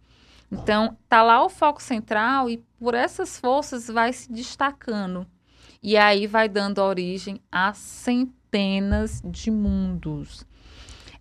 Então, 0.52 0.96
tá 1.08 1.22
lá 1.22 1.44
o 1.44 1.48
foco 1.48 1.82
central 1.82 2.50
e 2.50 2.58
por 2.78 2.94
essas 2.94 3.38
forças 3.38 3.86
vai 3.86 4.12
se 4.12 4.30
destacando. 4.30 5.26
E 5.82 5.96
aí 5.96 6.26
vai 6.26 6.48
dando 6.48 6.78
origem 6.78 7.40
a 7.50 7.72
centenas 7.72 8.39
de 9.24 9.51
mundos. 9.51 10.44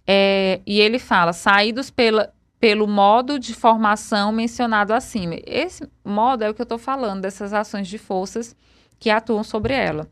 É, 0.06 0.62
e 0.66 0.80
ele 0.80 0.98
fala, 0.98 1.34
saídos 1.34 1.90
pela, 1.90 2.34
pelo 2.60 2.88
modo 2.88 3.40
de 3.40 3.54
formação 3.54 4.32
mencionado 4.32 4.94
acima. 4.94 5.36
Esse 5.46 5.88
modo 6.04 6.44
é 6.44 6.50
o 6.50 6.54
que 6.54 6.62
eu 6.62 6.64
estou 6.64 6.78
falando, 6.78 7.22
dessas 7.22 7.54
ações 7.54 7.88
de 7.88 7.98
forças 7.98 8.56
que 9.00 9.10
atuam 9.10 9.44
sobre 9.44 9.74
ela. 9.74 10.08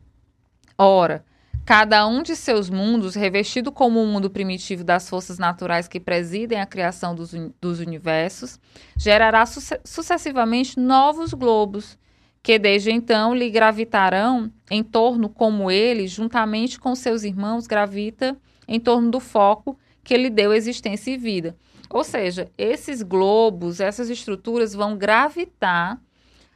Ora, 0.76 1.24
cada 1.66 2.06
um 2.06 2.22
de 2.22 2.34
seus 2.34 2.70
mundos, 2.70 3.14
revestido 3.14 3.70
como 3.70 4.00
o 4.00 4.04
um 4.04 4.06
mundo 4.06 4.30
primitivo 4.30 4.82
das 4.82 5.08
forças 5.08 5.38
naturais 5.38 5.86
que 5.86 6.00
presidem 6.00 6.60
a 6.60 6.66
criação 6.66 7.14
dos, 7.14 7.34
dos 7.60 7.80
universos, 7.80 8.58
gerará 8.96 9.44
su 9.44 9.60
sucessivamente 9.84 10.80
novos 10.80 11.34
globos, 11.34 11.98
que 12.42 12.58
desde 12.58 12.90
então 12.90 13.34
lhe 13.34 13.50
gravitarão 13.50 14.52
em 14.70 14.82
torno 14.82 15.28
como 15.28 15.70
ele, 15.70 16.06
juntamente 16.06 16.78
com 16.78 16.94
seus 16.94 17.24
irmãos, 17.24 17.66
gravita 17.66 18.36
em 18.66 18.78
torno 18.78 19.10
do 19.10 19.20
foco 19.20 19.78
que 20.04 20.16
lhe 20.16 20.30
deu 20.30 20.52
existência 20.52 21.10
e 21.10 21.16
vida. 21.16 21.56
Ou 21.90 22.04
seja, 22.04 22.50
esses 22.56 23.02
globos, 23.02 23.80
essas 23.80 24.10
estruturas 24.10 24.74
vão 24.74 24.96
gravitar 24.96 26.00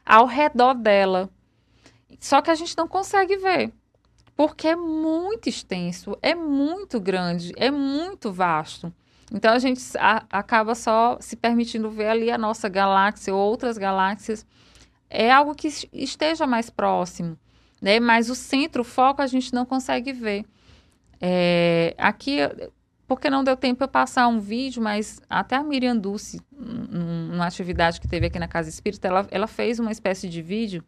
ao 0.05 0.25
redor 0.25 0.75
dela. 0.75 1.29
Só 2.19 2.41
que 2.41 2.51
a 2.51 2.55
gente 2.55 2.77
não 2.77 2.87
consegue 2.87 3.37
ver 3.37 3.71
porque 4.35 4.67
é 4.67 4.75
muito 4.75 5.47
extenso, 5.47 6.17
é 6.21 6.33
muito 6.33 6.99
grande, 6.99 7.53
é 7.55 7.69
muito 7.69 8.31
vasto. 8.31 8.93
Então 9.31 9.53
a 9.53 9.59
gente 9.59 9.81
a, 9.97 10.25
acaba 10.29 10.75
só 10.75 11.17
se 11.19 11.35
permitindo 11.35 11.89
ver 11.89 12.07
ali 12.07 12.31
a 12.31 12.37
nossa 12.37 12.67
galáxia 12.67 13.33
ou 13.33 13.39
outras 13.39 13.77
galáxias. 13.77 14.45
É 15.15 15.31
algo 15.31 15.53
que 15.53 15.67
esteja 15.93 16.47
mais 16.47 16.71
próximo, 16.71 17.37
né? 17.79 17.99
Mas 17.99 18.31
o 18.31 18.35
centro, 18.35 18.81
o 18.81 18.85
foco, 18.85 19.21
a 19.21 19.27
gente 19.27 19.53
não 19.53 19.63
consegue 19.63 20.11
ver. 20.11 20.43
É, 21.21 21.93
aqui, 21.99 22.37
porque 23.07 23.29
não 23.29 23.43
deu 23.43 23.55
tempo 23.55 23.83
eu 23.83 23.87
passar 23.87 24.27
um 24.27 24.39
vídeo, 24.39 24.81
mas 24.81 25.21
até 25.29 25.55
a 25.55 25.63
Miriam 25.63 25.95
Dulce, 25.95 26.41
numa 26.51 27.45
atividade 27.45 28.01
que 28.01 28.07
teve 28.07 28.25
aqui 28.25 28.39
na 28.39 28.47
Casa 28.47 28.69
Espírita, 28.69 29.07
ela, 29.07 29.27
ela 29.29 29.47
fez 29.47 29.77
uma 29.77 29.91
espécie 29.91 30.27
de 30.27 30.41
vídeo 30.41 30.83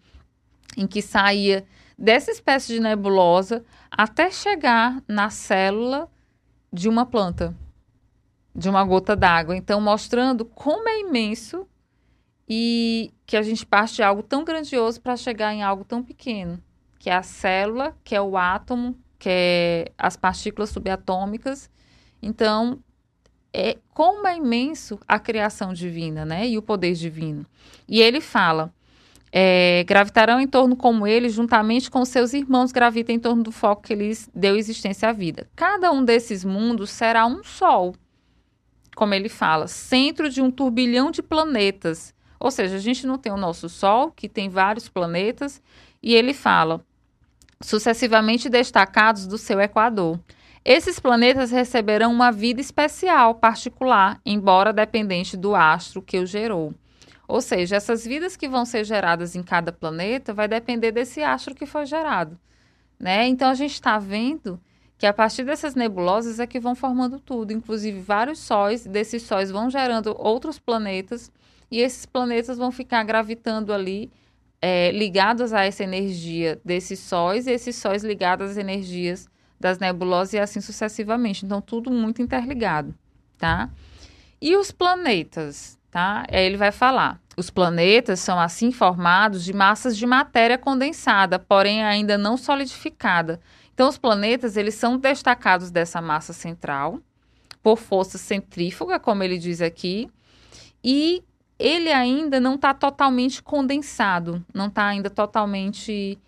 em 0.76 0.88
que 0.88 1.04
saía 1.04 1.64
dessa 1.96 2.32
espécie 2.32 2.74
de 2.74 2.80
nebulosa 2.80 3.64
até 3.92 4.32
chegar 4.32 5.04
na 5.08 5.30
célula 5.30 6.10
de 6.74 6.90
uma 6.90 7.06
planta, 7.06 7.56
de 8.56 8.68
uma 8.68 8.84
gota 8.84 9.16
d'água. 9.16 9.56
Então, 9.56 9.80
mostrando 9.80 10.46
como 10.46 10.90
é 10.90 11.02
imenso 11.02 11.68
e 12.48 13.12
que 13.26 13.36
a 13.36 13.42
gente 13.42 13.66
parte 13.66 13.96
de 13.96 14.04
algo 14.04 14.22
tão 14.22 14.44
grandioso 14.44 15.02
para 15.02 15.18
chegar 15.18 15.54
em 15.54 15.64
algo 15.64 15.84
tão 15.84 16.04
pequeno, 16.04 16.62
que 17.00 17.10
é 17.10 17.16
a 17.16 17.24
célula, 17.24 17.96
que 18.04 18.16
é 18.16 18.22
o 18.22 18.38
átomo, 18.38 18.98
que 19.18 19.30
é 19.30 19.92
as 19.98 20.16
partículas 20.16 20.70
subatômicas. 20.70 21.70
Então, 22.22 22.80
é 23.54 23.78
como 23.94 24.28
é 24.28 24.38
imenso 24.38 25.00
a 25.08 25.18
criação 25.18 25.74
divina, 25.74 26.26
né? 26.26 26.48
E 26.48 26.58
o 26.58 26.62
poder 26.62 26.94
divino. 26.94 27.46
E 27.88 28.02
ele 28.02 28.20
fala: 28.20 28.74
é, 29.32 29.84
gravitarão 29.86 30.40
em 30.40 30.48
torno 30.48 30.78
como 30.78 31.06
ele, 31.06 31.28
juntamente 31.28 31.92
com 31.92 32.06
seus 32.06 32.34
irmãos, 32.34 32.72
gravita 32.72 33.12
em 33.12 33.20
torno 33.20 33.44
do 33.44 33.52
foco 33.52 33.84
que 33.84 33.94
lhes 33.94 34.30
deu 34.34 34.56
existência 34.56 35.10
à 35.10 35.12
vida. 35.12 35.46
Cada 35.56 35.92
um 35.92 36.06
desses 36.06 36.46
mundos 36.46 36.90
será 36.90 37.26
um 37.26 37.44
sol, 37.44 37.94
como 38.96 39.14
ele 39.14 39.28
fala, 39.28 39.68
centro 39.68 40.30
de 40.30 40.42
um 40.42 40.50
turbilhão 40.50 41.12
de 41.12 41.22
planetas. 41.22 42.15
Ou 42.46 42.52
seja, 42.52 42.76
a 42.76 42.80
gente 42.80 43.08
não 43.08 43.18
tem 43.18 43.32
o 43.32 43.38
nosso 43.38 43.68
Sol, 43.68 44.12
que 44.12 44.30
tem 44.30 44.50
vários 44.50 44.88
planetas, 44.88 45.60
e 46.00 46.14
ele 46.14 46.32
fala, 46.32 46.80
sucessivamente 47.60 48.50
destacados 48.50 49.26
do 49.26 49.36
seu 49.36 49.60
equador. 49.60 50.20
Esses 50.64 51.00
planetas 51.00 51.50
receberão 51.50 52.12
uma 52.12 52.32
vida 52.32 52.62
especial, 52.62 53.34
particular, 53.34 54.22
embora 54.24 54.72
dependente 54.72 55.36
do 55.36 55.56
astro 55.56 56.04
que 56.04 56.20
o 56.20 56.26
gerou. 56.28 56.72
Ou 57.28 57.42
seja, 57.42 57.78
essas 57.78 58.06
vidas 58.06 58.38
que 58.38 58.48
vão 58.48 58.64
ser 58.64 58.84
geradas 58.84 59.36
em 59.36 59.42
cada 59.42 59.72
planeta 59.72 60.32
vai 60.32 60.48
depender 60.48 60.92
desse 60.92 61.24
astro 61.24 61.56
que 61.56 61.66
foi 61.66 61.88
gerado. 61.88 62.38
Né? 63.00 63.28
Então 63.28 63.50
a 63.50 63.56
gente 63.56 63.74
está 63.74 63.98
vendo 63.98 64.62
que 65.00 65.08
a 65.08 65.14
partir 65.14 65.46
dessas 65.46 65.74
nebulosas 65.74 66.40
é 66.40 66.46
que 66.46 66.60
vão 66.60 66.76
formando 66.76 67.20
tudo, 67.20 67.52
inclusive 67.52 68.00
vários 68.02 68.38
sóis, 68.38 68.86
desses 68.86 69.24
sóis 69.24 69.50
vão 69.50 69.68
gerando 69.68 70.16
outros 70.16 70.60
planetas, 70.60 71.32
e 71.70 71.80
esses 71.80 72.06
planetas 72.06 72.58
vão 72.58 72.72
ficar 72.72 73.04
gravitando 73.04 73.74
ali, 73.74 74.12
é, 74.62 74.92
ligados 74.92 75.54
a 75.54 75.64
essa 75.64 75.84
energia 75.84 76.60
desses 76.64 77.00
sóis, 77.00 77.48
e 77.48 77.52
esses 77.52 77.76
sóis 77.76 78.04
ligados 78.04 78.52
às 78.52 78.58
energias 78.58 79.28
das 79.60 79.80
nebulosas 79.80 80.34
e 80.34 80.40
assim 80.40 80.62
sucessivamente. 80.62 81.46
Então, 81.46 81.62
tudo 81.62 81.92
muito 81.92 82.22
interligado, 82.22 82.94
tá? 83.38 83.70
E 84.42 84.56
os 84.56 84.72
planetas? 84.72 85.78
tá? 85.96 86.26
Aí 86.30 86.46
ele 86.46 86.58
vai 86.58 86.74
falar: 86.74 87.22
os 87.38 87.50
planetas 87.50 88.20
são 88.20 88.38
assim 88.38 88.70
formados 88.70 89.46
de 89.46 89.54
massas 89.54 89.96
de 89.96 90.06
matéria 90.06 90.58
condensada, 90.58 91.40
porém 91.40 91.86
ainda 91.86 92.18
não 92.18 92.36
solidificada, 92.36 93.40
Então, 93.74 93.88
os 93.88 93.98
planetas, 93.98 94.58
eles 94.58 94.76
são 94.76 94.98
destacados 94.98 95.72
dessa 95.72 96.02
massa 96.02 96.34
central 96.34 97.00
por 97.64 97.78
força 97.78 98.18
centrífuga, 98.18 99.00
como 99.00 99.24
ele 99.24 99.38
diz 99.38 99.62
aqui, 99.62 100.10
e 100.84 101.24
ele 101.58 101.92
ainda 101.92 102.40
não 102.40 102.56
está 102.56 102.74
totalmente 102.74 103.42
condensado, 103.42 104.46
não 104.54 104.68
está 104.68 104.88
ainda 104.88 105.10
totalmente 105.10 106.20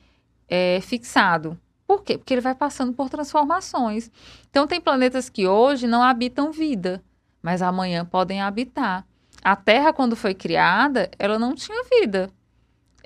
é, 0.48 0.80
fixado. 0.82 1.60
Por 1.86 2.04
quê? 2.04 2.18
Porque 2.18 2.34
ele 2.34 2.42
vai 2.42 2.56
passando 2.56 2.94
por 2.94 3.10
transformações. 3.10 4.12
Então, 4.50 4.68
tem 4.68 4.82
planetas 4.82 5.30
que 5.30 5.48
hoje 5.48 5.88
não 5.88 6.04
habitam 6.04 6.52
vida, 6.52 7.02
mas 7.42 7.62
amanhã 7.62 8.06
podem 8.06 8.42
habitar. 8.42 9.06
A 9.42 9.56
Terra, 9.56 9.94
quando 9.94 10.16
foi 10.16 10.34
criada, 10.34 11.10
ela 11.18 11.40
não 11.40 11.56
tinha 11.56 11.84
vida. 11.84 12.30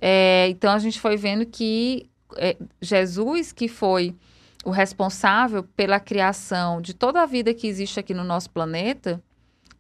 É, 0.02 0.48
então, 0.50 0.74
a 0.74 0.80
gente 0.80 1.00
foi 1.00 1.16
vendo 1.16 1.46
que 1.46 2.10
é, 2.38 2.58
Jesus, 2.82 3.52
que 3.52 3.68
foi 3.68 4.16
o 4.64 4.72
responsável 4.72 5.64
pela 5.64 6.00
criação 6.00 6.82
de 6.82 6.94
toda 6.94 7.22
a 7.22 7.26
vida 7.26 7.54
que 7.54 7.68
existe 7.68 8.00
aqui 8.00 8.14
no 8.14 8.24
nosso 8.24 8.50
planeta, 8.50 9.22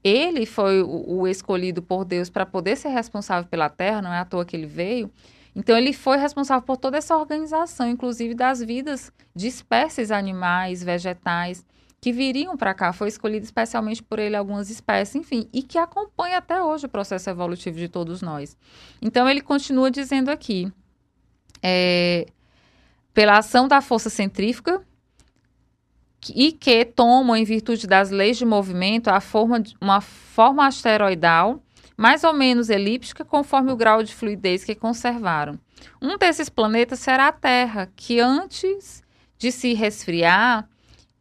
ele 0.04 0.45
foi 0.45 0.82
o, 0.82 1.20
o 1.20 1.28
escolhido 1.28 1.82
por 1.82 2.06
Deus 2.06 2.30
para 2.30 2.45
poder 2.45 2.76
ser 2.76 2.89
responsável 2.89 3.47
pela 3.49 3.70
Terra, 3.70 4.02
não 4.02 4.14
é 4.14 4.20
à 4.20 4.26
toa 4.26 4.45
que 4.45 4.56
ele 4.56 4.66
veio. 4.66 5.12
Então, 5.56 5.78
ele 5.78 5.93
foi 5.93 6.18
responsável 6.18 6.64
por 6.64 6.78
toda 6.78 6.97
essa 6.97 7.16
organização, 7.16 7.88
inclusive 7.88 8.34
das 8.34 8.62
vidas 8.62 9.12
de 9.36 9.47
espécies 9.47 10.10
animais, 10.10 10.82
vegetais, 10.82 11.66
que 11.99 12.12
viriam 12.12 12.56
para 12.56 12.74
cá. 12.74 12.93
Foi 12.93 13.10
escolhido 13.10 13.43
especialmente 13.43 14.02
por 14.02 14.18
ele 14.18 14.36
algumas 14.36 14.70
espécies, 14.70 15.16
enfim, 15.16 15.49
e 15.54 15.62
que 15.62 15.78
acompanha 15.78 16.38
até 16.38 16.64
hoje 16.64 16.86
o 16.86 16.89
processo 16.89 17.30
evolutivo 17.30 17.78
de 17.78 17.89
todos 17.89 18.22
nós. 18.22 18.58
Então, 19.02 19.30
ele 19.30 19.41
continua 19.41 19.91
dizendo 19.91 20.30
aqui: 20.30 20.72
é, 21.62 22.28
pela 23.14 23.38
ação 23.38 23.68
da 23.68 23.82
força 23.82 24.10
centrífuga, 24.10 24.82
e 26.30 26.51
que 26.51 26.86
tomam, 26.86 27.36
em 27.36 27.43
virtude 27.43 27.88
das 27.88 28.11
leis 28.11 28.38
de 28.38 28.45
movimento, 28.45 29.07
a 29.09 29.19
forma 29.19 29.63
uma 29.80 30.01
forma 30.01 30.65
asteroidal 30.67 31.61
mais 32.01 32.24
ou 32.24 32.34
menos 32.34 32.72
elíptica, 32.72 33.24
conforme 33.24 33.72
o 33.72 33.76
grau 33.76 34.01
de 34.01 34.15
fluidez 34.15 34.63
que 34.63 34.74
conservaram. 34.74 35.59
Um 36.01 36.17
desses 36.17 36.49
planetas 36.49 36.99
será 36.99 37.28
a 37.28 37.32
Terra, 37.32 37.91
que 37.95 38.19
antes 38.19 39.03
de 39.38 39.51
se 39.51 39.76
resfriar 39.76 40.67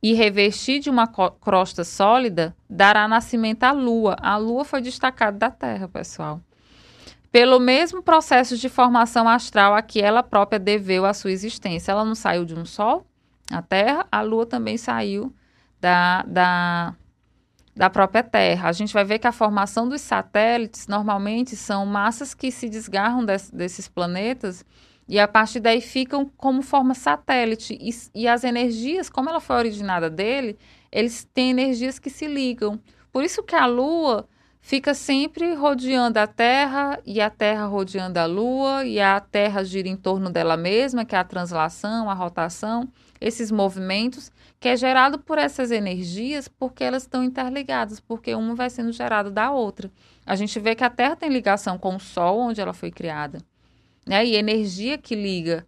e 0.03 0.15
revestir 0.15 0.81
de 0.81 0.89
uma 0.89 1.07
crosta 1.07 1.85
sólida, 1.85 2.57
dará 2.69 3.07
nascimento 3.07 3.65
à 3.65 3.73
Lua. 3.73 4.17
A 4.23 4.39
Lua 4.39 4.65
foi 4.65 4.81
destacada 4.81 5.37
da 5.37 5.51
Terra, 5.51 5.87
pessoal. 5.87 6.41
Pelo 7.31 7.61
mesmo 7.61 8.03
processo 8.03 8.57
de 8.57 8.71
formação 8.71 9.29
astral 9.29 9.75
a 9.75 9.83
que 9.83 10.01
ela 10.01 10.23
própria 10.23 10.59
deveu 10.59 11.05
a 11.05 11.13
sua 11.13 11.31
existência. 11.31 11.93
Ela 11.93 12.07
não 12.07 12.15
saiu 12.15 12.47
de 12.47 12.55
um 12.55 12.65
Sol, 12.65 13.07
a 13.51 13.61
Terra, 13.61 14.07
a 14.11 14.23
Lua 14.23 14.47
também 14.47 14.77
saiu 14.77 15.35
da, 15.81 16.23
da, 16.23 16.95
da 17.75 17.91
própria 17.91 18.23
Terra. 18.23 18.69
A 18.69 18.73
gente 18.73 18.95
vai 18.95 19.05
ver 19.05 19.19
que 19.19 19.27
a 19.27 19.33
formação 19.33 19.89
dos 19.89 20.01
satélites 20.01 20.87
normalmente 20.87 21.57
são 21.57 21.85
massas 21.85 22.33
que 22.33 22.51
se 22.51 22.69
desgarram 22.69 23.25
des, 23.25 23.51
desses 23.51 23.89
planetas 23.89 24.65
e 25.11 25.19
a 25.19 25.27
partir 25.27 25.59
daí 25.59 25.81
ficam 25.81 26.31
como 26.37 26.63
forma 26.63 26.95
satélite. 26.95 27.77
E, 27.81 27.91
e, 28.15 28.29
as 28.29 28.45
energias, 28.45 29.11
como 29.11 29.29
ela 29.29 29.41
foi 29.41 29.57
originada 29.57 30.09
dele, 30.09 30.57
eles 30.93 31.29
têm 31.35 31.51
energias 31.51 31.99
que 31.99 32.09
se 32.09 32.29
ligam. 32.29 32.81
Por 33.11 33.25
isso 33.25 33.43
que 33.43 33.57
a 33.57 33.67
Lua 33.67 34.29
fica 34.61 34.95
sempre 34.95 35.55
rodeando 35.55 36.19
a 36.21 36.29
Terra 36.29 37.01
e 37.05 37.21
a 37.21 37.29
Terra 37.29 37.67
rodeando 37.67 38.21
a 38.21 38.27
Lua 38.27 38.85
e 38.85 39.01
a 39.01 39.19
Terra 39.19 39.65
gira 39.65 39.89
em 39.89 39.97
torno 39.97 40.31
dela 40.31 40.57
mesma, 40.57 41.05
que 41.05 41.17
é 41.17 41.19
a 41.19 41.25
translação, 41.25 42.09
a 42.09 42.15
rotação, 42.15 42.89
esses 43.21 43.51
movimentos 43.51 44.33
que 44.59 44.69
é 44.69 44.77
gerado 44.77 45.19
por 45.19 45.39
essas 45.39 45.71
energias 45.71 46.49
porque 46.49 46.83
elas 46.83 47.03
estão 47.03 47.23
interligadas, 47.23 48.01
porque 48.01 48.35
uma 48.35 48.55
vai 48.55 48.71
sendo 48.71 48.93
gerada 48.93 49.31
da 49.31 49.51
outra. 49.51 49.91
A 50.25 50.35
gente 50.35 50.59
vê 50.59 50.75
que 50.75 50.85
a 50.85 50.91
Terra 50.91 51.17
tem 51.17 51.29
ligação 51.29 51.79
com 51.79 51.97
o 51.97 52.01
Sol, 52.01 52.39
onde 52.39 52.61
ela 52.61 52.73
foi 52.73 52.91
criada. 52.91 53.39
Né? 54.07 54.25
E 54.25 54.37
energia 54.37 54.97
que 54.97 55.15
liga, 55.15 55.67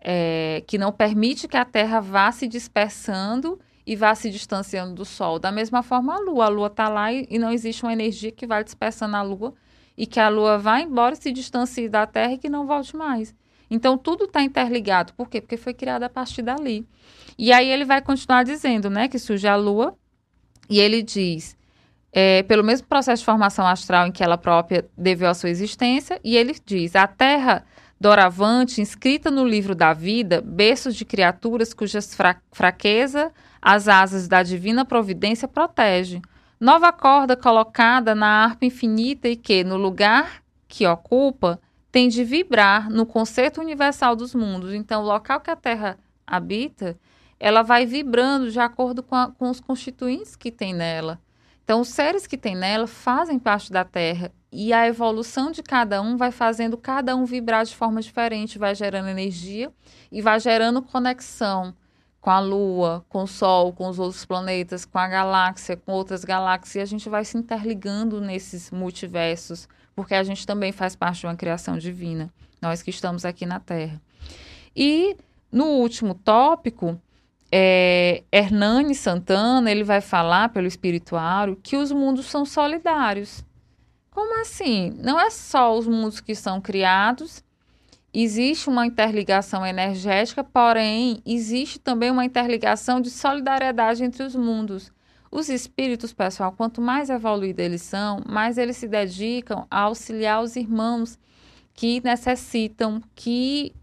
é, 0.00 0.62
que 0.66 0.78
não 0.78 0.92
permite 0.92 1.46
que 1.46 1.56
a 1.56 1.64
Terra 1.64 2.00
vá 2.00 2.32
se 2.32 2.48
dispersando 2.48 3.58
e 3.86 3.94
vá 3.94 4.14
se 4.14 4.30
distanciando 4.30 4.94
do 4.94 5.04
Sol. 5.04 5.38
Da 5.38 5.52
mesma 5.52 5.82
forma, 5.82 6.14
a 6.14 6.18
Lua. 6.18 6.46
A 6.46 6.48
Lua 6.48 6.66
está 6.68 6.88
lá 6.88 7.12
e, 7.12 7.26
e, 7.30 7.38
não 7.38 7.52
existe 7.52 7.82
uma 7.82 7.92
energia 7.92 8.32
que 8.32 8.46
vai 8.46 8.64
dispersando 8.64 9.16
a 9.16 9.22
Lua 9.22 9.54
e 9.96 10.06
que 10.06 10.18
a 10.18 10.28
Lua 10.28 10.58
vá 10.58 10.80
embora, 10.80 11.14
se 11.14 11.30
distancie 11.30 11.88
da 11.88 12.06
Terra 12.06 12.32
e 12.32 12.38
que 12.38 12.48
não 12.48 12.66
volte 12.66 12.96
mais. 12.96 13.34
Então, 13.74 13.98
tudo 13.98 14.24
está 14.24 14.42
interligado. 14.42 15.12
Por 15.14 15.28
quê? 15.28 15.40
Porque 15.40 15.56
foi 15.56 15.74
criado 15.74 16.04
a 16.04 16.08
partir 16.08 16.42
dali. 16.42 16.86
E 17.36 17.52
aí 17.52 17.68
ele 17.68 17.84
vai 17.84 18.00
continuar 18.00 18.44
dizendo, 18.44 18.88
né, 18.88 19.08
que 19.08 19.18
surge 19.18 19.46
a 19.48 19.56
Lua, 19.56 19.96
e 20.70 20.78
ele 20.78 21.02
diz, 21.02 21.56
é, 22.12 22.42
pelo 22.44 22.62
mesmo 22.62 22.86
processo 22.86 23.20
de 23.20 23.26
formação 23.26 23.66
astral 23.66 24.06
em 24.06 24.12
que 24.12 24.22
ela 24.22 24.38
própria 24.38 24.88
deveu 24.96 25.28
a 25.28 25.34
sua 25.34 25.50
existência, 25.50 26.20
e 26.22 26.36
ele 26.36 26.54
diz, 26.64 26.94
a 26.94 27.06
Terra 27.06 27.64
doravante, 28.00 28.80
inscrita 28.80 29.30
no 29.30 29.44
livro 29.44 29.74
da 29.74 29.92
vida, 29.92 30.40
berços 30.40 30.94
de 30.94 31.04
criaturas 31.04 31.72
cujas 31.72 32.14
fra 32.14 32.36
fraqueza 32.52 33.32
as 33.60 33.88
asas 33.88 34.28
da 34.28 34.42
divina 34.42 34.84
providência 34.84 35.48
protege. 35.48 36.20
Nova 36.60 36.92
corda 36.92 37.34
colocada 37.34 38.14
na 38.14 38.44
harpa 38.44 38.66
infinita 38.66 39.26
e 39.26 39.36
que, 39.36 39.64
no 39.64 39.76
lugar 39.76 40.42
que 40.68 40.86
ocupa, 40.86 41.58
tem 41.94 42.08
de 42.08 42.24
vibrar 42.24 42.90
no 42.90 43.06
conceito 43.06 43.60
universal 43.60 44.16
dos 44.16 44.34
mundos. 44.34 44.74
Então, 44.74 45.04
o 45.04 45.06
local 45.06 45.40
que 45.40 45.48
a 45.48 45.54
Terra 45.54 45.96
habita 46.26 46.98
ela 47.38 47.62
vai 47.62 47.86
vibrando 47.86 48.50
de 48.50 48.58
acordo 48.58 49.00
com, 49.00 49.14
a, 49.14 49.30
com 49.30 49.48
os 49.48 49.60
constituintes 49.60 50.34
que 50.34 50.50
tem 50.50 50.74
nela. 50.74 51.20
Então, 51.62 51.80
os 51.80 51.90
seres 51.90 52.26
que 52.26 52.36
tem 52.36 52.56
nela 52.56 52.88
fazem 52.88 53.38
parte 53.38 53.70
da 53.70 53.84
Terra 53.84 54.32
e 54.50 54.72
a 54.72 54.88
evolução 54.88 55.52
de 55.52 55.62
cada 55.62 56.02
um 56.02 56.16
vai 56.16 56.32
fazendo 56.32 56.76
cada 56.76 57.14
um 57.14 57.24
vibrar 57.24 57.64
de 57.64 57.76
forma 57.76 58.02
diferente, 58.02 58.58
vai 58.58 58.74
gerando 58.74 59.08
energia 59.08 59.72
e 60.10 60.20
vai 60.20 60.40
gerando 60.40 60.82
conexão 60.82 61.72
com 62.20 62.30
a 62.30 62.40
Lua, 62.40 63.04
com 63.08 63.22
o 63.22 63.28
Sol, 63.28 63.72
com 63.72 63.88
os 63.88 64.00
outros 64.00 64.24
planetas, 64.24 64.84
com 64.84 64.98
a 64.98 65.06
galáxia, 65.06 65.76
com 65.76 65.92
outras 65.92 66.24
galáxias. 66.24 66.74
E 66.74 66.80
a 66.80 66.86
gente 66.86 67.08
vai 67.08 67.24
se 67.24 67.38
interligando 67.38 68.20
nesses 68.20 68.72
multiversos, 68.72 69.68
porque 69.94 70.14
a 70.14 70.22
gente 70.22 70.46
também 70.46 70.72
faz 70.72 70.96
parte 70.96 71.20
de 71.20 71.26
uma 71.26 71.36
criação 71.36 71.78
divina, 71.78 72.30
nós 72.60 72.82
que 72.82 72.90
estamos 72.90 73.24
aqui 73.24 73.46
na 73.46 73.60
Terra. 73.60 74.00
E 74.74 75.16
no 75.50 75.66
último 75.66 76.14
tópico, 76.14 77.00
é, 77.50 78.24
Hernani 78.32 78.94
Santana, 78.94 79.70
ele 79.70 79.84
vai 79.84 80.00
falar 80.00 80.48
pelo 80.48 80.66
espirituário 80.66 81.56
que 81.62 81.76
os 81.76 81.92
mundos 81.92 82.26
são 82.26 82.44
solidários. 82.44 83.44
Como 84.10 84.40
assim? 84.40 84.92
Não 84.98 85.20
é 85.20 85.30
só 85.30 85.76
os 85.76 85.86
mundos 85.86 86.20
que 86.20 86.34
são 86.34 86.60
criados, 86.60 87.44
existe 88.12 88.68
uma 88.68 88.86
interligação 88.86 89.66
energética, 89.66 90.44
porém, 90.44 91.20
existe 91.26 91.78
também 91.78 92.10
uma 92.10 92.24
interligação 92.24 93.00
de 93.00 93.10
solidariedade 93.10 94.04
entre 94.04 94.22
os 94.22 94.36
mundos. 94.36 94.92
Os 95.34 95.48
espíritos, 95.48 96.12
pessoal, 96.12 96.52
quanto 96.52 96.80
mais 96.80 97.10
evoluídos 97.10 97.64
eles 97.64 97.82
são, 97.82 98.22
mais 98.24 98.56
eles 98.56 98.76
se 98.76 98.86
dedicam 98.86 99.66
a 99.68 99.80
auxiliar 99.80 100.40
os 100.40 100.54
irmãos 100.54 101.18
que 101.74 102.00
necessitam, 102.04 103.02
que 103.16 103.74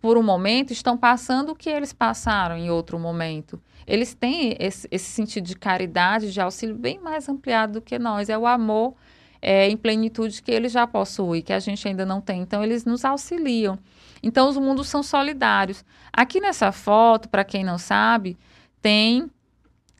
por 0.00 0.18
um 0.18 0.22
momento, 0.22 0.72
estão 0.72 0.98
passando 0.98 1.52
o 1.52 1.54
que 1.54 1.70
eles 1.70 1.92
passaram 1.92 2.58
em 2.58 2.70
outro 2.70 2.98
momento. 2.98 3.62
Eles 3.86 4.14
têm 4.14 4.56
esse, 4.58 4.88
esse 4.90 5.12
sentido 5.12 5.46
de 5.46 5.54
caridade, 5.56 6.32
de 6.32 6.40
auxílio 6.40 6.74
bem 6.74 6.98
mais 6.98 7.28
ampliado 7.28 7.74
do 7.74 7.80
que 7.80 7.96
nós. 7.96 8.28
É 8.28 8.36
o 8.36 8.44
amor 8.44 8.94
é, 9.40 9.68
em 9.70 9.76
plenitude 9.76 10.42
que 10.42 10.50
eles 10.50 10.72
já 10.72 10.88
possuem, 10.88 11.40
que 11.40 11.52
a 11.52 11.58
gente 11.60 11.86
ainda 11.86 12.04
não 12.04 12.20
tem. 12.20 12.42
Então, 12.42 12.64
eles 12.64 12.84
nos 12.84 13.04
auxiliam. 13.04 13.78
Então, 14.22 14.48
os 14.48 14.58
mundos 14.58 14.88
são 14.88 15.04
solidários. 15.04 15.84
Aqui 16.12 16.40
nessa 16.40 16.72
foto, 16.72 17.28
para 17.28 17.44
quem 17.44 17.62
não 17.62 17.78
sabe, 17.78 18.36
tem 18.82 19.30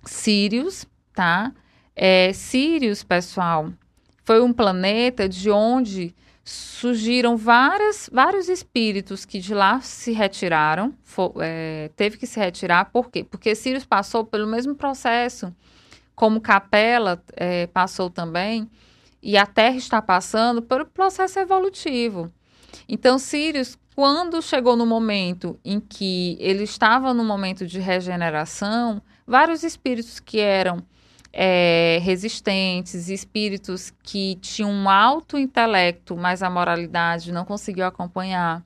Sirius, 0.07 0.87
tá? 1.13 1.53
É, 1.95 2.33
Sirius, 2.33 3.03
pessoal, 3.03 3.73
foi 4.25 4.43
um 4.43 4.53
planeta 4.53 5.29
de 5.29 5.51
onde 5.51 6.15
surgiram 6.45 7.37
várias, 7.37 8.11
vários 8.13 8.49
espíritos 8.49 9.25
que 9.25 9.39
de 9.39 9.55
lá 9.55 9.81
se 9.81 10.13
retiraram, 10.13 10.95
for, 11.03 11.35
é, 11.41 11.91
teve 11.97 12.19
que 12.19 12.27
se 12.27 12.39
retirar, 12.39 12.87
por 12.87 13.11
quê? 13.11 13.25
Porque 13.25 13.55
Sirius 13.55 13.87
passou 13.87 14.25
pelo 14.25 14.47
mesmo 14.47 14.75
processo, 14.75 15.55
como 16.15 16.41
Capela 16.41 17.23
é, 17.35 17.67
passou 17.69 18.11
também, 18.11 18.71
e 19.23 19.39
a 19.39 19.47
Terra 19.47 19.77
está 19.77 20.03
passando 20.03 20.61
pelo 20.61 20.85
processo 20.85 21.39
evolutivo. 21.39 22.31
Então, 22.87 23.19
Sirius, 23.19 23.79
quando 23.95 24.43
chegou 24.43 24.77
no 24.77 24.85
momento 24.85 25.59
em 25.65 25.81
que 25.81 26.37
ele 26.39 26.65
estava 26.65 27.15
no 27.15 27.25
momento 27.25 27.67
de 27.67 27.81
regeneração, 27.81 29.01
vários 29.27 29.63
espíritos 29.63 30.21
que 30.21 30.41
eram 30.41 30.83
é, 31.33 31.99
resistentes, 32.03 33.09
espíritos 33.09 33.93
que 34.03 34.37
tinham 34.37 34.71
um 34.71 34.89
alto 34.89 35.37
intelecto, 35.37 36.17
mas 36.17 36.43
a 36.43 36.49
moralidade 36.49 37.33
não 37.33 37.45
conseguiu 37.45 37.87
acompanhar. 37.87 38.65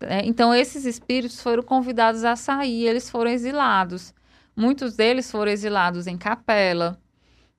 É, 0.00 0.24
então, 0.26 0.54
esses 0.54 0.84
espíritos 0.84 1.40
foram 1.40 1.62
convidados 1.62 2.24
a 2.24 2.36
sair, 2.36 2.86
eles 2.86 3.08
foram 3.08 3.30
exilados. 3.30 4.12
Muitos 4.54 4.94
deles 4.94 5.30
foram 5.30 5.50
exilados 5.50 6.06
em 6.06 6.18
capela, 6.18 7.00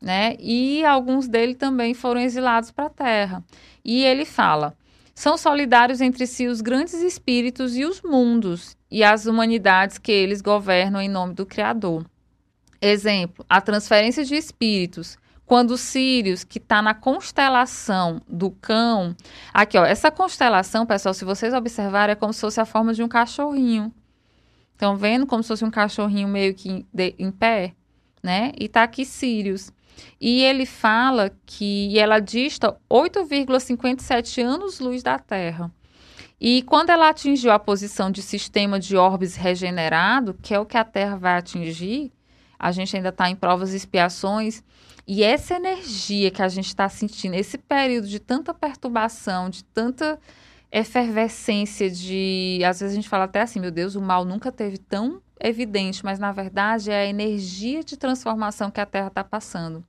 né? 0.01 0.35
E 0.39 0.85
alguns 0.85 1.27
deles 1.27 1.55
também 1.57 1.93
foram 1.93 2.21
exilados 2.21 2.69
para 2.69 2.85
a 2.85 2.89
terra. 2.89 3.43
E 3.83 4.03
ele 4.03 4.25
fala: 4.25 4.77
são 5.15 5.37
solidários 5.37 6.01
entre 6.01 6.27
si 6.27 6.47
os 6.47 6.61
grandes 6.61 6.95
espíritos 6.95 7.75
e 7.75 7.85
os 7.85 8.01
mundos 8.01 8.77
e 8.91 9.03
as 9.03 9.25
humanidades 9.25 9.97
que 9.97 10.11
eles 10.11 10.41
governam 10.41 11.01
em 11.01 11.09
nome 11.09 11.33
do 11.33 11.45
Criador. 11.45 12.05
Exemplo: 12.85 13.45
a 13.49 13.61
transferência 13.61 14.25
de 14.25 14.35
espíritos. 14.35 15.17
Quando 15.45 15.77
Sirius, 15.77 16.43
que 16.43 16.57
está 16.57 16.81
na 16.81 16.93
constelação 16.93 18.21
do 18.27 18.51
cão, 18.51 19.15
aqui 19.53 19.77
ó, 19.77 19.85
essa 19.85 20.09
constelação, 20.09 20.85
pessoal, 20.85 21.13
se 21.13 21.23
vocês 21.23 21.53
observarem, 21.53 22.13
é 22.13 22.15
como 22.15 22.33
se 22.33 22.41
fosse 22.41 22.59
a 22.59 22.65
forma 22.65 22.93
de 22.93 23.03
um 23.03 23.07
cachorrinho. 23.07 23.93
Estão 24.71 24.97
vendo 24.97 25.25
como 25.25 25.43
se 25.43 25.47
fosse 25.47 25.63
um 25.63 25.71
cachorrinho 25.71 26.27
meio 26.27 26.53
que 26.53 26.85
de, 26.93 27.15
em 27.19 27.31
pé, 27.31 27.73
né? 28.21 28.51
E 28.59 28.67
tá 28.67 28.83
aqui 28.83 29.05
Sirius. 29.05 29.71
E 30.19 30.41
ele 30.43 30.65
fala 30.65 31.31
que 31.45 31.97
ela 31.97 32.19
dista 32.19 32.75
8,57 32.89 34.43
anos-luz 34.43 35.03
da 35.03 35.19
Terra. 35.19 35.71
E 36.39 36.63
quando 36.63 36.89
ela 36.89 37.09
atingiu 37.09 37.51
a 37.51 37.59
posição 37.59 38.11
de 38.11 38.21
sistema 38.21 38.79
de 38.79 38.97
orbes 38.97 39.35
regenerado, 39.35 40.33
que 40.41 40.53
é 40.53 40.59
o 40.59 40.65
que 40.65 40.77
a 40.77 40.83
Terra 40.83 41.15
vai 41.15 41.37
atingir, 41.37 42.11
a 42.63 42.71
gente 42.71 42.95
ainda 42.95 43.09
está 43.09 43.29
em 43.29 43.35
provas 43.35 43.73
e 43.73 43.75
expiações, 43.75 44.63
e 45.05 45.21
essa 45.21 45.55
energia 45.55 46.31
que 46.31 46.41
a 46.41 46.47
gente 46.47 46.67
está 46.67 46.87
sentindo, 46.87 47.35
esse 47.35 47.57
período 47.57 48.07
de 48.07 48.21
tanta 48.21 48.53
perturbação, 48.53 49.49
de 49.49 49.65
tanta 49.65 50.17
efervescência, 50.71 51.91
de. 51.91 52.61
Às 52.65 52.79
vezes 52.79 52.93
a 52.93 52.95
gente 52.95 53.09
fala 53.09 53.25
até 53.25 53.41
assim, 53.41 53.59
meu 53.59 53.69
Deus, 53.69 53.95
o 53.95 54.01
mal 54.01 54.23
nunca 54.23 54.49
teve 54.49 54.77
tão 54.77 55.21
evidente, 55.41 56.05
mas 56.05 56.19
na 56.19 56.31
verdade 56.31 56.89
é 56.89 57.01
a 57.01 57.05
energia 57.05 57.83
de 57.83 57.97
transformação 57.97 58.71
que 58.71 58.79
a 58.79 58.85
Terra 58.85 59.07
está 59.07 59.25
passando. 59.25 59.83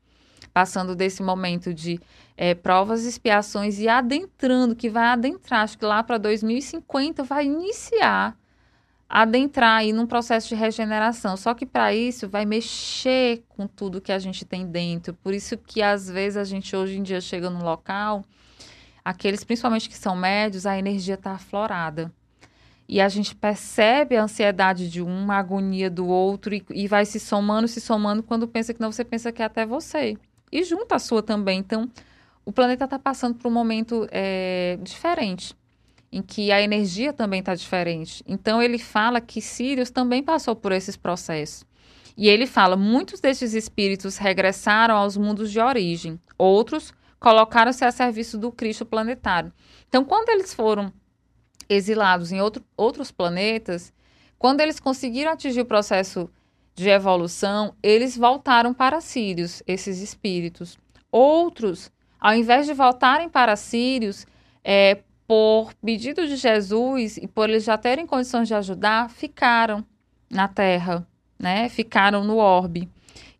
Passando 0.52 0.96
desse 0.96 1.22
momento 1.22 1.72
de 1.72 2.00
é, 2.36 2.56
provas, 2.56 3.04
expiações 3.04 3.78
e 3.78 3.88
adentrando, 3.88 4.74
que 4.74 4.90
vai 4.90 5.06
adentrar, 5.06 5.60
acho 5.62 5.78
que 5.78 5.84
lá 5.84 6.02
para 6.02 6.18
2050 6.18 7.22
vai 7.22 7.46
iniciar, 7.46 8.36
adentrar 9.08 9.78
aí 9.78 9.92
num 9.92 10.06
processo 10.06 10.48
de 10.48 10.54
regeneração. 10.54 11.36
Só 11.36 11.54
que 11.54 11.66
para 11.66 11.94
isso 11.94 12.28
vai 12.28 12.44
mexer 12.44 13.44
com 13.48 13.66
tudo 13.66 14.00
que 14.00 14.12
a 14.12 14.18
gente 14.18 14.44
tem 14.44 14.66
dentro. 14.66 15.14
Por 15.14 15.34
isso 15.34 15.56
que 15.56 15.82
às 15.82 16.08
vezes 16.08 16.36
a 16.36 16.44
gente 16.44 16.74
hoje 16.74 16.98
em 16.98 17.02
dia 17.02 17.20
chega 17.20 17.48
no 17.50 17.64
local, 17.64 18.24
aqueles 19.04 19.44
principalmente 19.44 19.88
que 19.88 19.96
são 19.96 20.16
médios, 20.16 20.66
a 20.66 20.78
energia 20.78 21.14
está 21.14 21.32
aflorada 21.32 22.12
e 22.88 23.00
a 23.00 23.08
gente 23.08 23.34
percebe 23.34 24.16
a 24.16 24.24
ansiedade 24.24 24.90
de 24.90 25.02
um, 25.02 25.30
a 25.30 25.36
agonia 25.38 25.88
do 25.90 26.06
outro, 26.06 26.54
e, 26.54 26.64
e, 26.70 26.86
vai 26.86 27.04
se 27.06 27.18
somando, 27.18 27.66
se 27.66 27.80
somando, 27.80 28.22
quando 28.22 28.46
pensa 28.46 28.74
que 28.74 28.80
não, 28.80 28.92
você 28.92 29.04
pensa 29.04 29.32
que 29.32 29.42
é 29.42 29.46
até 29.46 29.64
você. 29.64 30.16
E 30.52 30.62
junto 30.62 30.94
a 30.94 30.98
sua 30.98 31.22
também. 31.22 31.58
Então, 31.58 31.90
o 32.44 32.52
planeta 32.52 32.84
está 32.84 32.98
passando 32.98 33.36
por 33.36 33.48
um 33.48 33.50
momento 33.50 34.06
é, 34.10 34.78
diferente, 34.82 35.54
em 36.14 36.22
que 36.22 36.52
a 36.52 36.62
energia 36.62 37.12
também 37.12 37.40
está 37.40 37.56
diferente. 37.56 38.22
Então, 38.24 38.62
ele 38.62 38.78
fala 38.78 39.20
que 39.20 39.40
Sirius 39.40 39.90
também 39.90 40.22
passou 40.22 40.54
por 40.54 40.70
esses 40.70 40.96
processos. 40.96 41.66
E 42.16 42.28
ele 42.28 42.46
fala: 42.46 42.76
muitos 42.76 43.20
desses 43.20 43.52
espíritos 43.52 44.16
regressaram 44.16 44.94
aos 44.94 45.16
mundos 45.16 45.50
de 45.50 45.58
origem, 45.58 46.20
outros 46.38 46.94
colocaram-se 47.18 47.84
a 47.84 47.90
serviço 47.90 48.38
do 48.38 48.52
Cristo 48.52 48.86
planetário. 48.86 49.52
Então, 49.88 50.04
quando 50.04 50.28
eles 50.28 50.54
foram 50.54 50.92
exilados 51.68 52.30
em 52.30 52.40
outro, 52.40 52.62
outros 52.76 53.10
planetas, 53.10 53.92
quando 54.38 54.60
eles 54.60 54.78
conseguiram 54.78 55.32
atingir 55.32 55.62
o 55.62 55.66
processo 55.66 56.30
de 56.76 56.88
evolução, 56.90 57.74
eles 57.82 58.16
voltaram 58.16 58.72
para 58.72 59.00
Sírios, 59.00 59.64
esses 59.66 60.00
espíritos. 60.00 60.78
Outros, 61.10 61.90
ao 62.20 62.34
invés 62.34 62.66
de 62.66 62.72
voltarem 62.72 63.28
para 63.28 63.56
Sírios, 63.56 64.26
é, 64.62 65.02
por 65.26 65.72
pedido 65.74 66.26
de 66.26 66.36
Jesus 66.36 67.16
e 67.16 67.26
por 67.26 67.48
eles 67.48 67.64
já 67.64 67.78
terem 67.78 68.06
condições 68.06 68.48
de 68.48 68.54
ajudar, 68.54 69.08
ficaram 69.10 69.84
na 70.30 70.48
Terra, 70.48 71.06
né? 71.38 71.68
Ficaram 71.68 72.24
no 72.24 72.36
orbe. 72.36 72.88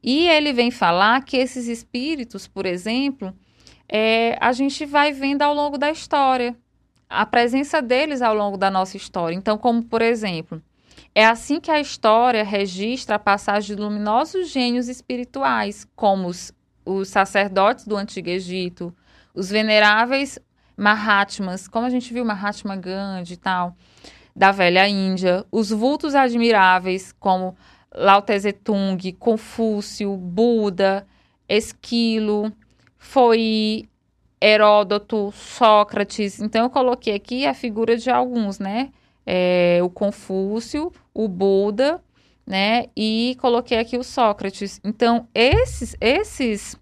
E 0.02 0.26
ele 0.26 0.52
vem 0.52 0.70
falar 0.70 1.24
que 1.24 1.36
esses 1.36 1.66
espíritos, 1.66 2.46
por 2.46 2.66
exemplo, 2.66 3.34
é, 3.88 4.36
a 4.40 4.52
gente 4.52 4.84
vai 4.84 5.12
vendo 5.12 5.42
ao 5.42 5.54
longo 5.54 5.78
da 5.78 5.90
história 5.90 6.56
a 7.08 7.24
presença 7.24 7.80
deles 7.80 8.22
ao 8.22 8.34
longo 8.34 8.56
da 8.56 8.70
nossa 8.70 8.96
história. 8.96 9.34
Então, 9.34 9.56
como 9.56 9.82
por 9.82 10.02
exemplo, 10.02 10.62
é 11.14 11.24
assim 11.24 11.60
que 11.60 11.70
a 11.70 11.80
história 11.80 12.42
registra 12.42 13.16
a 13.16 13.20
passagem 13.20 13.74
de 13.74 13.80
luminosos 13.80 14.50
gênios 14.50 14.88
espirituais, 14.88 15.86
como 15.94 16.28
os, 16.28 16.52
os 16.84 17.08
sacerdotes 17.08 17.86
do 17.86 17.96
Antigo 17.96 18.28
Egito, 18.28 18.94
os 19.34 19.48
veneráveis 19.48 20.38
Mahatmas, 20.76 21.68
como 21.68 21.86
a 21.86 21.90
gente 21.90 22.12
viu 22.12 22.24
Mahatma 22.24 22.76
Gandhi 22.76 23.34
e 23.34 23.36
tal, 23.36 23.76
da 24.34 24.50
velha 24.50 24.88
Índia, 24.88 25.44
os 25.50 25.70
vultos 25.70 26.14
admiráveis 26.14 27.12
como 27.12 27.56
Lao 27.94 28.20
Tse 28.22 28.52
Tung, 28.52 29.12
Confúcio, 29.12 30.16
Buda, 30.16 31.06
Esquilo, 31.48 32.52
foi 32.98 33.88
Heródoto, 34.40 35.32
Sócrates. 35.32 36.40
Então, 36.40 36.64
eu 36.64 36.70
coloquei 36.70 37.14
aqui 37.14 37.46
a 37.46 37.54
figura 37.54 37.96
de 37.96 38.10
alguns, 38.10 38.58
né? 38.58 38.90
É, 39.24 39.78
o 39.82 39.88
Confúcio, 39.88 40.92
o 41.14 41.28
Buda, 41.28 42.02
né? 42.46 42.86
E 42.96 43.36
coloquei 43.40 43.78
aqui 43.78 43.96
o 43.96 44.02
Sócrates. 44.02 44.80
Então, 44.82 45.28
esses, 45.32 45.96
esses 46.00 46.76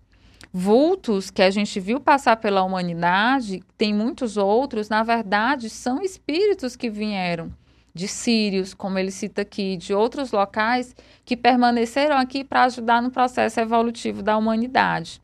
vultos 0.53 1.31
que 1.31 1.41
a 1.41 1.51
gente 1.51 1.81
viu 1.81 1.99
passar 1.99 2.37
pela 2.37 2.63
humanidade, 2.63 3.63
tem 3.79 3.95
muitos 3.95 4.37
outros, 4.37 4.89
na 4.89 5.03
verdade, 5.03 5.71
são 5.71 6.03
espíritos 6.03 6.77
que 6.77 6.91
vieram 6.91 7.51
de 7.95 8.07
Sírios, 8.09 8.75
como 8.75 8.99
ele 8.99 9.11
cita 9.11 9.43
aqui, 9.43 9.77
de 9.77 9.95
outros 9.95 10.31
locais 10.31 10.95
que 11.25 11.37
permaneceram 11.37 12.17
aqui 12.17 12.45
para 12.45 12.65
ajudar 12.65 13.03
no 13.03 13.11
processo 13.11 13.61
evolutivo 13.61 14.23
da 14.23 14.37
humanidade. 14.37 15.21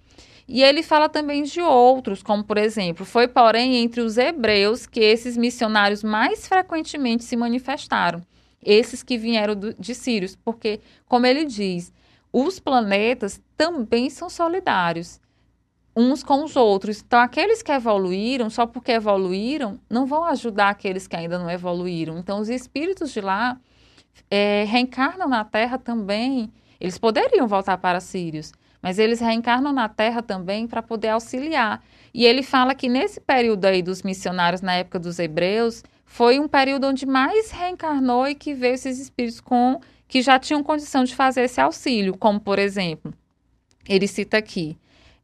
E 0.47 0.63
ele 0.63 0.83
fala 0.83 1.11
também 1.11 1.43
de 1.43 1.61
outros, 1.61 2.23
como 2.23 2.43
por 2.43 2.57
exemplo, 2.57 3.05
foi 3.05 3.29
porém 3.29 3.77
entre 3.77 4.01
os 4.01 4.17
hebreus 4.17 4.87
que 4.87 5.01
esses 5.01 5.37
missionários 5.37 6.03
mais 6.03 6.49
frequentemente 6.49 7.25
se 7.25 7.37
manifestaram, 7.37 8.23
esses 8.65 9.03
que 9.03 9.19
vieram 9.19 9.55
do, 9.55 9.75
de 9.75 9.95
Sírios, 9.95 10.35
porque, 10.37 10.81
como 11.07 11.27
ele 11.27 11.45
diz, 11.45 11.93
os 12.33 12.59
planetas 12.59 13.41
também 13.57 14.11
são 14.11 14.29
solidários 14.29 15.21
uns 15.99 16.23
com 16.23 16.45
os 16.45 16.55
outros. 16.55 17.03
Então, 17.05 17.19
aqueles 17.19 17.61
que 17.61 17.73
evoluíram, 17.73 18.49
só 18.49 18.65
porque 18.67 18.93
evoluíram, 18.93 19.81
não 19.91 20.07
vão 20.07 20.23
ajudar 20.25 20.69
aqueles 20.69 21.09
que 21.09 21.17
ainda 21.17 21.39
não 21.41 21.51
evoluíram. 21.51 22.19
Então, 22.19 22.39
os 22.39 22.49
espíritos 22.49 23.11
de 23.11 23.21
lá 23.21 23.59
é, 24.31 24.65
reencarnam 24.69 25.29
na 25.29 25.45
Terra 25.45 25.77
também. 25.77 26.53
Eles 26.81 26.97
poderiam 26.97 27.49
voltar 27.49 27.79
para 27.79 27.99
Sírios, 27.99 28.53
mas 28.81 29.01
eles 29.01 29.19
reencarnam 29.19 29.73
na 29.73 29.89
Terra 29.89 30.23
também 30.23 30.69
para 30.69 30.81
poder 30.81 31.09
auxiliar. 31.09 31.83
E 32.15 32.25
ele 32.25 32.45
fala 32.45 32.77
que 32.77 32.89
nesse 32.89 33.21
período 33.21 33.65
aí 33.65 33.83
dos 33.83 34.03
missionários, 34.03 34.63
na 34.63 34.75
época 34.75 35.01
dos 35.01 35.19
hebreus, 35.19 35.83
foi 36.05 36.39
um 36.39 36.47
período 36.47 36.87
onde 36.87 37.05
mais 37.05 37.51
reencarnou 37.51 38.29
e 38.29 38.37
que 38.37 38.55
veio 38.55 38.75
esses 38.75 39.01
espíritos 39.01 39.41
com 39.41 39.81
que 40.09 40.23
já 40.23 40.39
tinham 40.39 40.65
condição 40.65 41.05
de 41.05 41.15
fazer 41.15 41.43
esse 41.43 41.61
auxílio, 41.61 42.17
como 42.17 42.41
por 42.41 42.59
exemplo, 42.59 43.13
ele 43.87 44.09
cita 44.09 44.39
aqui, 44.39 44.77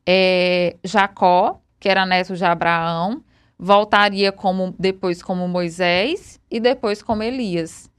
é, 0.07 0.76
Jacó, 0.85 1.61
que 1.80 1.89
era 1.89 2.07
neto 2.07 2.37
de 2.37 2.45
Abraão, 2.45 3.22
voltaria 3.59 4.30
como 4.30 4.74
depois 4.78 5.22
como 5.22 5.49
Moisés 5.49 6.39
e 6.51 6.61
depois 6.61 7.03
como 7.03 7.22
Elias, 7.22 7.91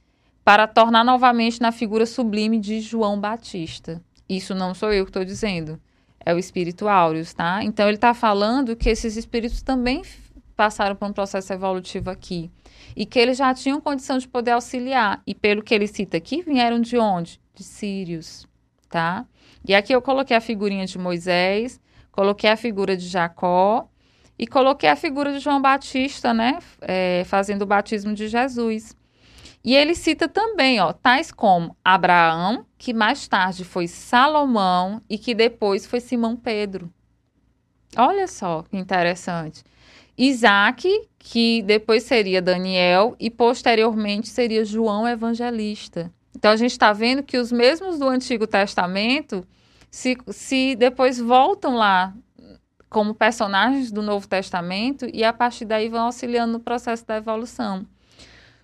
para 0.43 0.67
tornar 0.67 1.03
novamente 1.03 1.59
na 1.59 1.71
figura 1.71 2.05
sublime 2.05 2.59
de 2.59 2.79
João 2.79 3.19
Batista. 3.19 4.01
Isso 4.29 4.53
não 4.53 4.73
sou 4.73 4.93
eu 4.93 5.05
que 5.05 5.09
estou 5.09 5.25
dizendo. 5.25 5.79
É 6.23 6.33
o 6.33 6.39
espírito 6.39 6.87
áureos, 6.87 7.33
tá? 7.33 7.63
Então 7.63 7.87
ele 7.87 7.97
está 7.97 8.13
falando 8.13 8.75
que 8.75 8.89
esses 8.89 9.15
espíritos 9.15 9.61
também 9.61 10.03
passaram 10.55 10.95
por 10.95 11.07
um 11.07 11.13
processo 11.13 11.51
evolutivo 11.53 12.09
aqui. 12.09 12.51
E 12.95 13.05
que 13.05 13.19
eles 13.19 13.37
já 13.37 13.53
tinham 13.53 13.81
condição 13.81 14.17
de 14.17 14.27
poder 14.27 14.51
auxiliar. 14.51 15.21
E 15.25 15.35
pelo 15.35 15.63
que 15.63 15.73
ele 15.73 15.87
cita 15.87 16.17
aqui, 16.17 16.41
vieram 16.41 16.79
de 16.79 16.97
onde? 16.97 17.39
De 17.53 17.63
Sírios, 17.63 18.47
tá? 18.89 19.25
E 19.67 19.73
aqui 19.73 19.93
eu 19.93 20.01
coloquei 20.01 20.35
a 20.35 20.41
figurinha 20.41 20.85
de 20.85 20.97
Moisés, 20.97 21.79
coloquei 22.11 22.49
a 22.49 22.57
figura 22.57 22.95
de 22.95 23.07
Jacó 23.07 23.89
e 24.37 24.45
coloquei 24.45 24.89
a 24.89 24.95
figura 24.95 25.33
de 25.33 25.39
João 25.39 25.61
Batista, 25.61 26.33
né? 26.33 26.59
É, 26.81 27.23
fazendo 27.25 27.63
o 27.63 27.65
batismo 27.65 28.13
de 28.13 28.27
Jesus. 28.27 28.95
E 29.63 29.75
ele 29.75 29.95
cita 29.95 30.29
também, 30.29 30.79
ó, 30.79 30.93
tais 30.93 31.31
como 31.31 31.75
Abraão, 31.83 32.67
que 32.77 32.93
mais 32.93 33.27
tarde 33.27 33.65
foi 33.65 33.87
Salomão 33.87 35.01
e 35.09 35.17
que 35.17 35.33
depois 35.33 35.87
foi 35.87 35.99
Simão 35.99 36.35
Pedro. 36.35 36.93
Olha 37.97 38.27
só 38.27 38.61
que 38.61 38.77
interessante. 38.77 39.63
Isaac, 40.17 40.87
que 41.19 41.61
depois 41.63 42.03
seria 42.03 42.41
Daniel 42.41 43.15
e 43.19 43.29
posteriormente 43.29 44.29
seria 44.29 44.63
João 44.63 45.07
Evangelista. 45.07 46.11
Então 46.35 46.51
a 46.51 46.55
gente 46.55 46.71
está 46.71 46.93
vendo 46.93 47.23
que 47.23 47.37
os 47.37 47.51
mesmos 47.51 47.97
do 47.97 48.07
Antigo 48.07 48.45
Testamento 48.45 49.45
se, 49.89 50.17
se 50.27 50.75
depois 50.75 51.19
voltam 51.19 51.75
lá 51.75 52.13
como 52.89 53.13
personagens 53.13 53.91
do 53.91 54.01
Novo 54.01 54.27
Testamento 54.27 55.05
e 55.13 55.23
a 55.23 55.33
partir 55.33 55.65
daí 55.65 55.89
vão 55.89 56.05
auxiliando 56.05 56.53
no 56.53 56.59
processo 56.59 57.05
da 57.05 57.17
evolução. 57.17 57.85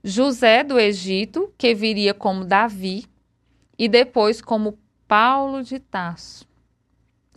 José 0.03 0.63
do 0.63 0.79
Egito, 0.79 1.53
que 1.57 1.75
viria 1.75 2.13
como 2.13 2.45
Davi, 2.45 3.05
e 3.77 3.87
depois 3.89 4.41
como 4.41 4.77
Paulo 5.07 5.63
de 5.63 5.79
Tarso. 5.79 6.47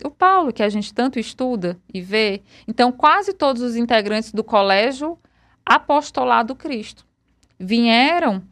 O 0.03 0.11
Paulo, 0.11 0.51
que 0.51 0.61
a 0.61 0.69
gente 0.69 0.93
tanto 0.93 1.19
estuda 1.19 1.79
e 1.93 2.01
vê, 2.01 2.41
então 2.67 2.91
quase 2.91 3.33
todos 3.33 3.61
os 3.61 3.75
integrantes 3.75 4.31
do 4.31 4.43
colégio 4.43 5.17
apostolado 5.65 6.55
Cristo 6.55 7.05
vieram 7.59 8.43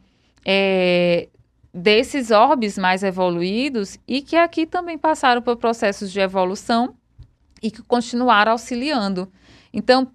é, 0.44 1.28
desses 1.72 2.30
orbes 2.30 2.78
mais 2.78 3.02
evoluídos 3.02 3.98
e 4.06 4.22
que 4.22 4.36
aqui 4.36 4.66
também 4.66 4.96
passaram 4.96 5.42
por 5.42 5.56
processos 5.56 6.10
de 6.10 6.20
evolução 6.20 6.94
e 7.62 7.70
que 7.70 7.82
continuaram 7.82 8.52
auxiliando. 8.52 9.30
Então, 9.72 10.10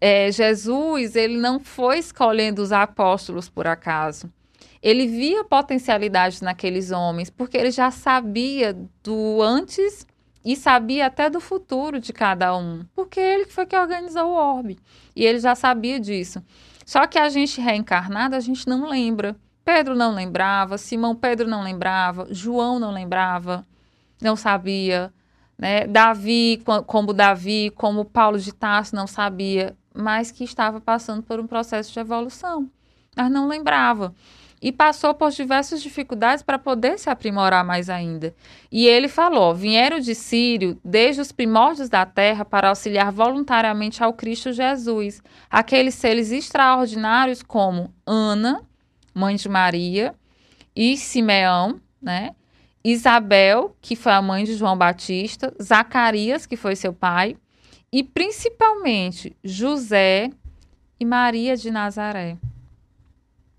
é, 0.00 0.32
Jesus, 0.32 1.16
ele 1.16 1.36
não 1.36 1.60
foi 1.60 1.98
escolhendo 1.98 2.62
os 2.62 2.72
apóstolos 2.72 3.48
por 3.48 3.66
acaso. 3.66 4.32
Ele 4.82 5.06
via 5.06 5.44
potencialidades 5.44 6.40
naqueles 6.40 6.90
homens, 6.90 7.28
porque 7.28 7.56
ele 7.56 7.70
já 7.70 7.90
sabia 7.90 8.76
do 9.02 9.42
antes 9.42 10.06
e 10.44 10.56
sabia 10.56 11.06
até 11.06 11.30
do 11.30 11.40
futuro 11.40 12.00
de 12.00 12.12
cada 12.12 12.56
um, 12.56 12.84
porque 12.94 13.20
ele 13.20 13.46
foi 13.46 13.66
que 13.66 13.76
organizou 13.76 14.26
o 14.26 14.34
orbe. 14.34 14.78
E 15.14 15.24
ele 15.24 15.38
já 15.38 15.54
sabia 15.54 16.00
disso. 16.00 16.42
Só 16.84 17.06
que 17.06 17.18
a 17.18 17.28
gente 17.28 17.60
reencarnada, 17.60 18.36
a 18.36 18.40
gente 18.40 18.68
não 18.68 18.88
lembra. 18.88 19.36
Pedro 19.64 19.94
não 19.94 20.14
lembrava, 20.14 20.76
Simão 20.76 21.14
Pedro 21.14 21.48
não 21.48 21.62
lembrava, 21.62 22.26
João 22.30 22.80
não 22.80 22.92
lembrava, 22.92 23.64
não 24.20 24.34
sabia, 24.34 25.12
né? 25.56 25.86
Davi, 25.86 26.60
como 26.86 27.12
Davi, 27.12 27.70
como 27.76 28.04
Paulo 28.04 28.38
de 28.38 28.52
Tarso 28.52 28.96
não 28.96 29.06
sabia, 29.06 29.76
mas 29.94 30.32
que 30.32 30.42
estava 30.42 30.80
passando 30.80 31.22
por 31.22 31.38
um 31.38 31.46
processo 31.46 31.92
de 31.92 32.00
evolução, 32.00 32.68
mas 33.16 33.30
não 33.30 33.46
lembrava. 33.46 34.12
E 34.62 34.70
passou 34.70 35.12
por 35.12 35.32
diversas 35.32 35.82
dificuldades 35.82 36.40
para 36.44 36.56
poder 36.56 36.96
se 36.96 37.10
aprimorar 37.10 37.64
mais 37.64 37.90
ainda. 37.90 38.32
E 38.70 38.86
ele 38.86 39.08
falou: 39.08 39.52
vieram 39.52 39.98
de 39.98 40.14
Sírio 40.14 40.78
desde 40.84 41.20
os 41.20 41.32
primórdios 41.32 41.88
da 41.88 42.06
terra 42.06 42.44
para 42.44 42.68
auxiliar 42.68 43.10
voluntariamente 43.10 44.04
ao 44.04 44.12
Cristo 44.12 44.52
Jesus, 44.52 45.20
aqueles 45.50 45.96
seres 45.96 46.30
extraordinários 46.30 47.42
como 47.42 47.92
Ana, 48.06 48.62
mãe 49.12 49.34
de 49.34 49.48
Maria, 49.48 50.14
e 50.76 50.96
Simeão, 50.96 51.80
né? 52.00 52.30
Isabel, 52.84 53.76
que 53.80 53.96
foi 53.96 54.12
a 54.12 54.22
mãe 54.22 54.44
de 54.44 54.54
João 54.54 54.76
Batista, 54.76 55.52
Zacarias, 55.60 56.46
que 56.46 56.56
foi 56.56 56.76
seu 56.76 56.92
pai, 56.92 57.36
e 57.92 58.02
principalmente 58.02 59.36
José 59.42 60.30
e 60.98 61.04
Maria 61.04 61.56
de 61.56 61.70
Nazaré. 61.70 62.38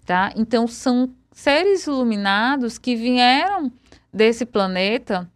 Tá? 0.05 0.31
Então 0.35 0.67
são 0.67 1.13
seres 1.31 1.87
iluminados 1.87 2.77
que 2.77 2.95
vieram 2.95 3.71
desse 4.13 4.45
planeta, 4.45 5.29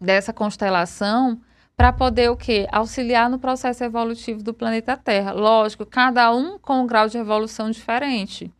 dessa 0.00 0.32
constelação, 0.32 1.40
para 1.76 1.92
poder 1.92 2.30
o 2.30 2.36
quê? 2.36 2.66
Auxiliar 2.72 3.28
no 3.28 3.38
processo 3.38 3.84
evolutivo 3.84 4.42
do 4.42 4.54
planeta 4.54 4.96
Terra. 4.96 5.32
Lógico, 5.32 5.84
cada 5.84 6.34
um 6.34 6.58
com 6.58 6.82
um 6.82 6.86
grau 6.86 7.08
de 7.08 7.18
evolução 7.18 7.70
diferente 7.70 8.52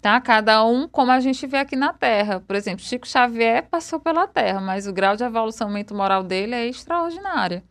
tá? 0.00 0.20
Cada 0.20 0.64
um 0.64 0.88
como 0.88 1.12
a 1.12 1.20
gente 1.20 1.46
vê 1.46 1.58
aqui 1.58 1.76
na 1.76 1.92
Terra. 1.92 2.40
Por 2.40 2.56
exemplo, 2.56 2.84
Chico 2.84 3.06
Xavier 3.06 3.68
passou 3.68 4.00
pela 4.00 4.26
Terra, 4.26 4.60
mas 4.60 4.86
o 4.86 4.92
grau 4.92 5.16
de 5.16 5.24
evolução 5.24 5.70
moral 5.92 6.22
dele 6.22 6.54
é 6.54 6.66
extraordinário, 6.66 7.62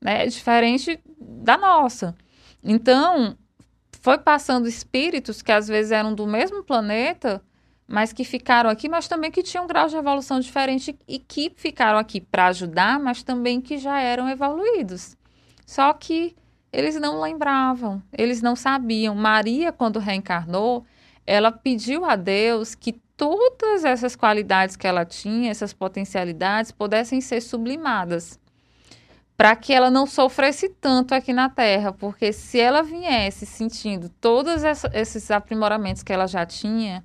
né? 0.00 0.24
É 0.24 0.26
diferente 0.26 1.00
da 1.20 1.56
nossa. 1.56 2.16
Então, 2.62 3.36
foi 4.00 4.18
passando 4.18 4.68
espíritos 4.68 5.42
que 5.42 5.52
às 5.52 5.68
vezes 5.68 5.92
eram 5.92 6.14
do 6.14 6.26
mesmo 6.26 6.62
planeta, 6.62 7.42
mas 7.86 8.12
que 8.12 8.24
ficaram 8.24 8.68
aqui, 8.68 8.88
mas 8.88 9.08
também 9.08 9.30
que 9.30 9.42
tinham 9.42 9.64
um 9.64 9.66
grau 9.66 9.88
de 9.88 9.96
evolução 9.96 10.40
diferente 10.40 10.96
e 11.08 11.18
que 11.18 11.52
ficaram 11.56 11.98
aqui 11.98 12.20
para 12.20 12.46
ajudar, 12.48 12.98
mas 13.00 13.22
também 13.22 13.60
que 13.60 13.78
já 13.78 13.98
eram 14.00 14.28
evoluídos. 14.28 15.16
Só 15.66 15.92
que 15.92 16.36
eles 16.72 16.96
não 16.96 17.20
lembravam, 17.20 18.02
eles 18.12 18.42
não 18.42 18.54
sabiam. 18.54 19.14
Maria, 19.14 19.72
quando 19.72 19.98
reencarnou, 19.98 20.84
ela 21.26 21.50
pediu 21.50 22.04
a 22.04 22.14
Deus 22.14 22.74
que 22.74 22.92
todas 23.16 23.84
essas 23.84 24.14
qualidades 24.14 24.76
que 24.76 24.86
ela 24.86 25.04
tinha, 25.04 25.50
essas 25.50 25.72
potencialidades, 25.72 26.70
pudessem 26.70 27.20
ser 27.20 27.40
sublimadas, 27.40 28.38
para 29.38 29.54
que 29.54 29.72
ela 29.72 29.88
não 29.88 30.04
sofresse 30.04 30.68
tanto 30.68 31.14
aqui 31.14 31.32
na 31.32 31.48
Terra, 31.48 31.92
porque 31.92 32.32
se 32.32 32.58
ela 32.58 32.82
viesse 32.82 33.46
sentindo 33.46 34.08
todos 34.08 34.64
esses 34.92 35.30
aprimoramentos 35.30 36.02
que 36.02 36.12
ela 36.12 36.26
já 36.26 36.44
tinha, 36.44 37.04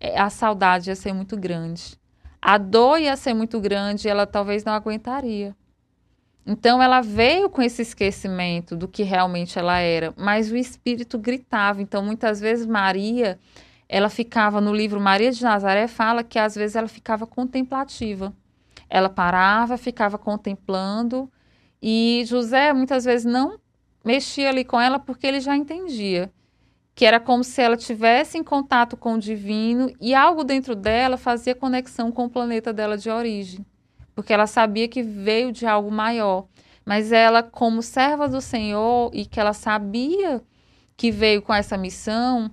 é, 0.00 0.18
a 0.18 0.28
saudade 0.28 0.90
ia 0.90 0.96
ser 0.96 1.12
muito 1.12 1.36
grande. 1.36 1.96
A 2.40 2.58
dor 2.58 2.98
ia 2.98 3.16
ser 3.16 3.32
muito 3.32 3.60
grande 3.60 4.08
e 4.08 4.10
ela 4.10 4.26
talvez 4.26 4.64
não 4.64 4.72
aguentaria. 4.72 5.54
Então 6.44 6.82
ela 6.82 7.00
veio 7.00 7.48
com 7.48 7.62
esse 7.62 7.82
esquecimento 7.82 8.74
do 8.74 8.88
que 8.88 9.04
realmente 9.04 9.56
ela 9.56 9.78
era, 9.78 10.12
mas 10.16 10.50
o 10.50 10.56
espírito 10.56 11.16
gritava. 11.16 11.80
Então 11.80 12.04
muitas 12.04 12.40
vezes 12.40 12.66
Maria, 12.66 13.38
ela 13.88 14.08
ficava 14.08 14.60
no 14.60 14.74
livro 14.74 15.00
Maria 15.00 15.30
de 15.30 15.44
Nazaré 15.44 15.86
fala 15.86 16.24
que 16.24 16.40
às 16.40 16.56
vezes 16.56 16.74
ela 16.74 16.88
ficava 16.88 17.24
contemplativa. 17.24 18.34
Ela 18.90 19.08
parava, 19.08 19.76
ficava 19.76 20.18
contemplando 20.18 21.30
e 21.82 22.22
José 22.26 22.72
muitas 22.72 23.04
vezes 23.04 23.24
não 23.24 23.58
mexia 24.04 24.48
ali 24.48 24.64
com 24.64 24.80
ela 24.80 24.98
porque 24.98 25.26
ele 25.26 25.40
já 25.40 25.56
entendia 25.56 26.32
que 26.94 27.06
era 27.06 27.18
como 27.18 27.42
se 27.42 27.60
ela 27.60 27.76
tivesse 27.76 28.38
em 28.38 28.44
contato 28.44 28.96
com 28.96 29.14
o 29.14 29.18
divino 29.18 29.90
e 30.00 30.14
algo 30.14 30.44
dentro 30.44 30.76
dela 30.76 31.16
fazia 31.16 31.54
conexão 31.54 32.12
com 32.12 32.26
o 32.26 32.30
planeta 32.30 32.72
dela 32.72 32.96
de 32.96 33.10
origem 33.10 33.64
porque 34.14 34.32
ela 34.32 34.46
sabia 34.46 34.88
que 34.88 35.02
veio 35.02 35.52
de 35.52 35.66
algo 35.66 35.90
maior. 35.90 36.46
Mas 36.84 37.12
ela, 37.12 37.42
como 37.42 37.82
serva 37.82 38.28
do 38.28 38.40
Senhor 38.40 39.10
e 39.14 39.24
que 39.24 39.38
ela 39.38 39.52
sabia 39.52 40.42
que 40.96 41.10
veio 41.10 41.42
com 41.42 41.54
essa 41.54 41.76
missão, 41.76 42.50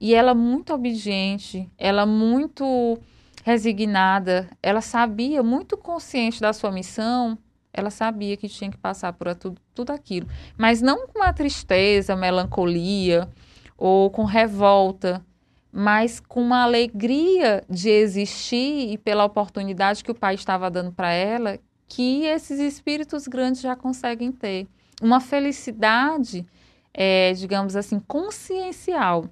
e 0.00 0.14
ela 0.14 0.34
muito 0.34 0.72
obediente, 0.72 1.70
ela 1.78 2.06
muito 2.06 2.98
resignada, 3.44 4.48
ela 4.62 4.80
sabia, 4.80 5.42
muito 5.42 5.76
consciente 5.76 6.40
da 6.40 6.52
sua 6.52 6.72
missão, 6.72 7.38
ela 7.72 7.90
sabia 7.90 8.36
que 8.36 8.48
tinha 8.48 8.70
que 8.70 8.76
passar 8.76 9.12
por 9.12 9.34
tudo, 9.34 9.60
tudo 9.74 9.90
aquilo. 9.90 10.28
Mas 10.58 10.82
não 10.82 11.06
com 11.06 11.18
uma 11.18 11.32
tristeza, 11.32 12.14
melancolia 12.14 13.28
ou 13.76 14.10
com 14.10 14.24
revolta, 14.24 15.24
mas 15.72 16.20
com 16.20 16.42
uma 16.42 16.62
alegria 16.62 17.64
de 17.68 17.88
existir 17.88 18.92
e 18.92 18.98
pela 18.98 19.24
oportunidade 19.24 20.04
que 20.04 20.10
o 20.10 20.14
pai 20.14 20.34
estava 20.34 20.70
dando 20.70 20.92
para 20.92 21.10
ela, 21.10 21.58
que 21.88 22.24
esses 22.24 22.60
espíritos 22.60 23.26
grandes 23.26 23.62
já 23.62 23.74
conseguem 23.74 24.30
ter. 24.30 24.66
Uma 25.00 25.18
felicidade, 25.18 26.46
é, 26.92 27.32
digamos 27.32 27.74
assim, 27.74 27.98
consciencial. 27.98 29.24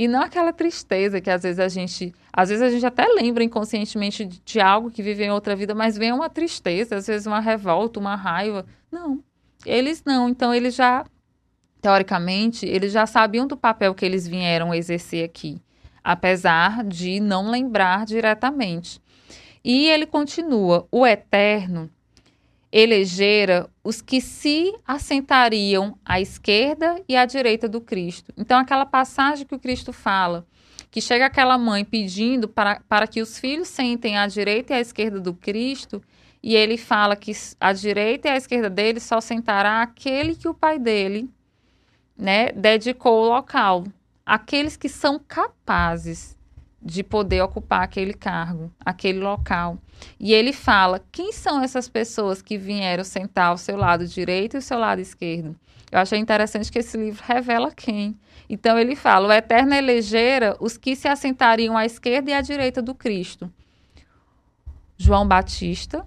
E 0.00 0.08
não 0.08 0.22
aquela 0.22 0.50
tristeza 0.50 1.20
que 1.20 1.28
às 1.28 1.42
vezes 1.42 1.58
a 1.58 1.68
gente, 1.68 2.14
às 2.32 2.48
vezes 2.48 2.62
a 2.64 2.70
gente 2.70 2.86
até 2.86 3.06
lembra 3.06 3.44
inconscientemente 3.44 4.24
de, 4.24 4.40
de 4.40 4.58
algo 4.58 4.90
que 4.90 5.02
vive 5.02 5.24
em 5.24 5.30
outra 5.30 5.54
vida, 5.54 5.74
mas 5.74 5.98
vem 5.98 6.10
uma 6.10 6.30
tristeza, 6.30 6.96
às 6.96 7.06
vezes 7.06 7.26
uma 7.26 7.38
revolta, 7.38 8.00
uma 8.00 8.16
raiva. 8.16 8.64
Não, 8.90 9.22
eles 9.66 10.02
não. 10.02 10.30
Então 10.30 10.54
eles 10.54 10.74
já 10.74 11.04
teoricamente, 11.82 12.64
eles 12.64 12.92
já 12.92 13.04
sabiam 13.04 13.46
do 13.46 13.58
papel 13.58 13.94
que 13.94 14.06
eles 14.06 14.26
vieram 14.26 14.72
exercer 14.72 15.22
aqui, 15.22 15.60
apesar 16.02 16.82
de 16.82 17.20
não 17.20 17.50
lembrar 17.50 18.06
diretamente. 18.06 19.02
E 19.62 19.86
ele 19.86 20.06
continua: 20.06 20.88
o 20.90 21.06
Eterno 21.06 21.90
elegera 22.72 23.68
os 23.82 24.00
que 24.00 24.20
se 24.20 24.72
assentariam 24.86 25.98
à 26.04 26.20
esquerda 26.20 27.02
e 27.08 27.16
à 27.16 27.24
direita 27.24 27.68
do 27.68 27.80
Cristo. 27.80 28.32
Então, 28.36 28.58
aquela 28.58 28.86
passagem 28.86 29.46
que 29.46 29.54
o 29.54 29.58
Cristo 29.58 29.92
fala, 29.92 30.46
que 30.90 31.00
chega 31.00 31.26
aquela 31.26 31.58
mãe 31.58 31.84
pedindo 31.84 32.48
para, 32.48 32.80
para 32.88 33.06
que 33.06 33.20
os 33.20 33.38
filhos 33.38 33.68
sentem 33.68 34.16
à 34.16 34.26
direita 34.26 34.72
e 34.72 34.76
à 34.76 34.80
esquerda 34.80 35.20
do 35.20 35.34
Cristo, 35.34 36.02
e 36.42 36.54
ele 36.54 36.76
fala 36.76 37.16
que 37.16 37.32
à 37.60 37.72
direita 37.72 38.28
e 38.28 38.30
à 38.30 38.36
esquerda 38.36 38.70
dele 38.70 39.00
só 39.00 39.20
sentará 39.20 39.82
aquele 39.82 40.34
que 40.34 40.48
o 40.48 40.54
pai 40.54 40.78
dele 40.78 41.28
né, 42.16 42.52
dedicou 42.52 43.24
o 43.24 43.28
local. 43.28 43.84
Aqueles 44.24 44.76
que 44.76 44.88
são 44.88 45.18
capazes 45.18 46.36
de 46.80 47.02
poder 47.02 47.42
ocupar 47.42 47.82
aquele 47.82 48.14
cargo, 48.14 48.72
aquele 48.84 49.18
local. 49.18 49.78
E 50.18 50.32
ele 50.32 50.52
fala: 50.52 51.02
quem 51.10 51.32
são 51.32 51.62
essas 51.62 51.88
pessoas 51.88 52.42
que 52.42 52.58
vieram 52.58 53.04
sentar 53.04 53.46
ao 53.46 53.58
seu 53.58 53.76
lado 53.76 54.06
direito 54.06 54.54
e 54.54 54.58
ao 54.58 54.62
seu 54.62 54.78
lado 54.78 55.00
esquerdo? 55.00 55.56
Eu 55.90 55.98
achei 55.98 56.18
interessante 56.18 56.70
que 56.70 56.78
esse 56.78 56.96
livro 56.96 57.22
revela 57.26 57.72
quem. 57.72 58.18
Então 58.48 58.78
ele 58.78 58.94
fala: 58.94 59.28
o 59.28 59.32
Eterno 59.32 59.74
elegera 59.74 60.56
os 60.60 60.76
que 60.76 60.94
se 60.94 61.08
assentariam 61.08 61.76
à 61.76 61.84
esquerda 61.84 62.30
e 62.30 62.34
à 62.34 62.40
direita 62.40 62.80
do 62.80 62.94
Cristo. 62.94 63.52
João 64.96 65.26
Batista, 65.26 66.06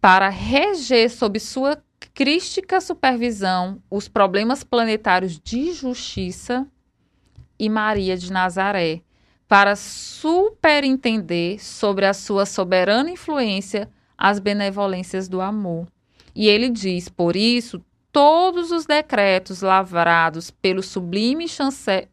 para 0.00 0.28
reger 0.28 1.10
sob 1.10 1.38
sua 1.38 1.82
crística 2.14 2.80
supervisão 2.80 3.82
os 3.90 4.08
problemas 4.08 4.64
planetários 4.64 5.38
de 5.38 5.72
justiça, 5.72 6.66
e 7.58 7.68
Maria 7.68 8.16
de 8.16 8.32
Nazaré, 8.32 9.02
para 9.48 9.74
superentender 9.74 11.58
sobre 11.58 12.04
a 12.04 12.12
sua 12.12 12.44
soberana 12.44 13.10
influência 13.10 13.90
as 14.16 14.38
benevolências 14.38 15.28
do 15.28 15.40
amor. 15.40 15.86
E 16.34 16.46
ele 16.48 16.68
diz: 16.68 17.08
por 17.08 17.34
isso, 17.34 17.82
todos 18.12 18.70
os 18.70 18.84
decretos 18.84 19.62
lavrados 19.62 20.50
pelo 20.50 20.82
sublime 20.82 21.46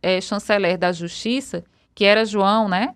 é, 0.01 0.21
chanceler 0.21 0.77
da 0.77 0.91
justiça, 0.91 1.63
que 1.93 2.05
era 2.05 2.23
João, 2.23 2.69
né? 2.69 2.95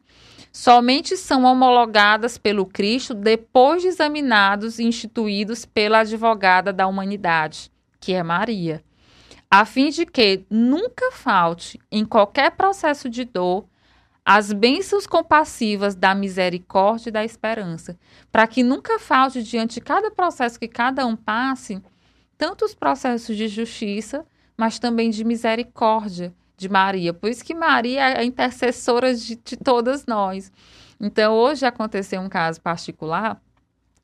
Somente 0.52 1.16
são 1.16 1.44
homologadas 1.44 2.38
pelo 2.38 2.66
Cristo 2.66 3.14
depois 3.14 3.82
de 3.82 3.88
examinados 3.88 4.80
e 4.80 4.84
instituídos 4.84 5.66
pela 5.66 6.00
advogada 6.00 6.74
da 6.74 6.88
humanidade, 6.88 7.72
que 8.00 8.14
é 8.14 8.24
Maria, 8.24 8.84
a 9.50 9.64
fim 9.64 9.90
de 9.90 10.06
que 10.06 10.44
nunca 10.50 11.12
falte 11.12 11.80
em 11.92 12.04
qualquer 12.04 12.52
processo 12.52 13.10
de 13.10 13.26
dor 13.26 13.66
as 14.26 14.54
bênçãos 14.54 15.08
compassivas 15.08 15.96
da 15.96 16.14
misericórdia 16.14 17.10
e 17.10 17.12
da 17.12 17.24
esperança, 17.24 17.98
para 18.32 18.46
que 18.48 18.64
nunca 18.64 19.00
falte 19.00 19.42
diante 19.42 19.76
de 19.76 19.82
cada 19.82 20.12
processo 20.12 20.60
que 20.60 20.68
cada 20.68 21.06
um 21.06 21.16
passe, 21.16 21.82
tanto 22.38 22.66
os 22.66 22.76
processos 22.76 23.36
de 23.36 23.48
justiça, 23.48 24.26
mas 24.56 24.80
também 24.80 25.10
de 25.10 25.24
misericórdia 25.24 26.34
de 26.58 26.70
Maria. 26.70 27.14
Por 27.14 27.30
isso 27.30 27.44
que 27.44 27.56
Maria 27.56 28.02
é 28.02 28.20
a 28.20 28.24
intercessora 28.24 29.16
de, 29.16 29.36
de 29.38 29.58
todas 29.58 30.06
nós. 30.06 30.52
Então, 31.00 31.34
hoje 31.34 31.66
aconteceu 31.66 32.20
um 32.22 32.30
caso 32.30 32.62
particular, 32.62 33.42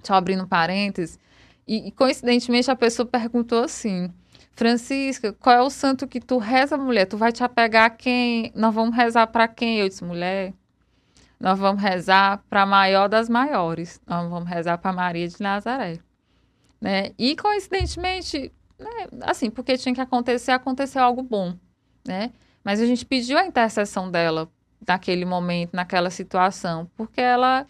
só 0.01 0.13
abrindo 0.13 0.47
parênteses, 0.47 1.19
e, 1.67 1.87
e 1.87 1.91
coincidentemente 1.91 2.71
a 2.71 2.75
pessoa 2.75 3.05
perguntou 3.05 3.63
assim: 3.63 4.11
Francisca, 4.55 5.33
qual 5.33 5.55
é 5.55 5.61
o 5.61 5.69
santo 5.69 6.07
que 6.07 6.19
tu 6.19 6.37
reza, 6.37 6.77
mulher? 6.77 7.05
Tu 7.05 7.17
vai 7.17 7.31
te 7.31 7.43
apegar 7.43 7.85
a 7.85 7.89
quem? 7.89 8.51
Nós 8.55 8.73
vamos 8.73 8.95
rezar 8.95 9.27
para 9.27 9.47
quem? 9.47 9.79
Eu 9.79 9.89
disse, 9.89 10.03
mulher, 10.03 10.53
nós 11.39 11.59
vamos 11.59 11.81
rezar 11.81 12.41
para 12.49 12.61
a 12.61 12.65
maior 12.65 13.09
das 13.09 13.27
maiores. 13.27 14.01
Nós 14.07 14.29
vamos 14.29 14.49
rezar 14.49 14.77
para 14.77 14.93
Maria 14.93 15.27
de 15.27 15.41
Nazaré. 15.41 15.99
Né? 16.79 17.11
E 17.17 17.35
coincidentemente, 17.35 18.51
né, 18.79 19.07
assim, 19.21 19.49
porque 19.49 19.77
tinha 19.77 19.93
que 19.93 20.01
acontecer, 20.01 20.51
aconteceu 20.51 21.01
algo 21.01 21.21
bom, 21.21 21.57
né? 22.05 22.31
Mas 22.63 22.79
a 22.79 22.85
gente 22.85 23.05
pediu 23.05 23.37
a 23.37 23.45
intercessão 23.45 24.09
dela 24.09 24.49
naquele 24.87 25.25
momento, 25.25 25.73
naquela 25.73 26.09
situação, 26.09 26.89
porque 26.95 27.21
ela 27.21 27.65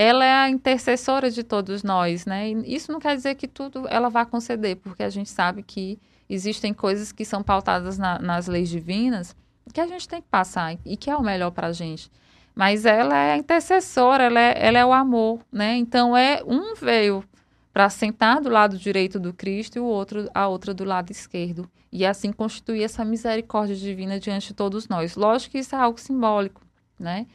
ela 0.00 0.24
é 0.24 0.32
a 0.32 0.48
intercessora 0.48 1.28
de 1.28 1.42
todos 1.42 1.82
nós, 1.82 2.24
né? 2.24 2.50
E 2.50 2.72
isso 2.72 2.92
não 2.92 3.00
quer 3.00 3.16
dizer 3.16 3.34
que 3.34 3.48
tudo 3.48 3.84
ela 3.88 4.08
vá 4.08 4.24
conceder, 4.24 4.76
porque 4.76 5.02
a 5.02 5.10
gente 5.10 5.28
sabe 5.28 5.60
que 5.60 5.98
existem 6.30 6.72
coisas 6.72 7.10
que 7.10 7.24
são 7.24 7.42
pautadas 7.42 7.98
na, 7.98 8.16
nas 8.20 8.46
leis 8.46 8.68
divinas 8.68 9.34
que 9.74 9.80
a 9.80 9.88
gente 9.88 10.08
tem 10.08 10.22
que 10.22 10.28
passar 10.28 10.78
e 10.84 10.96
que 10.96 11.10
é 11.10 11.16
o 11.16 11.20
melhor 11.20 11.50
para 11.50 11.66
a 11.66 11.72
gente. 11.72 12.12
Mas 12.54 12.86
ela 12.86 13.16
é 13.16 13.32
a 13.32 13.36
intercessora, 13.38 14.22
ela 14.22 14.40
é, 14.40 14.66
ela 14.66 14.78
é 14.78 14.86
o 14.86 14.92
amor, 14.92 15.40
né? 15.50 15.76
Então 15.76 16.16
é 16.16 16.44
um 16.46 16.76
veio 16.76 17.24
para 17.72 17.90
sentar 17.90 18.40
do 18.40 18.48
lado 18.48 18.78
direito 18.78 19.18
do 19.18 19.32
Cristo 19.32 19.78
e 19.78 19.80
o 19.80 19.84
outro 19.84 20.30
a 20.32 20.46
outra 20.46 20.72
do 20.72 20.84
lado 20.84 21.10
esquerdo 21.10 21.68
e 21.90 22.06
assim 22.06 22.30
constituir 22.30 22.84
essa 22.84 23.04
misericórdia 23.04 23.74
divina 23.74 24.20
diante 24.20 24.48
de 24.48 24.54
todos 24.54 24.86
nós. 24.86 25.16
Lógico 25.16 25.52
que 25.52 25.58
isso 25.58 25.74
é 25.74 25.78
algo 25.78 25.98
simbólico, 25.98 26.62
né? 27.00 27.26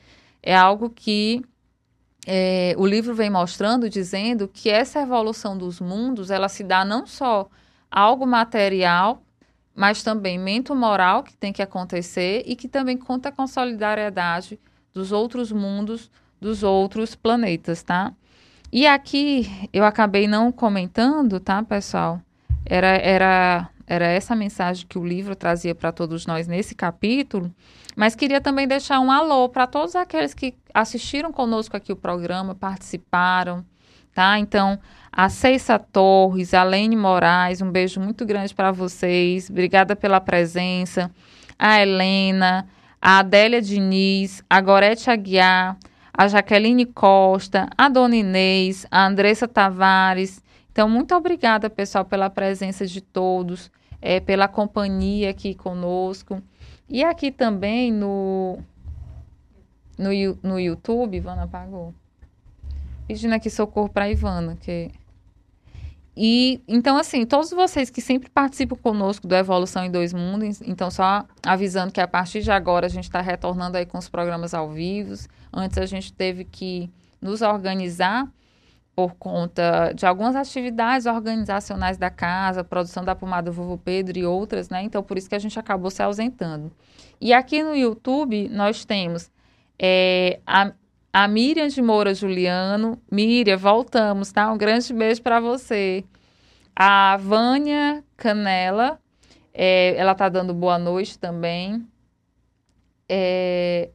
É 0.42 0.56
algo 0.56 0.90
que 0.90 1.44
é, 2.26 2.74
o 2.78 2.86
livro 2.86 3.14
vem 3.14 3.30
mostrando, 3.30 3.90
dizendo 3.90 4.48
que 4.48 4.70
essa 4.70 5.02
evolução 5.02 5.58
dos 5.58 5.80
mundos, 5.80 6.32
ela 6.32 6.48
se 6.48 6.64
dá 6.64 6.86
não 6.86 7.06
só 7.06 7.50
algo 7.92 8.26
material, 8.26 9.22
mas 9.76 10.04
também 10.04 10.38
mento 10.38 10.76
moral 10.76 11.24
que 11.24 11.36
tem 11.36 11.52
que 11.52 11.62
acontecer 11.62 12.44
e 12.46 12.56
que 12.56 12.68
também 12.68 12.98
conta 12.98 13.32
com 13.32 13.42
a 13.42 13.48
solidariedade 13.48 14.60
dos 14.94 15.12
outros 15.12 15.52
mundos, 15.52 16.10
dos 16.40 16.64
outros 16.64 17.16
planetas, 17.16 17.84
tá? 17.84 18.14
E 18.72 18.88
aqui 18.88 19.70
eu 19.72 19.84
acabei 19.84 20.28
não 20.28 20.52
comentando, 20.52 21.40
tá, 21.40 21.62
pessoal? 21.62 22.22
Era, 22.66 22.88
era, 22.98 23.70
era 23.86 24.08
essa 24.08 24.36
mensagem 24.36 24.88
que 24.88 24.98
o 24.98 25.06
livro 25.06 25.36
trazia 25.36 25.76
para 25.76 25.92
todos 25.92 26.26
nós 26.26 26.48
nesse 26.48 26.74
capítulo, 26.74 27.54
mas 27.96 28.16
queria 28.16 28.42
também 28.42 28.68
deixar 28.68 29.00
um 29.00 29.12
alô 29.12 29.50
para 29.50 29.68
todos 29.68 29.96
aqueles 29.96 30.34
que 30.34 30.56
assistiram 30.74 31.32
conosco 31.32 31.78
aqui 31.78 31.92
o 31.92 31.96
programa, 31.96 32.56
participaram, 32.56 33.64
tá? 34.14 34.40
Então, 34.40 34.80
a 35.12 35.30
Ceissa 35.30 35.78
Torres, 35.78 36.54
a 36.54 36.64
Lene 36.64 36.96
Moraes, 36.96 37.62
um 37.62 37.72
beijo 37.72 38.00
muito 38.00 38.26
grande 38.26 38.54
para 38.54 38.72
vocês. 38.72 39.50
Obrigada 39.50 39.96
pela 39.96 40.20
presença. 40.20 41.12
A 41.58 41.80
Helena, 41.80 42.68
a 43.00 43.20
Adélia 43.20 43.62
Diniz, 43.62 44.44
a 44.50 44.60
Gorete 44.60 45.12
Aguiar, 45.12 45.78
a 46.12 46.28
Jaqueline 46.28 46.86
Costa, 46.86 47.70
a 47.78 47.90
Dona 47.90 48.16
Inês, 48.16 48.88
a 48.90 49.06
Andressa 49.06 49.48
Tavares. 49.48 50.42
Então, 50.72 50.90
muito 50.90 51.14
obrigada, 51.14 51.70
pessoal, 51.70 52.06
pela 52.06 52.30
presença 52.30 52.88
de 52.88 53.02
todos, 53.02 53.72
é, 54.02 54.20
pela 54.20 54.48
companhia 54.48 55.30
aqui 55.30 55.54
conosco. 55.54 56.42
E 56.94 57.04
aqui 57.04 57.32
também 57.32 57.92
no, 57.92 58.60
no, 59.98 60.10
no 60.44 60.60
YouTube, 60.60 61.18
Ivana 61.18 61.46
apagou. 61.46 61.92
Pedindo 63.08 63.34
aqui 63.34 63.50
socorro 63.50 63.90
para 63.90 64.12
Ivana, 64.12 64.56
que 64.56 64.92
e 66.16 66.62
então, 66.68 66.96
assim, 66.96 67.26
todos 67.26 67.50
vocês 67.50 67.90
que 67.90 68.00
sempre 68.00 68.30
participam 68.30 68.76
conosco 68.76 69.28
do 69.28 69.34
Evolução 69.34 69.84
em 69.84 69.90
Dois 69.90 70.14
Mundos, 70.14 70.62
então 70.62 70.92
só 70.92 71.26
avisando 71.42 71.92
que 71.92 72.00
a 72.00 72.08
partir 72.08 72.44
de 72.44 72.52
agora 72.52 72.86
a 72.86 72.90
gente 72.90 73.06
está 73.06 73.20
retornando 73.20 73.76
aí 73.76 73.88
com 73.88 73.98
os 73.98 74.08
programas 74.08 74.54
ao 74.54 74.70
vivo. 74.70 75.16
Antes 75.52 75.80
a 75.80 75.88
gente 75.88 76.14
teve 76.14 76.46
que 76.46 76.92
nos 77.20 77.42
organizar 77.42 78.32
por 78.96 79.16
conta 79.16 79.92
de 79.94 80.06
algumas 80.06 80.36
atividades 80.36 81.08
organizacionais 81.08 81.98
da 81.98 82.10
casa, 82.10 82.64
produção 82.64 83.04
da 83.04 83.16
pomada 83.16 83.50
Vovô 83.50 83.78
Pedro 83.78 84.18
e 84.18 84.26
outras, 84.26 84.70
né? 84.70 84.84
Então, 84.84 85.02
por 85.02 85.18
isso 85.18 85.28
que 85.28 85.36
a 85.36 85.40
gente 85.40 85.58
acabou 85.58 85.90
se 85.90 86.04
ausentando. 86.04 86.72
E 87.20 87.34
aqui 87.34 87.64
no 87.64 87.76
YouTube 87.76 88.50
nós 88.50 88.86
temos 88.86 89.32
é, 89.80 90.40
a, 90.46 90.74
a 91.12 91.28
Miriam 91.28 91.68
de 91.68 91.82
Moura 91.82 92.14
Juliano. 92.14 93.02
Miriam, 93.12 93.58
voltamos, 93.58 94.32
tá? 94.32 94.52
Um 94.52 94.58
grande 94.58 94.94
beijo 94.94 95.22
para 95.22 95.40
você. 95.40 96.04
A 96.76 97.18
Vânia 97.18 98.04
Canela, 98.16 99.00
é, 99.54 99.96
ela 99.96 100.14
tá 100.14 100.30
dando 100.30 100.54
boa 100.54 100.78
noite 100.78 101.18
também. 101.18 101.88
É, 103.10 103.90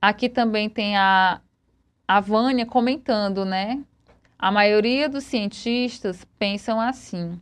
aqui 0.00 0.28
também 0.28 0.68
tem 0.68 0.96
a, 0.96 1.40
a 2.06 2.20
Vânia 2.20 2.66
comentando, 2.66 3.44
né? 3.44 3.82
A 4.38 4.50
maioria 4.50 5.08
dos 5.08 5.24
cientistas 5.24 6.26
pensam 6.38 6.80
assim. 6.80 7.40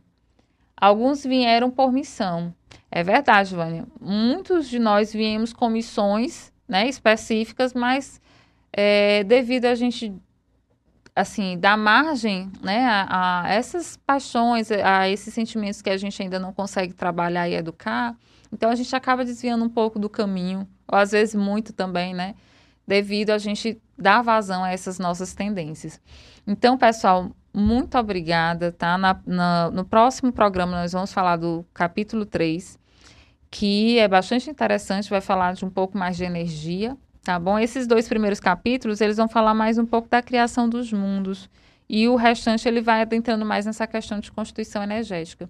Alguns 0.75 1.23
vieram 1.23 1.69
por 1.69 1.91
missão. 1.91 2.53
É 2.89 3.03
verdade, 3.03 3.55
Vânia. 3.55 3.85
Muitos 3.99 4.69
de 4.69 4.79
nós 4.79 5.11
viemos 5.11 5.53
com 5.53 5.69
missões 5.69 6.51
né, 6.67 6.87
específicas, 6.87 7.73
mas 7.73 8.21
é, 8.71 9.23
devido 9.23 9.65
a 9.65 9.75
gente 9.75 10.13
assim 11.15 11.59
dar 11.59 11.77
margem 11.77 12.51
né, 12.61 12.85
a, 12.85 13.43
a, 13.43 13.49
essas 13.49 13.97
paixões, 13.97 14.71
a 14.71 15.07
esses 15.09 15.33
sentimentos 15.33 15.81
que 15.81 15.89
a 15.89 15.97
gente 15.97 16.21
ainda 16.21 16.39
não 16.39 16.51
consegue 16.51 16.93
trabalhar 16.93 17.47
e 17.47 17.53
educar, 17.53 18.17
então 18.51 18.69
a 18.69 18.75
gente 18.75 18.95
acaba 18.95 19.23
desviando 19.23 19.63
um 19.63 19.69
pouco 19.69 19.99
do 19.99 20.09
caminho, 20.09 20.67
ou 20.87 20.97
às 20.97 21.11
vezes 21.11 21.35
muito 21.35 21.73
também, 21.73 22.13
né? 22.13 22.35
Devido 22.87 23.31
a 23.31 23.37
gente 23.37 23.81
dar 23.97 24.21
vazão 24.21 24.63
a 24.63 24.71
essas 24.71 24.99
nossas 24.99 25.33
tendências. 25.33 25.99
Então, 26.45 26.77
pessoal, 26.77 27.31
muito 27.53 27.97
obrigada, 27.97 28.71
tá? 28.71 28.97
Na, 28.97 29.19
na, 29.25 29.71
no 29.71 29.85
próximo 29.85 30.31
programa 30.31 30.73
nós 30.81 30.91
vamos 30.91 31.13
falar 31.13 31.37
do 31.37 31.65
capítulo 31.73 32.25
3, 32.25 32.79
que 33.51 33.99
é 33.99 34.07
bastante 34.07 34.49
interessante, 34.49 35.09
vai 35.09 35.21
falar 35.21 35.53
de 35.53 35.63
um 35.63 35.69
pouco 35.69 35.97
mais 35.97 36.17
de 36.17 36.23
energia, 36.23 36.97
Tá 37.23 37.39
bom? 37.39 37.57
Esses 37.57 37.87
dois 37.87 38.07
primeiros 38.07 38.41
capítulos, 38.41 38.99
eles 38.99 39.15
vão 39.15 39.29
falar 39.29 39.53
mais 39.53 39.77
um 39.77 39.85
pouco 39.85 40.09
da 40.09 40.21
criação 40.21 40.67
dos 40.67 40.91
mundos. 40.91 41.49
E 41.87 42.05
o 42.09 42.17
restante 42.17 42.67
ele 42.67 42.81
vai 42.81 43.01
adentrando 43.01 43.45
mais 43.45 43.65
nessa 43.65 43.87
questão 43.87 44.19
de 44.19 44.29
constituição 44.29 44.83
energética. 44.83 45.49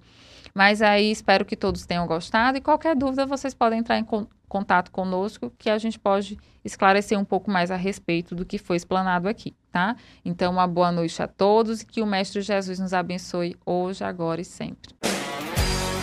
Mas 0.53 0.83
aí 0.83 1.09
espero 1.09 1.43
que 1.43 1.55
todos 1.55 1.83
tenham 1.85 2.05
gostado 2.05 2.59
e 2.59 2.61
qualquer 2.61 2.95
dúvida 2.95 3.25
vocês 3.25 3.55
podem 3.55 3.79
entrar 3.79 3.97
em 3.97 4.03
contato 4.03 4.29
contato 4.53 4.91
conosco 4.91 5.51
que 5.57 5.67
a 5.67 5.79
gente 5.79 5.97
pode 5.97 6.37
esclarecer 6.63 7.19
um 7.19 7.25
pouco 7.25 7.49
mais 7.49 7.71
a 7.71 7.75
respeito 7.75 8.35
do 8.35 8.45
que 8.45 8.59
foi 8.59 8.75
explanado 8.75 9.27
aqui, 9.27 9.55
tá? 9.71 9.95
Então, 10.23 10.53
uma 10.53 10.67
boa 10.67 10.91
noite 10.91 11.23
a 11.23 11.27
todos 11.27 11.81
e 11.81 11.85
que 11.87 12.03
o 12.03 12.05
Mestre 12.05 12.39
Jesus 12.39 12.77
nos 12.77 12.93
abençoe 12.93 13.55
hoje, 13.65 14.03
agora 14.03 14.41
e 14.41 14.45
sempre. 14.45 14.93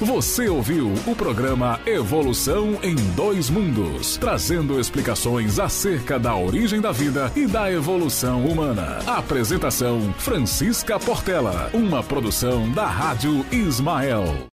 Você 0.01 0.48
ouviu 0.48 0.93
o 1.06 1.14
programa 1.14 1.78
Evolução 1.86 2.78
em 2.82 2.97
Dois 3.14 3.48
Mundos, 3.51 4.16
trazendo 4.16 4.81
explicações 4.81 5.60
acerca 5.60 6.18
da 6.18 6.35
origem 6.35 6.81
da 6.81 6.90
vida 6.90 7.31
e 7.36 7.47
da 7.47 7.70
evolução 7.70 8.47
humana. 8.47 8.98
Apresentação 9.06 10.12
Francisca 10.14 10.98
Portela, 10.98 11.70
uma 11.72 12.02
produção 12.02 12.72
da 12.72 12.86
Rádio 12.86 13.47
Ismael. 13.52 14.49